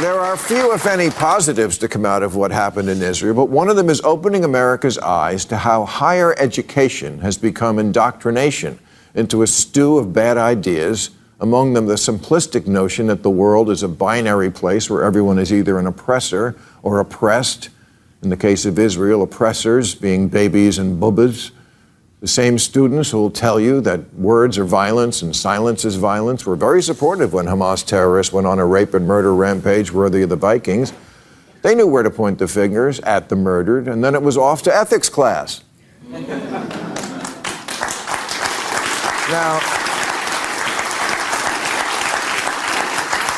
There 0.00 0.18
are 0.18 0.34
few, 0.34 0.72
if 0.72 0.86
any, 0.86 1.10
positives 1.10 1.76
to 1.76 1.86
come 1.86 2.06
out 2.06 2.22
of 2.22 2.34
what 2.34 2.52
happened 2.52 2.88
in 2.88 3.02
Israel, 3.02 3.34
but 3.34 3.50
one 3.50 3.68
of 3.68 3.76
them 3.76 3.90
is 3.90 4.00
opening 4.00 4.44
America's 4.44 4.96
eyes 4.96 5.44
to 5.44 5.58
how 5.58 5.84
higher 5.84 6.34
education 6.38 7.18
has 7.18 7.36
become 7.36 7.78
indoctrination 7.78 8.78
into 9.14 9.42
a 9.42 9.46
stew 9.46 9.98
of 9.98 10.14
bad 10.14 10.38
ideas, 10.38 11.10
among 11.38 11.74
them 11.74 11.84
the 11.84 11.96
simplistic 11.96 12.66
notion 12.66 13.08
that 13.08 13.22
the 13.22 13.28
world 13.28 13.68
is 13.68 13.82
a 13.82 13.88
binary 13.88 14.50
place 14.50 14.88
where 14.88 15.04
everyone 15.04 15.38
is 15.38 15.52
either 15.52 15.78
an 15.78 15.86
oppressor 15.86 16.56
or 16.82 16.98
oppressed. 16.98 17.68
In 18.22 18.30
the 18.30 18.38
case 18.38 18.64
of 18.64 18.78
Israel, 18.78 19.20
oppressors 19.20 19.94
being 19.94 20.28
babies 20.28 20.78
and 20.78 20.98
bubbas. 20.98 21.50
The 22.20 22.28
same 22.28 22.58
students 22.58 23.10
who 23.10 23.18
will 23.18 23.30
tell 23.30 23.58
you 23.58 23.80
that 23.80 24.12
words 24.12 24.58
are 24.58 24.64
violence 24.64 25.22
and 25.22 25.34
silence 25.34 25.86
is 25.86 25.96
violence 25.96 26.44
were 26.44 26.54
very 26.54 26.82
supportive 26.82 27.32
when 27.32 27.46
Hamas 27.46 27.84
terrorists 27.84 28.30
went 28.30 28.46
on 28.46 28.58
a 28.58 28.66
rape 28.66 28.92
and 28.92 29.06
murder 29.06 29.34
rampage 29.34 29.90
worthy 29.90 30.20
of 30.20 30.28
the 30.28 30.36
Vikings. 30.36 30.92
They 31.62 31.74
knew 31.74 31.86
where 31.86 32.02
to 32.02 32.10
point 32.10 32.38
the 32.38 32.46
fingers 32.46 33.00
at 33.00 33.30
the 33.30 33.36
murdered, 33.36 33.88
and 33.88 34.04
then 34.04 34.14
it 34.14 34.20
was 34.20 34.36
off 34.36 34.62
to 34.64 34.74
ethics 34.74 35.08
class. 35.08 35.64
now, 36.10 36.20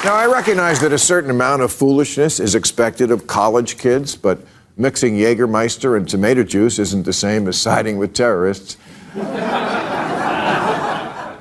Now, 0.04 0.16
I 0.16 0.26
recognize 0.26 0.80
that 0.80 0.92
a 0.92 0.98
certain 0.98 1.30
amount 1.30 1.62
of 1.62 1.72
foolishness 1.72 2.40
is 2.40 2.56
expected 2.56 3.12
of 3.12 3.28
college 3.28 3.78
kids, 3.78 4.16
but 4.16 4.40
mixing 4.76 5.14
Jägermeister 5.14 5.96
and 5.96 6.08
tomato 6.08 6.42
juice 6.42 6.78
isn't 6.78 7.04
the 7.04 7.12
same 7.12 7.48
as 7.48 7.60
siding 7.60 7.98
with 7.98 8.14
terrorists. 8.14 8.76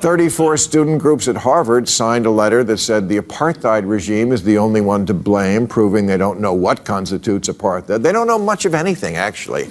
34 0.02 0.58
student 0.58 1.00
groups 1.00 1.28
at 1.28 1.38
Harvard 1.38 1.88
signed 1.88 2.26
a 2.26 2.32
letter 2.32 2.64
that 2.64 2.80
said 2.80 3.08
the 3.08 3.20
apartheid 3.20 3.88
regime 3.88 4.32
is 4.32 4.42
the 4.42 4.58
only 4.58 4.82
one 4.82 5.06
to 5.06 5.14
blame, 5.14 5.68
proving 5.68 6.08
they 6.08 6.18
don't 6.18 6.40
know 6.40 6.54
what 6.54 6.84
constitutes 6.84 7.48
apartheid. 7.48 8.02
They 8.02 8.12
don't 8.12 8.26
know 8.26 8.40
much 8.40 8.66
of 8.66 8.74
anything, 8.74 9.16
actually. 9.16 9.70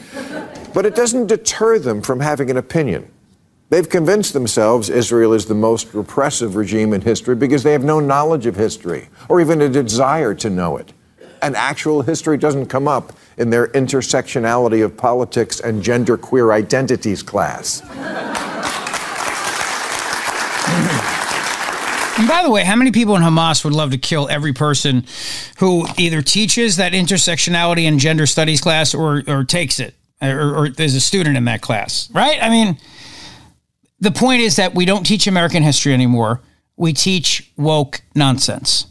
But 0.72 0.86
it 0.86 0.94
doesn't 0.94 1.26
deter 1.26 1.80
them 1.80 2.00
from 2.00 2.20
having 2.20 2.48
an 2.48 2.56
opinion. 2.56 3.11
They've 3.70 3.88
convinced 3.88 4.32
themselves 4.32 4.88
Israel 4.88 5.32
is 5.32 5.46
the 5.46 5.54
most 5.54 5.94
repressive 5.94 6.54
regime 6.54 6.92
in 6.92 7.00
history 7.00 7.34
because 7.34 7.64
they 7.64 7.72
have 7.72 7.84
no 7.84 7.98
knowledge 7.98 8.46
of 8.46 8.54
history 8.54 9.08
or 9.28 9.40
even 9.40 9.61
a 9.61 9.68
desire 9.68 10.34
to 10.36 10.48
know 10.48 10.76
it. 10.76 10.92
And 11.42 11.56
actual 11.56 12.02
history 12.02 12.36
doesn't 12.36 12.66
come 12.66 12.86
up 12.86 13.12
in 13.41 13.51
their 13.51 13.68
intersectionality 13.68 14.84
of 14.84 14.97
politics 14.97 15.61
and 15.61 15.82
genderqueer 15.82 16.53
identities 16.53 17.22
class. 17.22 17.80
And 22.18 22.28
by 22.28 22.43
the 22.43 22.51
way, 22.51 22.64
how 22.64 22.76
many 22.76 22.93
people 22.93 23.16
in 23.16 23.22
Hamas 23.22 23.64
would 23.64 23.72
love 23.72 23.93
to 23.93 23.99
kill 23.99 24.28
every 24.28 24.53
person 24.53 25.07
who 25.59 25.86
either 25.97 26.20
teaches 26.20 26.76
that 26.76 26.93
intersectionality 26.93 27.88
and 27.88 27.99
gender 27.99 28.26
studies 28.26 28.61
class 28.61 28.95
or, 28.95 29.22
or 29.26 29.43
takes 29.43 29.80
it 29.80 29.95
or, 30.20 30.55
or 30.55 30.66
is 30.78 30.95
a 30.95 31.01
student 31.01 31.38
in 31.38 31.47
that 31.47 31.62
class, 31.62 32.11
right? 32.11 32.38
I 32.43 32.51
mean, 32.51 32.76
the 34.01 34.11
point 34.11 34.43
is 34.43 34.57
that 34.57 34.74
we 34.74 34.84
don't 34.84 35.05
teach 35.05 35.26
American 35.26 35.62
history 35.62 35.95
anymore. 35.95 36.43
We 36.76 36.93
teach 36.93 37.51
woke 37.57 38.03
nonsense. 38.14 38.86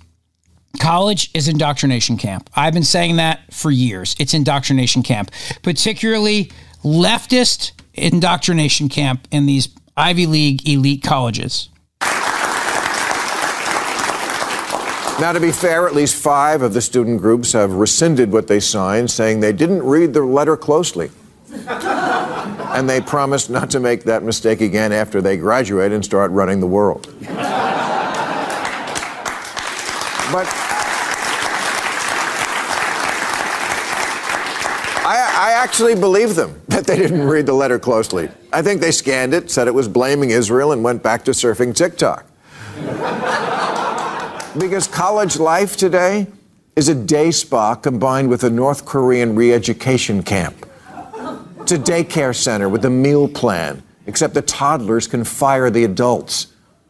College 0.78 1.32
is 1.34 1.47
indoctrination 1.47 2.17
camp. 2.17 2.49
I've 2.55 2.74
been 2.74 2.84
saying 2.84 3.15
that 3.15 3.53
for 3.53 3.72
years. 3.72 4.15
It's 4.20 4.34
indoctrination 4.34 5.01
camp, 5.03 5.32
particularly 5.63 6.51
leftist 6.84 7.72
indoctrination 7.95 8.88
camp 8.89 9.28
in 9.32 9.45
these 9.45 9.70
Ivy 9.97 10.28
League 10.28 10.67
elite 10.67 11.03
colleges. 11.03 11.70
Now, 15.20 15.34
to 15.34 15.39
be 15.41 15.51
fair, 15.51 15.86
at 15.86 15.93
least 15.93 16.15
five 16.15 16.61
of 16.61 16.74
the 16.74 16.80
student 16.80 17.20
groups 17.20 17.51
have 17.51 17.74
rescinded 17.74 18.32
what 18.32 18.47
they 18.47 18.61
signed, 18.61 19.11
saying 19.11 19.41
they 19.41 19.51
didn't 19.51 19.84
read 19.84 20.13
the 20.13 20.22
letter 20.22 20.55
closely. 20.55 21.11
and 21.67 22.89
they 22.89 23.01
promised 23.01 23.49
not 23.49 23.70
to 23.72 23.82
make 23.82 24.03
that 24.03 24.24
mistake 24.24 24.61
again 24.61 24.93
after 24.93 25.22
they 25.22 25.36
graduate 25.36 25.91
and 25.91 26.05
start 26.05 26.32
running 26.32 26.61
the 26.61 26.67
world. 26.67 27.13
But 30.32 30.47
I, 35.05 35.15
I, 35.38 35.51
actually 35.53 35.95
believe 35.95 36.36
them 36.36 36.61
that 36.67 36.86
they 36.86 36.97
didn't 36.97 37.27
read 37.27 37.45
the 37.47 37.53
letter 37.53 37.80
closely. 37.80 38.30
I 38.53 38.61
think 38.61 38.80
they 38.80 38.91
scanned 38.91 39.34
it, 39.34 39.49
said 39.49 39.67
it 39.67 39.73
was 39.73 39.88
blaming 39.88 40.30
Israel, 40.30 40.71
and 40.71 40.84
went 40.84 41.01
back 41.01 41.25
to 41.25 41.32
surfing 41.32 41.75
TikTok. 41.75 42.25
Because 44.57 44.88
college 44.88 45.38
life 45.38 45.77
today 45.77 46.27
is 46.75 46.89
a 46.89 46.95
day 46.95 47.32
spa 47.32 47.75
combined 47.75 48.30
with 48.30 48.43
a 48.43 48.49
North 48.49 48.86
Korean 48.86 49.36
re 49.36 49.53
education 49.53 50.23
camp. 50.23 50.65
It's 51.61 51.71
a 51.71 51.77
daycare 51.77 52.36
center 52.36 52.69
with 52.69 52.86
a 52.86 52.89
meal 52.89 53.27
plan, 53.27 53.84
except 54.07 54.34
the 54.34 54.41
toddlers 54.41 55.07
can 55.07 55.23
fire 55.23 55.69
the 55.69 55.84
adults. 55.84 56.49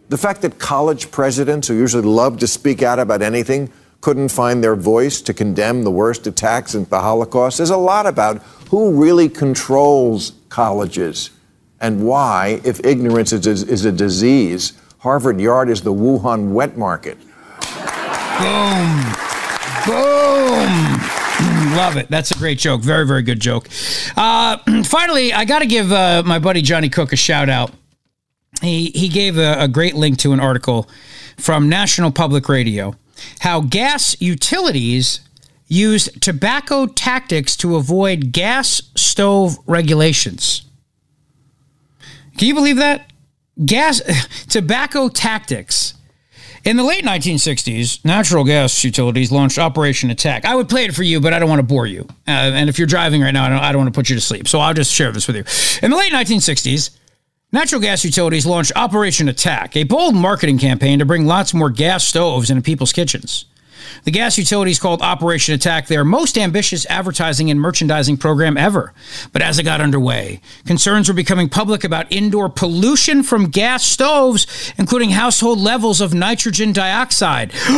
The 0.09 0.17
fact 0.17 0.41
that 0.41 0.59
college 0.59 1.11
presidents, 1.11 1.67
who 1.67 1.75
usually 1.75 2.03
love 2.03 2.39
to 2.39 2.47
speak 2.47 2.81
out 2.81 2.99
about 2.99 3.21
anything, 3.21 3.71
couldn't 4.01 4.29
find 4.29 4.63
their 4.63 4.75
voice 4.75 5.21
to 5.21 5.33
condemn 5.33 5.83
the 5.83 5.91
worst 5.91 6.25
attacks 6.25 6.73
in 6.73 6.85
the 6.85 6.99
Holocaust 6.99 7.57
says 7.57 7.69
a 7.69 7.77
lot 7.77 8.05
about 8.05 8.41
who 8.69 8.99
really 8.99 9.29
controls 9.29 10.33
colleges 10.49 11.31
and 11.81 12.05
why, 12.05 12.59
if 12.63 12.83
ignorance 12.85 13.33
is 13.33 13.45
a, 13.47 13.51
is 13.51 13.85
a 13.85 13.91
disease, 13.91 14.73
Harvard 14.99 15.39
Yard 15.39 15.69
is 15.69 15.81
the 15.81 15.93
Wuhan 15.93 16.51
wet 16.51 16.77
market. 16.77 17.17
Boom. 18.39 19.03
Boom. 19.85 20.99
Love 21.77 21.97
it. 21.97 22.09
That's 22.09 22.31
a 22.31 22.37
great 22.37 22.57
joke. 22.57 22.81
Very, 22.81 23.05
very 23.05 23.21
good 23.21 23.39
joke. 23.39 23.69
Uh, 24.17 24.57
finally, 24.85 25.31
I 25.33 25.45
got 25.45 25.59
to 25.59 25.65
give 25.65 25.91
uh, 25.91 26.23
my 26.25 26.39
buddy 26.39 26.61
Johnny 26.61 26.89
Cook 26.89 27.13
a 27.13 27.15
shout 27.15 27.47
out. 27.49 27.71
He, 28.61 28.91
he 28.91 29.07
gave 29.07 29.37
a, 29.37 29.55
a 29.59 29.67
great 29.67 29.95
link 29.95 30.17
to 30.19 30.33
an 30.33 30.39
article 30.39 30.89
from 31.37 31.69
National 31.69 32.11
Public 32.11 32.49
Radio 32.49 32.95
how 33.39 33.61
gas 33.61 34.15
utilities 34.21 35.19
used 35.67 36.21
tobacco 36.21 36.85
tactics 36.87 37.55
to 37.57 37.75
avoid 37.75 38.31
gas 38.31 38.81
stove 38.95 39.57
regulations. 39.67 40.63
Can 42.37 42.47
you 42.47 42.55
believe 42.55 42.77
that? 42.77 43.11
Gas 43.65 44.01
tobacco 44.47 45.09
tactics 45.09 45.95
in 46.65 46.77
the 46.77 46.83
late 46.83 47.03
1960s, 47.03 48.03
natural 48.03 48.43
gas 48.43 48.83
utilities 48.83 49.31
launched 49.31 49.57
Operation 49.57 50.09
Attack. 50.09 50.45
I 50.45 50.55
would 50.55 50.67
play 50.67 50.85
it 50.85 50.93
for 50.93 51.03
you, 51.03 51.21
but 51.21 51.33
I 51.33 51.39
don't 51.39 51.49
want 51.49 51.59
to 51.59 51.63
bore 51.63 51.87
you. 51.87 52.05
Uh, 52.27 52.31
and 52.31 52.69
if 52.69 52.77
you're 52.77 52.87
driving 52.87 53.21
right 53.21 53.31
now, 53.31 53.45
I 53.45 53.49
don't, 53.49 53.59
I 53.59 53.71
don't 53.71 53.81
want 53.81 53.93
to 53.93 53.97
put 53.97 54.09
you 54.09 54.15
to 54.15 54.21
sleep. 54.21 54.47
So 54.47 54.59
I'll 54.59 54.73
just 54.73 54.93
share 54.93 55.11
this 55.11 55.27
with 55.27 55.37
you. 55.37 55.43
In 55.85 55.91
the 55.91 55.97
late 55.97 56.11
1960s, 56.11 56.91
natural 57.51 57.81
gas 57.81 58.03
utilities 58.03 58.45
launched 58.45 58.71
Operation 58.75 59.29
Attack, 59.29 59.75
a 59.75 59.83
bold 59.83 60.15
marketing 60.15 60.57
campaign 60.57 60.99
to 60.99 61.05
bring 61.05 61.25
lots 61.25 61.53
more 61.53 61.69
gas 61.69 62.07
stoves 62.07 62.49
into 62.49 62.61
people's 62.61 62.93
kitchens. 62.93 63.45
The 64.03 64.11
gas 64.11 64.37
utilities 64.37 64.79
called 64.79 65.01
Operation 65.01 65.55
Attack 65.55 65.87
their 65.87 66.05
most 66.05 66.37
ambitious 66.37 66.85
advertising 66.87 67.49
and 67.49 67.59
merchandising 67.59 68.17
program 68.17 68.57
ever. 68.57 68.93
But 69.31 69.41
as 69.41 69.59
it 69.59 69.63
got 69.63 69.81
underway, 69.81 70.41
concerns 70.65 71.07
were 71.07 71.13
becoming 71.13 71.49
public 71.49 71.83
about 71.83 72.11
indoor 72.11 72.49
pollution 72.49 73.23
from 73.23 73.49
gas 73.49 73.83
stoves, 73.83 74.73
including 74.77 75.11
household 75.11 75.59
levels 75.59 76.01
of 76.01 76.13
nitrogen 76.13 76.71
dioxide. 76.71 77.53
you 77.69 77.77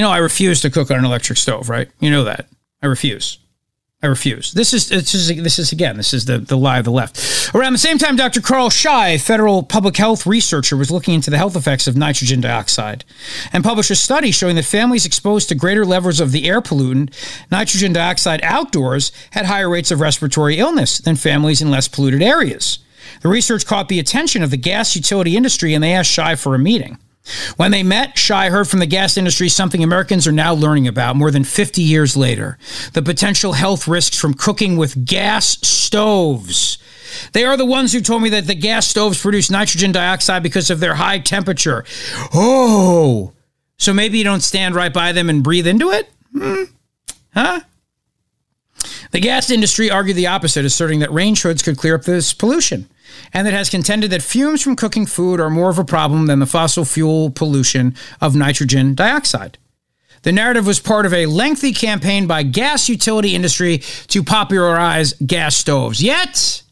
know, 0.00 0.10
I 0.10 0.18
refuse 0.18 0.60
to 0.62 0.70
cook 0.70 0.90
on 0.90 0.98
an 0.98 1.04
electric 1.04 1.38
stove, 1.38 1.68
right? 1.68 1.88
You 2.00 2.10
know 2.10 2.24
that. 2.24 2.48
I 2.82 2.86
refuse. 2.86 3.38
I 4.04 4.08
refuse. 4.08 4.50
This 4.50 4.74
is 4.74 4.88
this 4.88 5.14
is 5.14 5.28
this 5.28 5.60
is 5.60 5.70
again. 5.70 5.96
This 5.96 6.12
is 6.12 6.24
the 6.24 6.38
the 6.38 6.56
lie 6.56 6.78
of 6.78 6.84
the 6.84 6.90
left. 6.90 7.54
Around 7.54 7.72
the 7.72 7.78
same 7.78 7.98
time, 7.98 8.16
Dr. 8.16 8.40
Carl 8.40 8.68
Shy, 8.68 9.16
federal 9.16 9.62
public 9.62 9.96
health 9.96 10.26
researcher, 10.26 10.76
was 10.76 10.90
looking 10.90 11.14
into 11.14 11.30
the 11.30 11.38
health 11.38 11.54
effects 11.54 11.86
of 11.86 11.96
nitrogen 11.96 12.40
dioxide, 12.40 13.04
and 13.52 13.62
published 13.62 13.92
a 13.92 13.94
study 13.94 14.32
showing 14.32 14.56
that 14.56 14.64
families 14.64 15.06
exposed 15.06 15.48
to 15.50 15.54
greater 15.54 15.86
levels 15.86 16.18
of 16.18 16.32
the 16.32 16.48
air 16.48 16.60
pollutant 16.60 17.14
nitrogen 17.52 17.92
dioxide 17.92 18.40
outdoors 18.42 19.12
had 19.30 19.46
higher 19.46 19.70
rates 19.70 19.92
of 19.92 20.00
respiratory 20.00 20.58
illness 20.58 20.98
than 20.98 21.14
families 21.14 21.62
in 21.62 21.70
less 21.70 21.86
polluted 21.86 22.22
areas. 22.22 22.80
The 23.20 23.28
research 23.28 23.66
caught 23.66 23.88
the 23.88 24.00
attention 24.00 24.42
of 24.42 24.50
the 24.50 24.56
gas 24.56 24.96
utility 24.96 25.36
industry, 25.36 25.74
and 25.74 25.84
they 25.84 25.92
asked 25.92 26.10
Shy 26.10 26.34
for 26.34 26.56
a 26.56 26.58
meeting. 26.58 26.98
When 27.56 27.70
they 27.70 27.82
met, 27.82 28.18
Shy 28.18 28.50
heard 28.50 28.68
from 28.68 28.80
the 28.80 28.86
gas 28.86 29.16
industry 29.16 29.48
something 29.48 29.82
Americans 29.82 30.26
are 30.26 30.32
now 30.32 30.54
learning 30.54 30.88
about 30.88 31.16
more 31.16 31.30
than 31.30 31.44
50 31.44 31.80
years 31.80 32.16
later 32.16 32.58
the 32.92 33.02
potential 33.02 33.52
health 33.52 33.86
risks 33.86 34.18
from 34.18 34.34
cooking 34.34 34.76
with 34.76 35.04
gas 35.04 35.58
stoves. 35.66 36.78
They 37.32 37.44
are 37.44 37.56
the 37.56 37.66
ones 37.66 37.92
who 37.92 38.00
told 38.00 38.22
me 38.22 38.30
that 38.30 38.46
the 38.46 38.54
gas 38.54 38.88
stoves 38.88 39.20
produce 39.20 39.50
nitrogen 39.50 39.92
dioxide 39.92 40.42
because 40.42 40.70
of 40.70 40.80
their 40.80 40.94
high 40.94 41.18
temperature. 41.18 41.84
Oh, 42.34 43.32
so 43.78 43.92
maybe 43.92 44.18
you 44.18 44.24
don't 44.24 44.40
stand 44.40 44.74
right 44.74 44.92
by 44.92 45.12
them 45.12 45.28
and 45.28 45.42
breathe 45.42 45.66
into 45.66 45.90
it? 45.90 46.10
Hmm. 46.32 46.64
Huh? 47.34 47.60
The 49.12 49.20
gas 49.20 49.50
industry 49.50 49.90
argued 49.90 50.16
the 50.16 50.26
opposite, 50.26 50.64
asserting 50.64 51.00
that 51.00 51.12
range 51.12 51.42
hoods 51.42 51.62
could 51.62 51.76
clear 51.76 51.94
up 51.94 52.02
this 52.02 52.32
pollution 52.32 52.88
and 53.32 53.46
that 53.46 53.54
has 53.54 53.70
contended 53.70 54.10
that 54.10 54.22
fumes 54.22 54.62
from 54.62 54.76
cooking 54.76 55.06
food 55.06 55.40
are 55.40 55.50
more 55.50 55.70
of 55.70 55.78
a 55.78 55.84
problem 55.84 56.26
than 56.26 56.38
the 56.38 56.46
fossil 56.46 56.84
fuel 56.84 57.30
pollution 57.30 57.94
of 58.20 58.34
nitrogen 58.34 58.94
dioxide. 58.94 59.58
The 60.22 60.32
narrative 60.32 60.66
was 60.66 60.78
part 60.78 61.04
of 61.04 61.12
a 61.12 61.26
lengthy 61.26 61.72
campaign 61.72 62.26
by 62.26 62.44
gas 62.44 62.88
utility 62.88 63.34
industry 63.34 63.78
to 64.08 64.22
popularize 64.22 65.14
gas 65.14 65.56
stoves. 65.56 66.02
Yet, 66.02 66.62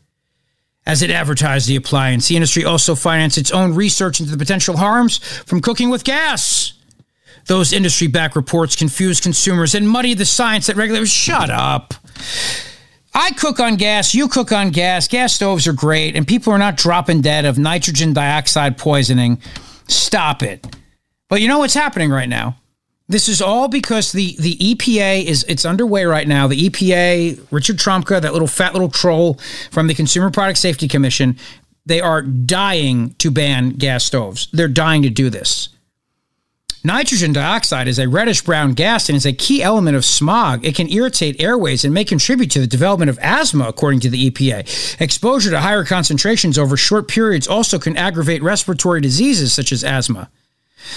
as 0.87 1.03
it 1.03 1.11
advertised 1.11 1.69
the 1.69 1.77
appliance, 1.77 2.29
the 2.29 2.37
industry 2.37 2.65
also 2.65 2.95
financed 2.95 3.39
its 3.39 3.51
own 3.51 3.75
research 3.75 4.21
into 4.21 4.33
the 4.33 4.39
potential 4.39 4.77
harms 4.77 5.19
from 5.19 5.61
cooking 5.61 5.91
with 5.91 6.05
gas. 6.05 6.75
Those 7.47 7.73
industry 7.73 8.07
backed 8.07 8.37
reports 8.37 8.77
confused 8.77 9.23
consumers 9.23 9.75
and 9.75 9.89
muddied 9.89 10.19
the 10.19 10.27
science 10.27 10.67
that 10.67 10.77
regulators 10.77 11.11
shut 11.11 11.51
up. 11.51 11.95
I 13.13 13.33
cook 13.33 13.59
on 13.59 13.77
gas, 13.77 14.15
you 14.15 14.29
cook 14.29 14.53
on 14.53 14.71
gas. 14.71 15.09
Gas 15.09 15.35
stoves 15.35 15.67
are 15.67 15.73
great, 15.73 16.15
and 16.15 16.27
people 16.27 16.53
are 16.53 16.59
not 16.59 16.77
dropping 16.77 17.23
dead 17.23 17.45
of 17.45 17.59
nitrogen 17.59 18.13
dioxide 18.13 18.79
poisoning. 18.79 19.41
Stop 19.89 20.43
it. 20.43 20.65
But 21.29 21.41
you 21.41 21.49
know 21.49 21.59
what's 21.59 21.75
happening 21.75 22.11
right 22.11 22.29
now? 22.29 22.57
This 23.09 23.29
is 23.29 23.43
all 23.43 23.67
because 23.67 24.13
the, 24.13 24.37
the 24.39 24.57
EPA 24.57 25.25
is 25.25 25.45
it's 25.49 25.65
underway 25.65 26.05
right 26.05 26.29
now. 26.29 26.47
The 26.47 26.69
EPA, 26.69 27.45
Richard 27.51 27.77
Trumka, 27.77 28.23
that 28.23 28.33
little 28.33 28.47
fat 28.47 28.73
little 28.73 28.89
troll 28.89 29.35
from 29.73 29.89
the 29.89 29.95
Consumer 29.95 30.31
Product 30.31 30.57
Safety 30.57 30.87
Commission, 30.87 31.37
they 31.85 32.01
are 32.01 32.23
dying 32.23 33.15
to 33.15 33.33
ban 33.33 33.71
gas 33.71 34.05
stoves. 34.05 34.47
They're 34.53 34.69
dying 34.69 35.03
to 35.03 35.11
do 35.11 35.29
this. 35.29 35.70
Nitrogen 36.83 37.35
dioxide 37.35 37.89
is 37.89 37.99
a 37.99 38.09
reddish 38.09 38.41
brown 38.41 38.73
gas 38.73 39.11
and 39.11 39.17
is 39.17 39.27
a 39.27 39.35
key 39.35 39.63
element 39.63 39.99
of 39.99 40.05
smog. 40.05 40.65
It 40.65 40.75
can 40.75 40.89
irritate 40.89 41.39
airways 41.39 41.85
and 41.85 41.93
may 41.93 42.05
contribute 42.05 42.51
to 42.53 42.61
the 42.61 42.67
development 42.67 43.11
of 43.11 43.19
asthma, 43.21 43.69
according 43.69 44.01
to 44.01 44.09
the 44.09 44.31
EPA. 44.31 44.99
Exposure 44.99 45.51
to 45.51 45.61
higher 45.61 45.85
concentrations 45.85 46.57
over 46.57 46.79
short 46.79 47.07
periods 47.07 47.47
also 47.47 47.79
can 47.79 47.99
aggravate 47.99 48.43
respiratory 48.43 49.03
diseases 49.03 49.53
such 49.53 49.73
as 49.73 49.85
asthma. 49.85 50.31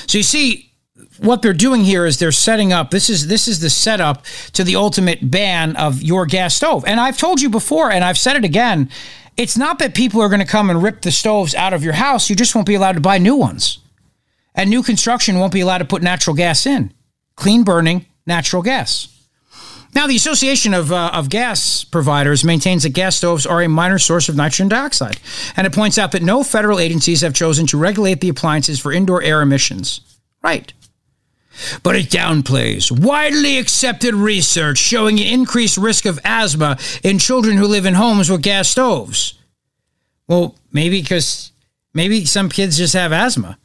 So 0.08 0.18
you 0.18 0.24
see, 0.24 0.72
what 1.20 1.42
they're 1.42 1.52
doing 1.52 1.84
here 1.84 2.06
is 2.06 2.18
they're 2.18 2.32
setting 2.32 2.72
up 2.72 2.90
this 2.90 3.10
is 3.10 3.28
this 3.28 3.48
is 3.48 3.60
the 3.60 3.70
setup 3.70 4.24
to 4.54 4.64
the 4.64 4.78
ultimate 4.78 5.30
ban 5.30 5.76
of 5.76 6.02
your 6.02 6.26
gas 6.26 6.56
stove. 6.56 6.86
And 6.88 7.00
I've 7.00 7.18
told 7.18 7.42
you 7.42 7.50
before 7.50 7.92
and 7.92 8.06
I've 8.06 8.18
said 8.18 8.38
it 8.38 8.46
again, 8.46 8.90
it's 9.36 9.58
not 9.58 9.80
that 9.80 9.96
people 9.96 10.22
are 10.22 10.30
going 10.30 10.40
to 10.40 10.46
come 10.46 10.70
and 10.70 10.82
rip 10.82 11.02
the 11.02 11.12
stoves 11.12 11.54
out 11.54 11.74
of 11.74 11.84
your 11.84 11.94
house, 11.94 12.30
you 12.30 12.38
just 12.38 12.56
won't 12.56 12.68
be 12.68 12.76
allowed 12.76 12.94
to 12.94 13.02
buy 13.02 13.18
new 13.18 13.36
ones. 13.36 13.80
And 14.56 14.70
new 14.70 14.84
construction 14.84 15.40
won't 15.40 15.54
be 15.54 15.62
allowed 15.62 15.80
to 15.80 15.86
put 15.86 16.04
natural 16.04 16.36
gas 16.36 16.66
in. 16.66 16.94
Clean 17.36 17.64
burning 17.64 18.06
natural 18.26 18.62
gas. 18.62 19.10
Now, 19.96 20.08
the 20.08 20.16
Association 20.16 20.74
of, 20.74 20.92
uh, 20.92 21.12
of 21.14 21.30
Gas 21.30 21.84
Providers 21.84 22.44
maintains 22.44 22.82
that 22.84 22.90
gas 22.90 23.16
stoves 23.16 23.46
are 23.46 23.62
a 23.62 23.70
minor 23.70 24.00
source 24.00 24.28
of 24.28 24.36
nitrogen 24.36 24.68
dioxide, 24.68 25.20
and 25.56 25.68
it 25.68 25.74
points 25.74 26.00
out 26.00 26.12
that 26.14 26.24
no 26.24 26.44
federal 26.44 26.80
agencies 26.80 27.22
have 27.22 27.36
chosen 27.36 27.68
to 27.68 27.78
regulate 27.78 28.20
the 28.20 28.30
appliances 28.30 28.80
for 28.80 28.92
indoor 28.92 29.22
air 29.22 29.42
emissions. 29.42 30.02
Right. 30.42 30.74
But 31.84 31.96
it 31.96 32.08
downplays 32.08 32.92
widely 32.92 33.60
accepted 33.60 34.16
research 34.16 34.80
showing 34.80 35.20
an 35.20 35.28
increased 35.28 35.78
risk 35.78 36.06
of 36.06 36.20
asthma 36.24 36.80
in 37.04 37.20
children 37.20 37.58
who 37.58 37.68
live 37.68 37.86
in 37.86 37.94
homes 37.94 38.32
with 38.32 38.42
gas 38.42 38.70
stoves. 38.70 39.36
Well, 40.28 40.56
maybe 40.72 41.02
because 41.02 41.52
maybe 41.94 42.26
some 42.26 42.50
kids 42.50 42.78
just 42.78 42.96
have 42.96 43.12
asthma 43.12 43.60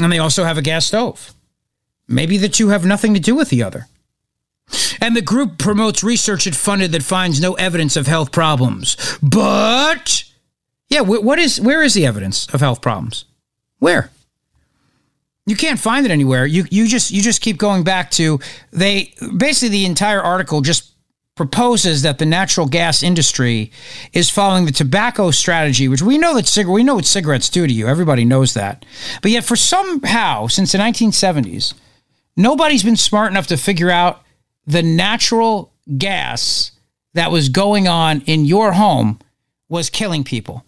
and 0.00 0.12
they 0.12 0.18
also 0.18 0.44
have 0.44 0.58
a 0.58 0.62
gas 0.62 0.86
stove. 0.86 1.32
Maybe 2.08 2.36
the 2.36 2.48
two 2.48 2.68
have 2.68 2.84
nothing 2.84 3.14
to 3.14 3.20
do 3.20 3.34
with 3.34 3.50
the 3.50 3.62
other. 3.62 3.86
And 5.00 5.16
the 5.16 5.22
group 5.22 5.58
promotes 5.58 6.02
research 6.02 6.46
it 6.46 6.54
funded 6.54 6.92
that 6.92 7.02
finds 7.02 7.40
no 7.40 7.54
evidence 7.54 7.96
of 7.96 8.06
health 8.06 8.32
problems. 8.32 8.96
But 9.22 10.24
yeah, 10.88 11.00
what 11.00 11.38
is 11.38 11.60
where 11.60 11.82
is 11.82 11.94
the 11.94 12.06
evidence 12.06 12.52
of 12.52 12.60
health 12.60 12.80
problems? 12.80 13.24
Where? 13.78 14.10
You 15.46 15.54
can't 15.54 15.78
find 15.78 16.04
it 16.04 16.10
anywhere. 16.10 16.46
You 16.46 16.64
you 16.70 16.88
just 16.88 17.12
you 17.12 17.22
just 17.22 17.40
keep 17.40 17.58
going 17.58 17.84
back 17.84 18.10
to 18.12 18.40
they 18.72 19.14
basically 19.36 19.68
the 19.68 19.86
entire 19.86 20.20
article 20.20 20.60
just 20.60 20.92
proposes 21.36 22.02
that 22.02 22.18
the 22.18 22.26
natural 22.26 22.66
gas 22.66 23.02
industry 23.02 23.70
is 24.12 24.30
following 24.30 24.64
the 24.64 24.72
tobacco 24.72 25.30
strategy, 25.30 25.86
which 25.86 26.02
we 26.02 26.18
know 26.18 26.34
that 26.34 26.48
cig- 26.48 26.66
we 26.66 26.82
know 26.82 26.96
what 26.96 27.04
cigarettes 27.04 27.48
do 27.50 27.66
to 27.66 27.72
you. 27.72 27.86
Everybody 27.86 28.24
knows 28.24 28.54
that. 28.54 28.84
But 29.22 29.30
yet, 29.30 29.44
for 29.44 29.54
somehow, 29.54 30.48
since 30.48 30.72
the 30.72 30.78
1970s, 30.78 31.74
nobody's 32.36 32.82
been 32.82 32.96
smart 32.96 33.30
enough 33.30 33.46
to 33.48 33.56
figure 33.56 33.90
out 33.90 34.22
the 34.66 34.82
natural 34.82 35.72
gas 35.98 36.72
that 37.12 37.30
was 37.30 37.50
going 37.50 37.86
on 37.86 38.22
in 38.22 38.44
your 38.46 38.72
home 38.72 39.18
was 39.68 39.90
killing 39.90 40.24
people. 40.24 40.64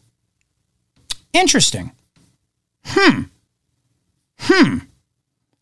Interesting. 1.33 1.93
Hmm. 2.85 3.23
Hmm. 4.41 4.79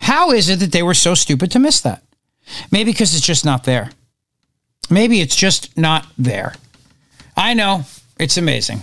How 0.00 0.32
is 0.32 0.48
it 0.48 0.58
that 0.60 0.72
they 0.72 0.82
were 0.82 0.94
so 0.94 1.14
stupid 1.14 1.50
to 1.52 1.58
miss 1.58 1.80
that? 1.80 2.02
Maybe 2.70 2.92
because 2.92 3.14
it's 3.14 3.26
just 3.26 3.44
not 3.44 3.64
there. 3.64 3.90
Maybe 4.90 5.20
it's 5.20 5.36
just 5.36 5.76
not 5.76 6.06
there. 6.18 6.54
I 7.36 7.54
know. 7.54 7.84
It's 8.18 8.38
amazing. 8.38 8.82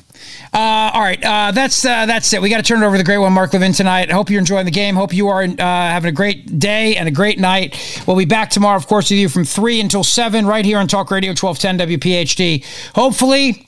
Uh, 0.54 0.92
all 0.94 1.02
right, 1.02 1.24
uh, 1.26 1.52
that's 1.52 1.84
uh, 1.84 2.06
that's 2.06 2.32
it. 2.34 2.42
We 2.42 2.50
got 2.50 2.58
to 2.58 2.64
turn 2.64 2.84
it 2.84 2.86
over 2.86 2.96
to 2.96 3.00
the 3.00 3.04
great 3.04 3.18
one, 3.18 3.34
Mark 3.34 3.52
Levin, 3.52 3.74
tonight. 3.74 4.12
Hope 4.12 4.30
you're 4.30 4.40
enjoying 4.40 4.66
the 4.66 4.72
game. 4.72 4.96
Hope 4.96 5.12
you 5.12 5.28
are 5.30 5.42
uh, 5.42 5.56
having 5.58 6.10
a 6.10 6.12
great 6.12 6.60
day 6.60 6.96
and 6.98 7.08
a 7.08 7.12
great 7.12 7.40
night. 7.40 8.04
We'll 8.06 8.16
be 8.16 8.26
back 8.26 8.52
tomorrow, 8.52 8.78
of 8.78 8.86
course, 8.86 9.10
with 9.10 9.18
you 9.18 9.30
from 9.30 9.44
three 9.44 9.80
until 9.80 10.04
seven, 10.04 10.46
right 10.46 10.64
here 10.64 10.78
on 10.78 10.88
Talk 10.88 11.10
Radio 11.10 11.32
1210 11.32 12.00
WPHT. 12.00 12.94
Hopefully, 12.94 13.68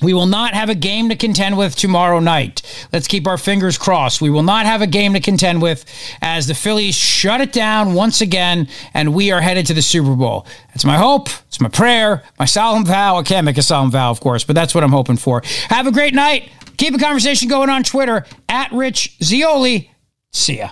we 0.00 0.14
will 0.14 0.26
not 0.26 0.54
have 0.54 0.68
a 0.68 0.74
game 0.74 1.08
to 1.08 1.16
contend 1.16 1.58
with 1.58 1.74
tomorrow 1.74 2.20
night. 2.20 2.62
Let's 2.92 3.08
keep 3.08 3.26
our 3.26 3.38
fingers 3.38 3.76
crossed. 3.76 4.20
We 4.20 4.30
will 4.30 4.42
not 4.42 4.66
have 4.66 4.82
a 4.82 4.86
game 4.86 5.14
to 5.14 5.20
contend 5.20 5.60
with 5.60 5.84
as 6.22 6.46
the 6.46 6.54
Phillies 6.54 6.94
shut 6.94 7.40
it 7.40 7.52
down 7.52 7.94
once 7.94 8.20
again 8.20 8.68
and 8.94 9.14
we 9.14 9.32
are 9.32 9.40
headed 9.40 9.66
to 9.66 9.74
the 9.74 9.82
Super 9.82 10.14
Bowl. 10.14 10.46
That's 10.68 10.84
my 10.84 10.96
hope. 10.96 11.28
It's 11.48 11.60
my 11.60 11.68
prayer, 11.68 12.22
my 12.38 12.44
solemn 12.44 12.84
vow. 12.84 13.16
I 13.16 13.22
can't 13.22 13.44
make 13.44 13.58
a 13.58 13.62
solemn 13.62 13.90
vow, 13.90 14.10
of 14.10 14.20
course, 14.20 14.44
but 14.44 14.54
that's 14.54 14.74
what 14.74 14.84
I'm 14.84 14.92
hoping 14.92 15.16
for. 15.16 15.42
Have 15.68 15.86
a 15.86 15.92
great 15.92 16.14
night. 16.14 16.50
Keep 16.76 16.94
a 16.94 16.98
conversation 16.98 17.48
going 17.48 17.70
on 17.70 17.82
Twitter 17.82 18.24
at 18.48 18.70
Rich 18.70 19.16
Zeoli. 19.22 19.90
See 20.32 20.58
ya. 20.58 20.70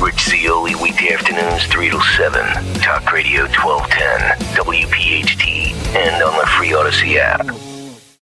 Rich 0.00 0.28
Zeoli, 0.28 0.74
weekday 0.76 1.12
afternoons, 1.12 1.64
3 1.66 1.90
to 1.90 2.00
7. 2.00 2.40
Talk 2.74 3.10
Radio 3.10 3.46
1210, 3.46 4.38
WPHT, 4.54 5.72
and 5.96 6.22
on 6.22 6.38
the 6.38 6.46
free 6.46 6.70
Audacy 6.70 7.16
app. 7.16 7.67